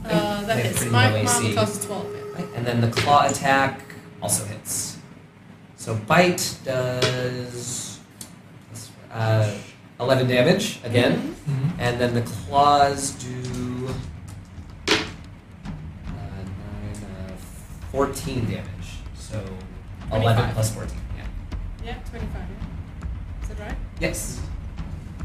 [0.05, 0.77] Uh, that hits.
[0.77, 1.53] pretty My low mom AC.
[1.57, 2.07] costs 12.
[2.15, 2.21] Yeah.
[2.33, 2.49] Right?
[2.55, 3.81] And then the claw attack
[4.23, 4.99] also hits.
[5.77, 7.99] So bite does.
[9.13, 9.53] uh,
[9.99, 11.35] 11 damage again.
[11.49, 11.71] Mhm.
[11.81, 13.35] And then the claws do
[17.99, 18.67] 14 damage.
[19.15, 19.37] So
[20.11, 20.55] 11 25.
[20.55, 20.97] plus 14.
[21.17, 21.23] Yeah.
[21.85, 22.33] Yeah, 25.
[22.35, 23.43] Yeah.
[23.43, 23.77] Is that right?
[24.01, 24.41] Yes.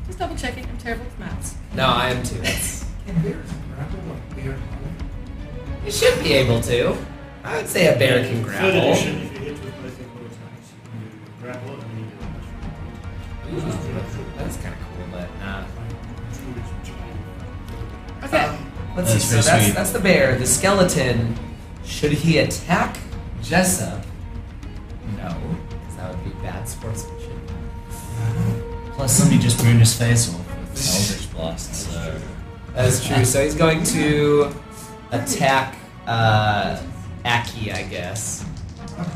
[0.06, 0.66] Just double checking.
[0.68, 1.56] I'm terrible with maths.
[1.74, 2.36] No, I am too.
[2.42, 5.84] That's, Can bears grapple like bear grapple?
[5.84, 6.96] you should be able to.
[7.44, 8.70] I would say a bear can Third grapple.
[8.92, 12.06] edition, if you hit with both equal attacks, you can do grapple and then you
[12.06, 13.98] do a mushroom.
[13.98, 15.66] Ooh, that's kind of cool, but nah.
[18.28, 18.44] Okay.
[18.46, 18.66] Um,
[18.96, 19.30] Let's That's see.
[19.38, 19.76] So very that's sweet.
[19.76, 20.38] that's the bear.
[20.38, 21.36] The skeleton.
[21.90, 22.98] Should he attack
[23.42, 24.06] Jessup?
[25.18, 25.36] No,
[25.70, 27.32] because that would be bad sportsmanship.
[28.94, 32.22] Plus, somebody just burned his face off with Eldritch Blast, so.
[32.76, 33.26] That is true.
[33.26, 34.54] So he's going to
[35.12, 35.76] attack
[36.06, 36.82] uh,
[37.26, 38.46] Aki, I guess.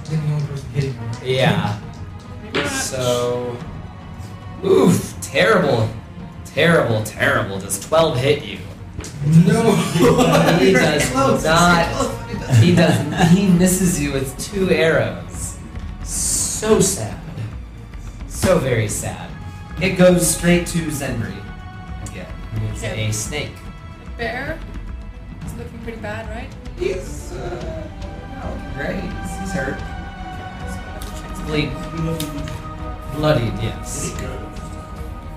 [0.10, 1.12] Then the only person hitting him.
[1.12, 1.24] right?
[1.24, 1.80] Yeah.
[2.70, 3.56] So,
[4.66, 5.90] oof, terrible,
[6.46, 7.60] terrible, terrible.
[7.60, 8.60] Does twelve hit you?
[9.46, 9.76] No.
[10.60, 11.14] He does
[11.46, 12.23] not.
[12.62, 13.32] He does.
[13.32, 15.58] He misses you with two arrows.
[16.04, 17.20] So sad.
[18.28, 19.30] So very sad.
[19.82, 21.36] It goes straight to Zenri.
[22.10, 23.08] Again, who is Okay.
[23.10, 23.52] a snake.
[24.06, 24.60] The bear
[25.46, 26.50] is looking pretty bad, right?
[26.78, 27.88] He's uh,
[28.36, 29.00] not great.
[29.02, 29.80] He's, he's hurt.
[30.70, 31.30] So double check.
[31.30, 31.72] He's bleed,
[33.16, 33.54] bloodied.
[33.64, 34.14] Yes.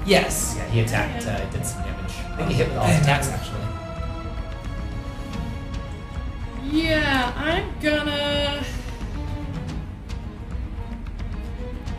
[0.04, 0.54] Yes.
[0.56, 1.26] Yeah, he attacked.
[1.26, 2.12] Uh, did some damage.
[2.32, 3.60] I think he hit with all his attacks actually.
[6.70, 8.64] Yeah, I'm gonna.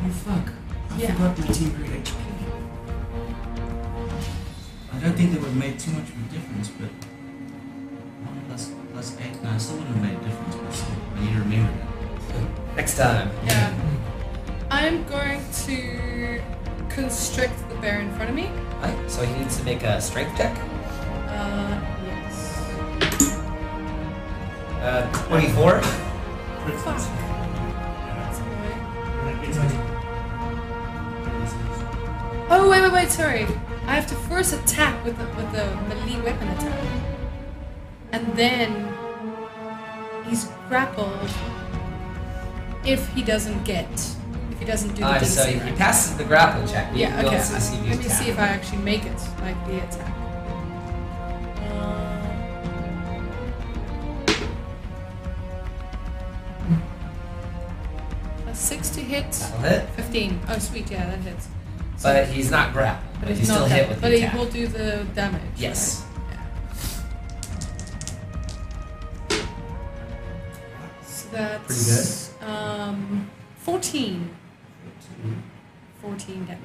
[0.03, 0.53] Oh fuck.
[0.91, 1.13] I Yeah.
[1.13, 2.13] forgot my team grade HP.
[4.93, 6.89] I don't think that would have made too much of a difference, but.
[6.89, 9.43] 1 plus, plus 8.
[9.43, 10.95] No, it still wouldn't have made a difference, but still.
[11.15, 11.73] I need to remember
[12.33, 12.75] that.
[12.75, 13.29] Next time.
[13.45, 13.73] Yeah.
[14.69, 16.41] I'm going to
[16.89, 18.49] constrict the bear in front of me.
[18.81, 20.55] Right, so he needs to make a strength check.
[21.27, 21.96] Uh, yes.
[24.81, 25.81] Uh, 24.
[25.81, 26.97] Fuck.
[26.97, 29.83] That's annoying.
[32.49, 33.09] Oh wait, wait, wait.
[33.09, 33.45] Sorry.
[33.85, 36.79] I have to first attack with the with the melee weapon attack,
[38.11, 38.87] and then
[40.27, 41.29] he's grappled.
[42.85, 43.89] If he doesn't get,
[44.51, 45.75] if he doesn't do the Uh, DC, so he right?
[45.77, 46.93] passes the grapple check.
[46.93, 47.35] You Yeah, okay.
[47.35, 48.39] and see if you Let me see if.
[48.39, 50.13] I actually make it, like the attack.
[58.57, 59.89] A 60 hits, That'll hit.
[59.91, 60.39] 15.
[60.49, 61.47] Oh, sweet, yeah, that hits.
[62.01, 63.11] But he's not grappled.
[63.13, 64.37] But But, he's he's still not hit that, with But the he attack.
[64.37, 65.41] will do the damage.
[65.57, 66.03] Yes.
[66.03, 66.37] right?
[69.29, 69.45] Yeah.
[71.05, 74.29] So that's um 14.
[76.01, 76.59] 14 damage.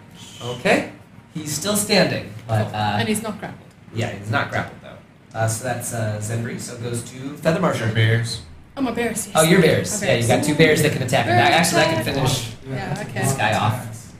[0.60, 0.92] Okay.
[1.34, 2.74] He's still standing, but Cool.
[2.74, 3.68] uh, and he's not grappled.
[3.94, 5.38] yeah, he's not grappled though.
[5.38, 6.60] Uh, so that's uh, Zenri.
[6.60, 7.92] So it goes to Feather Marshal.
[7.94, 8.42] bears.
[8.76, 9.26] Oh, my bears.
[9.26, 9.36] Yes.
[9.36, 10.00] Oh, your bears.
[10.00, 11.26] My Yeah, you got two bears that can attack.
[11.26, 13.20] And Bear that, actually, that can finish Yeah, okay.
[13.20, 14.12] this guy off.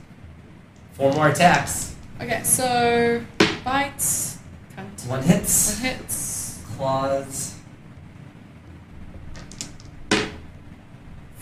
[0.93, 1.95] Four more attacks.
[2.21, 3.23] Okay, so
[3.65, 4.37] bites.
[4.77, 5.07] Cunt.
[5.07, 5.79] One hits.
[5.81, 6.61] One hits.
[6.77, 7.55] Claws.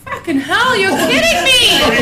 [0.06, 1.80] Fucking hell, you're kidding me!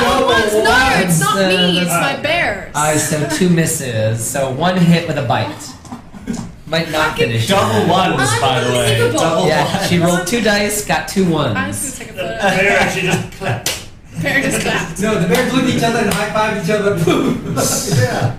[0.00, 0.52] Double ones?
[0.52, 2.70] No, it's not me, it's my bears.
[2.74, 4.24] Uh, so two misses.
[4.24, 5.70] So one hit with a bite.
[6.74, 7.46] Might not finish.
[7.46, 8.94] Double ones, by the way.
[8.94, 9.20] Unbelievable.
[9.20, 9.88] Double Yeah, ones.
[9.88, 11.56] she rolled two dice, got two ones.
[11.56, 12.56] I'm just gonna take a The photo.
[12.56, 13.88] player actually just clapped.
[14.22, 15.00] Bear just clapped.
[15.00, 17.04] No, the bears look at each other and high five each other.
[17.04, 17.54] Boom.
[17.96, 18.36] yeah.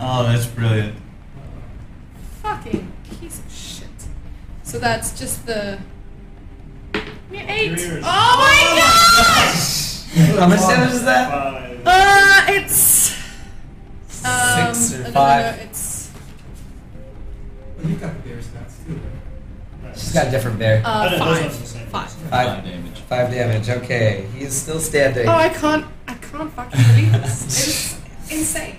[0.00, 0.94] Oh, that's brilliant.
[2.42, 3.88] Fucking piece of shit.
[4.64, 5.78] So that's just the.
[7.30, 7.78] Me eight.
[7.78, 8.02] Yours.
[8.04, 10.02] Oh my gosh!
[10.36, 11.30] How much damage is that?
[11.30, 11.82] Five.
[11.86, 13.12] Uh, it's.
[14.24, 15.58] Um, Six or no, no, no, five?
[15.60, 15.87] it's.
[17.78, 18.94] Well, you've got the bear stats too,
[19.84, 19.96] right?
[19.96, 20.82] She's got a different bear.
[20.84, 21.28] Oh, Uh, no, those five.
[21.42, 21.86] ones are the same.
[21.86, 22.10] Five.
[22.10, 22.64] Five.
[22.64, 23.00] damage.
[23.08, 23.68] Five damage.
[23.70, 25.28] Okay, he's still standing.
[25.28, 25.86] Oh, I can't.
[26.06, 27.98] I can't fucking believe this.
[28.22, 28.76] It's insane.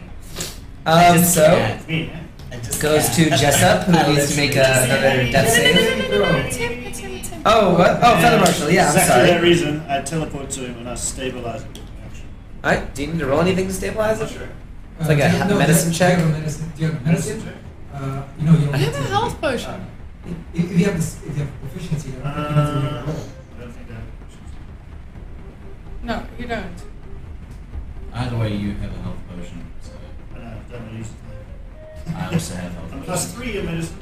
[0.86, 2.12] Um, so It's me,
[2.52, 2.80] yeah.
[2.80, 6.10] goes to Jessup, who needs to make a, another No, death no, no, no, save.
[6.10, 6.72] no, no, no, It's him.
[6.84, 7.12] It's him.
[7.12, 7.30] It's.
[7.46, 8.00] Oh, what?
[8.04, 8.70] Oh, Feather Marshal.
[8.70, 9.42] Yeah, I'm exactly that sorry.
[9.50, 11.74] reason I teleport to him and I stabilize him.
[12.06, 12.26] Action.
[12.64, 12.94] All right.
[12.94, 14.30] Do you need to roll anything to stabilize it?
[14.30, 14.50] Sure.
[15.00, 16.18] It's like a Uh, he- no, medicine do you check?
[16.20, 16.72] have a medicine?
[16.76, 17.54] Do you have a medicine?
[17.94, 19.70] Uh, you know, you don't I have a to- health potion.
[19.72, 19.80] uh,
[20.26, 20.36] If,
[20.66, 22.91] if you have this, if you have proficiency, I don't think you need to make
[22.91, 23.16] a Uh, roll.
[23.57, 24.03] I don't think that.
[26.03, 26.76] No, you don't.
[28.14, 29.91] Either way, you have a health potion, so
[30.36, 32.16] I know, don't use it.
[32.16, 33.03] I also have health I'm potion.
[33.06, 33.98] plus three in medicine.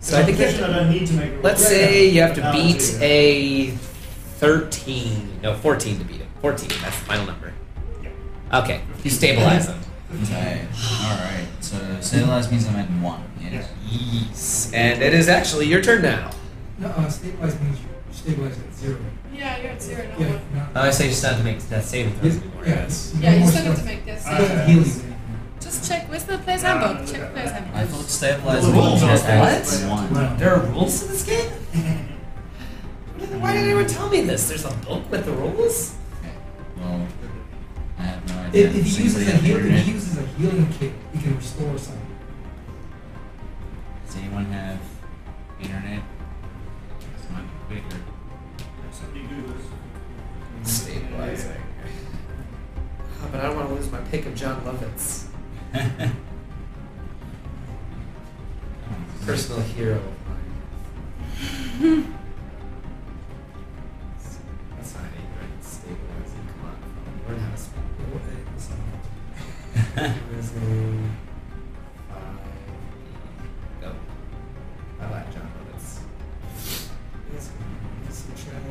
[0.00, 1.40] So I think you have to- I don't need to make a.
[1.42, 3.70] Let's say you have to beat a
[4.40, 5.38] 13.
[5.42, 6.26] No, 14 to beat it.
[6.40, 6.68] 14.
[6.82, 7.52] That's the final number.
[8.02, 8.60] Yeah.
[8.60, 9.78] Okay, you stabilize him.
[10.24, 10.66] Okay.
[11.04, 11.48] Alright.
[11.60, 13.22] So stabilize means I'm at one.
[13.40, 13.64] Yeah.
[13.88, 14.70] Yes.
[14.74, 16.30] And it is actually your turn now.
[16.78, 18.98] No, uh, stabilize means you stabilize at zero.
[19.32, 20.68] Yeah, you're at zero, not Yeah, one.
[20.76, 22.64] Oh, I say you just have to make that saving throws anymore.
[22.66, 22.88] yeah,
[23.20, 24.84] Yeah, you more still need to make that Uh, It Uh, heal
[25.60, 26.10] just check.
[26.10, 27.06] Where's the player's Uh, handbook?
[27.06, 27.24] Check yeah.
[27.26, 27.88] the player's I handbook.
[27.90, 30.12] thought stabilize The means rules at What?
[30.12, 30.36] one.
[30.38, 31.50] There are rules to this game?
[33.40, 34.48] Why didn't anyone tell me this?
[34.48, 35.94] There's a book with the rules?
[36.20, 36.34] Okay.
[36.80, 37.06] Well,
[38.02, 38.68] I have no idea.
[38.68, 41.36] If, if he uses a on heal, if he uses a healing kit, he can
[41.36, 42.16] restore something.
[44.06, 44.80] Does anyone have
[45.60, 46.02] internet?
[46.98, 48.02] This might be quicker.
[48.90, 49.66] Somebody Googles.
[50.64, 51.62] Stabilizing.
[53.22, 55.26] Oh, but I don't want to lose my pick of Jon Lovitz.
[59.24, 60.04] Personal hero of
[61.80, 62.18] mine.
[69.72, 71.12] Stabilizing.
[72.08, 72.38] Five.
[73.80, 73.92] Go.
[75.00, 76.00] I like Jon Lovitz.
[77.32, 77.50] Yes,
[78.10, 78.62] some track.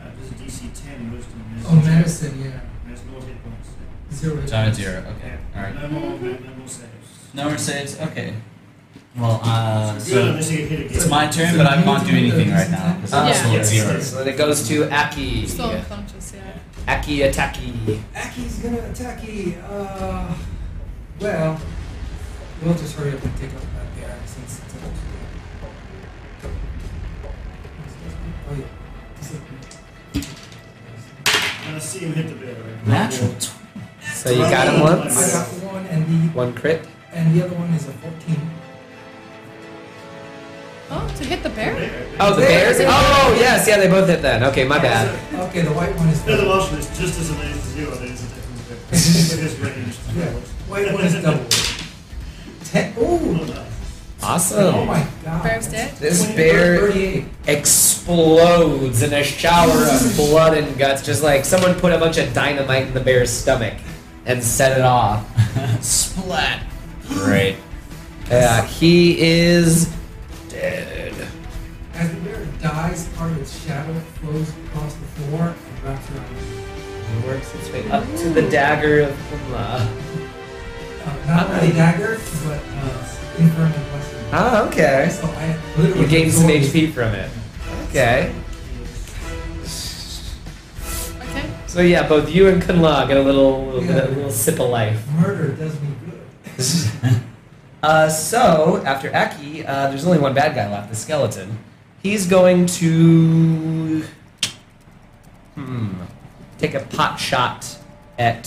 [0.00, 1.44] Uh, this is DC 10 wisdom.
[1.56, 2.60] This Oh, is- medicine, yeah.
[2.86, 3.68] There's no hit points.
[4.12, 4.36] Zero.
[4.40, 4.78] hit So I'm at points.
[4.78, 4.98] zero.
[5.16, 5.38] Okay.
[5.56, 5.74] Alright.
[5.82, 7.08] No more, no more saves.
[7.34, 8.00] No more saves.
[8.00, 8.34] Okay.
[9.16, 10.96] Well, uh, so unless you get hit again.
[10.96, 13.34] it's my turn, but I can't do anything right now because I'm Yeah.
[13.34, 14.00] still at zero.
[14.00, 15.46] So then it goes to Aki.
[15.46, 16.92] Still unconscious, yeah.
[16.96, 18.00] Aki Ataki.
[18.16, 19.54] Aki's gonna attack you.
[19.70, 20.34] Uh,
[21.20, 21.60] well,
[22.62, 24.78] we'll just hurry up and take up that there since it's a
[28.50, 28.64] Oh yeah.
[29.20, 30.26] This is-
[31.68, 32.54] And I see him hit the bear.
[32.54, 32.86] Right?
[32.88, 33.32] Natural.
[33.38, 33.52] tw-
[34.12, 35.32] So you got him I once.
[35.32, 36.84] got one, and the One crit.
[37.12, 38.40] and the other one is a fourteen.
[40.90, 41.72] Oh, to hit the bear?
[42.20, 42.76] Oh, the bears.
[42.80, 43.66] Oh, yes.
[43.66, 44.44] Yeah, they both hit then.
[44.44, 45.08] Okay, my bad.
[45.48, 46.22] Okay, the white one is.
[46.24, 48.66] The other option is just as amazing as you are, ladies and gentlemen.
[48.90, 49.98] With his range.
[50.16, 50.30] Yeah,
[50.70, 51.44] white one is double.
[52.64, 52.94] Ten.
[52.98, 53.46] Oh, Ooh.
[53.46, 53.64] nice.
[54.26, 55.42] Oh my god.
[55.42, 55.94] Bear's dead?
[55.96, 56.88] This bear
[57.46, 62.32] explodes in a shower of blood and guts, just like someone put a bunch of
[62.32, 63.74] dynamite in the bear's stomach
[64.24, 65.26] and set it off.
[65.84, 66.62] Splat.
[67.08, 67.56] Great.
[68.30, 69.94] Yeah, he is
[70.54, 71.28] dead.
[71.94, 76.36] As the mirror dies, part of its shadow flows across the floor and wraps around
[76.36, 77.20] you.
[77.20, 79.86] He works its way up to the dagger of Kumla.
[81.04, 84.24] Uh, not only dagger, but uh, infernal blessing.
[84.32, 85.08] Ah, okay.
[85.10, 87.30] So I literally You gain some HP from it.
[87.88, 88.34] Okay.
[91.20, 91.50] Okay.
[91.66, 94.70] So yeah, both you and Kunla get a little, little, bit, a little sip of
[94.70, 95.06] life.
[95.12, 95.88] Murder does me
[96.56, 97.20] good.
[97.84, 101.58] Uh, so after Aki, uh, there's only one bad guy left, the skeleton.
[102.02, 104.04] He's going to
[105.54, 105.92] hmm
[106.56, 107.76] take a pot shot
[108.18, 108.46] at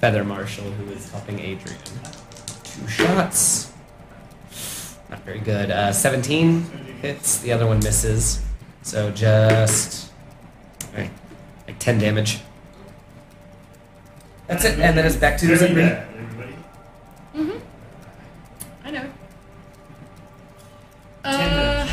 [0.00, 1.78] Feather Marshall, who is helping Adrian.
[2.64, 3.72] Two shots.
[5.08, 5.70] Not very good.
[5.70, 6.62] Uh, 17
[7.02, 7.38] hits.
[7.38, 8.42] The other one misses.
[8.82, 10.10] So just
[10.90, 11.12] alright,
[11.68, 12.40] like 10 damage.
[14.48, 15.82] That's it, and then it's back to Very Zimri.
[17.34, 17.58] Mm-hmm.
[21.24, 21.86] Uh,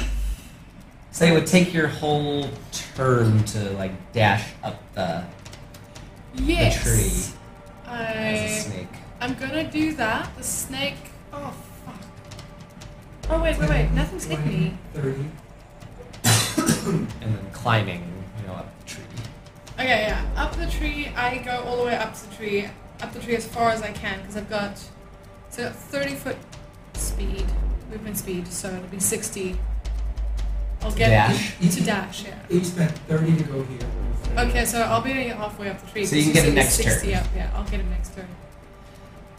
[1.12, 2.50] So it would take your whole
[2.96, 5.24] turn to like dash up the,
[6.36, 6.78] yes.
[6.84, 7.36] the tree
[7.88, 8.88] as a I, snake.
[9.20, 10.36] I'm gonna do that.
[10.38, 10.96] The snake.
[11.34, 11.54] Oh,
[11.86, 11.96] fuck.
[13.30, 13.92] Oh, wait, wait, wait.
[13.92, 14.78] Nothing's hit me.
[14.94, 15.26] 30.
[16.84, 18.04] And then climbing,
[18.42, 19.04] you know, up the tree.
[19.76, 20.26] Okay, yeah.
[20.36, 22.68] Up the tree, I go all the way up the tree,
[23.02, 24.78] up the tree as far as I can, because I've got
[25.50, 26.38] so I've got 30 foot
[26.96, 27.46] speed,
[27.92, 29.58] movement speed, so it'll be 60.
[30.82, 31.58] I'll get Dash.
[31.76, 32.34] to dash, yeah.
[32.50, 33.80] You spent 30 to go here.
[34.38, 36.06] Okay, so I'll be halfway up the tree.
[36.06, 37.20] So you 'cause can get him said next 60 turn.
[37.20, 37.28] Up.
[37.36, 38.28] Yeah, I'll get him next turn.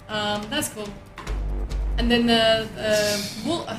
[0.08, 0.88] Um, that's cool.
[1.98, 3.76] And then the the, wool, uh,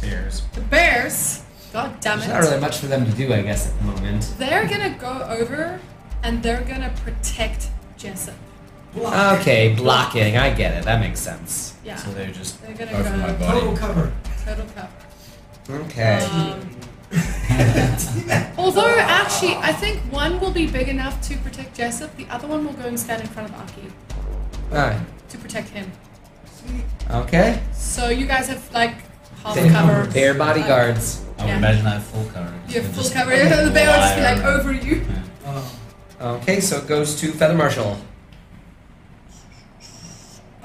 [0.00, 0.42] Bears.
[0.54, 1.42] the bears,
[1.72, 2.26] god damn it!
[2.26, 4.34] There's not really much for them to do, I guess, at the moment.
[4.38, 5.78] they're gonna go over
[6.22, 8.34] and they're gonna protect Jessup.
[8.96, 10.36] Okay, blocking.
[10.36, 10.84] I get it.
[10.84, 11.74] That makes sense.
[11.84, 13.60] Yeah, So they're just they're gonna over my go body.
[13.60, 14.12] Total cover.
[14.44, 15.82] total cover.
[15.84, 16.18] Okay.
[16.24, 16.68] Um,
[18.58, 22.14] although actually, I think one will be big enough to protect Jessup.
[22.16, 23.82] The other one will go and stand in front of Aki
[24.70, 25.00] Alright.
[25.30, 25.90] to protect him.
[27.10, 27.60] Okay.
[27.72, 28.94] So you guys have like
[29.42, 29.92] half Same cover.
[29.92, 30.14] numbers.
[30.14, 31.22] They're bodyguards.
[31.38, 31.56] I would Yeah.
[31.58, 32.52] imagine I have full cover.
[32.68, 33.30] You have full cover.
[33.30, 35.04] The bear will just be like over you.
[35.44, 35.50] Yeah.
[35.50, 35.62] Uh,
[36.36, 37.98] Okay, so it goes to Feather Marshall.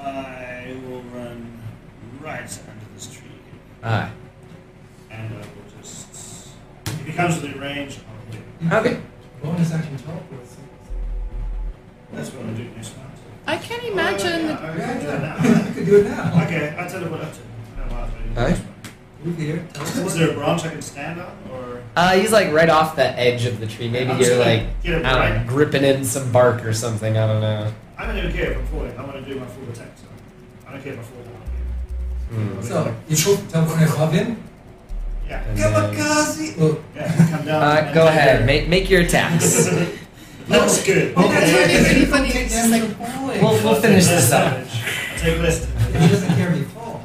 [0.00, 1.60] I will run
[2.20, 3.22] right under this tree.
[3.82, 4.10] Ah.
[5.10, 6.48] And I will just
[7.06, 8.72] It comes within range, I'll hit him.
[8.72, 9.00] Okay.
[9.42, 10.24] Bonus action teleport.
[12.12, 13.08] That's what I'll do next round.
[13.46, 14.46] I can't imagine.
[14.50, 15.66] Oh, yeah, I can do Yeah, now.
[15.68, 16.44] you could do it now.
[16.44, 17.38] Okay, I'll tell you what up to.
[17.78, 18.60] No, wow, that's Alright.
[19.24, 19.66] Move here.
[19.74, 20.12] Is teleport.
[20.14, 23.46] there a branch I can stand on, or Uh, he's like right off the edge
[23.46, 23.88] of the tree.
[23.88, 27.16] Maybe I'm you're like I don't know, gripping in some bark or something.
[27.18, 27.72] I don't know.
[27.98, 28.96] I don't even care if I'm falling.
[28.96, 29.88] I want to do my full attack.
[29.96, 30.06] So
[30.66, 31.34] I don't care if I fall down.
[32.30, 32.62] Hmm.
[32.62, 34.42] So, you put teleport above him?
[35.28, 36.56] Yeah, And then- Kamikaze!
[36.56, 37.30] Well, yeah.
[37.30, 37.62] Come down.
[37.62, 38.46] Uh, go ahead.
[38.46, 39.66] Make make your attacks.
[40.48, 41.12] Looks good.
[41.16, 41.66] Oh, That's Okay.
[41.76, 42.30] really, really funny.
[42.30, 43.26] Take It's damage like- for.
[43.44, 44.52] We'll- we'll finish this up.
[44.54, 44.64] I'll
[45.18, 46.02] take less damage.
[46.02, 47.02] He doesn't care if you fall.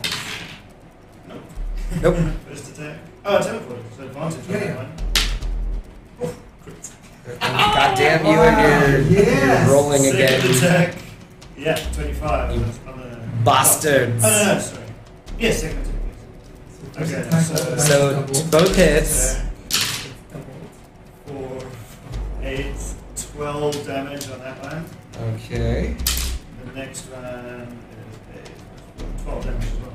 [2.01, 2.15] Nope.
[2.47, 2.97] First attack.
[3.25, 3.79] Oh, teleport.
[3.97, 4.75] So advantage on Yeah, that yeah.
[4.75, 4.91] one.
[7.39, 9.67] God damn you and oh, your, Yes.
[9.67, 10.19] your rolling Second
[10.51, 10.57] again.
[10.57, 10.95] attack.
[11.57, 12.55] Yeah, 25.
[12.55, 12.65] You
[13.43, 14.23] Bastards.
[14.23, 14.83] Oh, no, no, sorry.
[15.39, 15.93] Yes, second attack.
[16.95, 19.33] So, Okay, so- double, So double, both hits.
[19.35, 20.43] Attack.
[21.25, 21.61] Four,
[22.41, 22.75] eight,
[23.35, 24.85] 12 damage on that one.
[25.35, 25.95] Okay.
[26.65, 29.93] The next one is a 12 damage as well.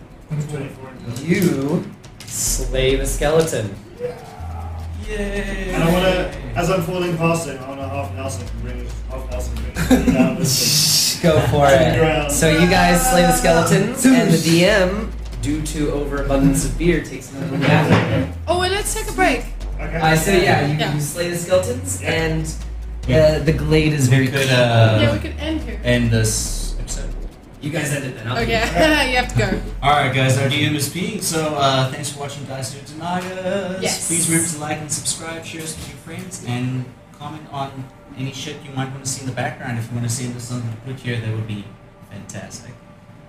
[0.50, 1.26] 24 in.
[1.26, 1.84] You
[2.26, 3.74] slay the skeleton.
[5.08, 5.70] Yay!
[5.72, 8.62] And I want to, as I'm falling past him, I want to half Nelson and
[8.62, 12.30] bring half Nelson and bring him down with Go for it.
[12.30, 15.10] So you guys slay the skeletons, and the DM,
[15.42, 18.34] due to overabundance of beer, takes another nap.
[18.46, 19.40] Oh, well, let's take a break.
[19.40, 19.52] him.
[19.80, 19.96] Okay.
[19.96, 20.94] Uh, so yeah, you, Yeah.
[20.94, 22.10] you slay the skeletons, Yeah.
[22.12, 22.44] and
[23.08, 24.56] uh, the glade is very Could, cool.
[24.56, 25.80] uh, yeah, we could end here.
[25.84, 26.67] end this episode.
[27.60, 28.28] You guys ended then.
[28.28, 28.52] I'll Okay,
[29.10, 29.60] you have to go.
[29.82, 33.82] Alright, guys, our DM is Pete, so uh, thanks for watching Dice Dudes and Nagas.
[33.82, 34.06] Yes.
[34.06, 37.84] Please remember to like and subscribe, share this with your friends, and comment on
[38.16, 39.78] any shit you might want to see in the background.
[39.78, 41.64] If you want to see something to put here, that would be
[42.10, 42.72] fantastic.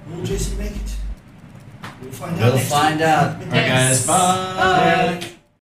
[0.08, 0.96] Will Jason make it?
[2.02, 2.54] We'll find out.
[2.54, 3.08] We'll find week.
[3.08, 3.36] out.
[3.36, 5.20] Alright, guys, bye.
[5.22, 5.30] Bye.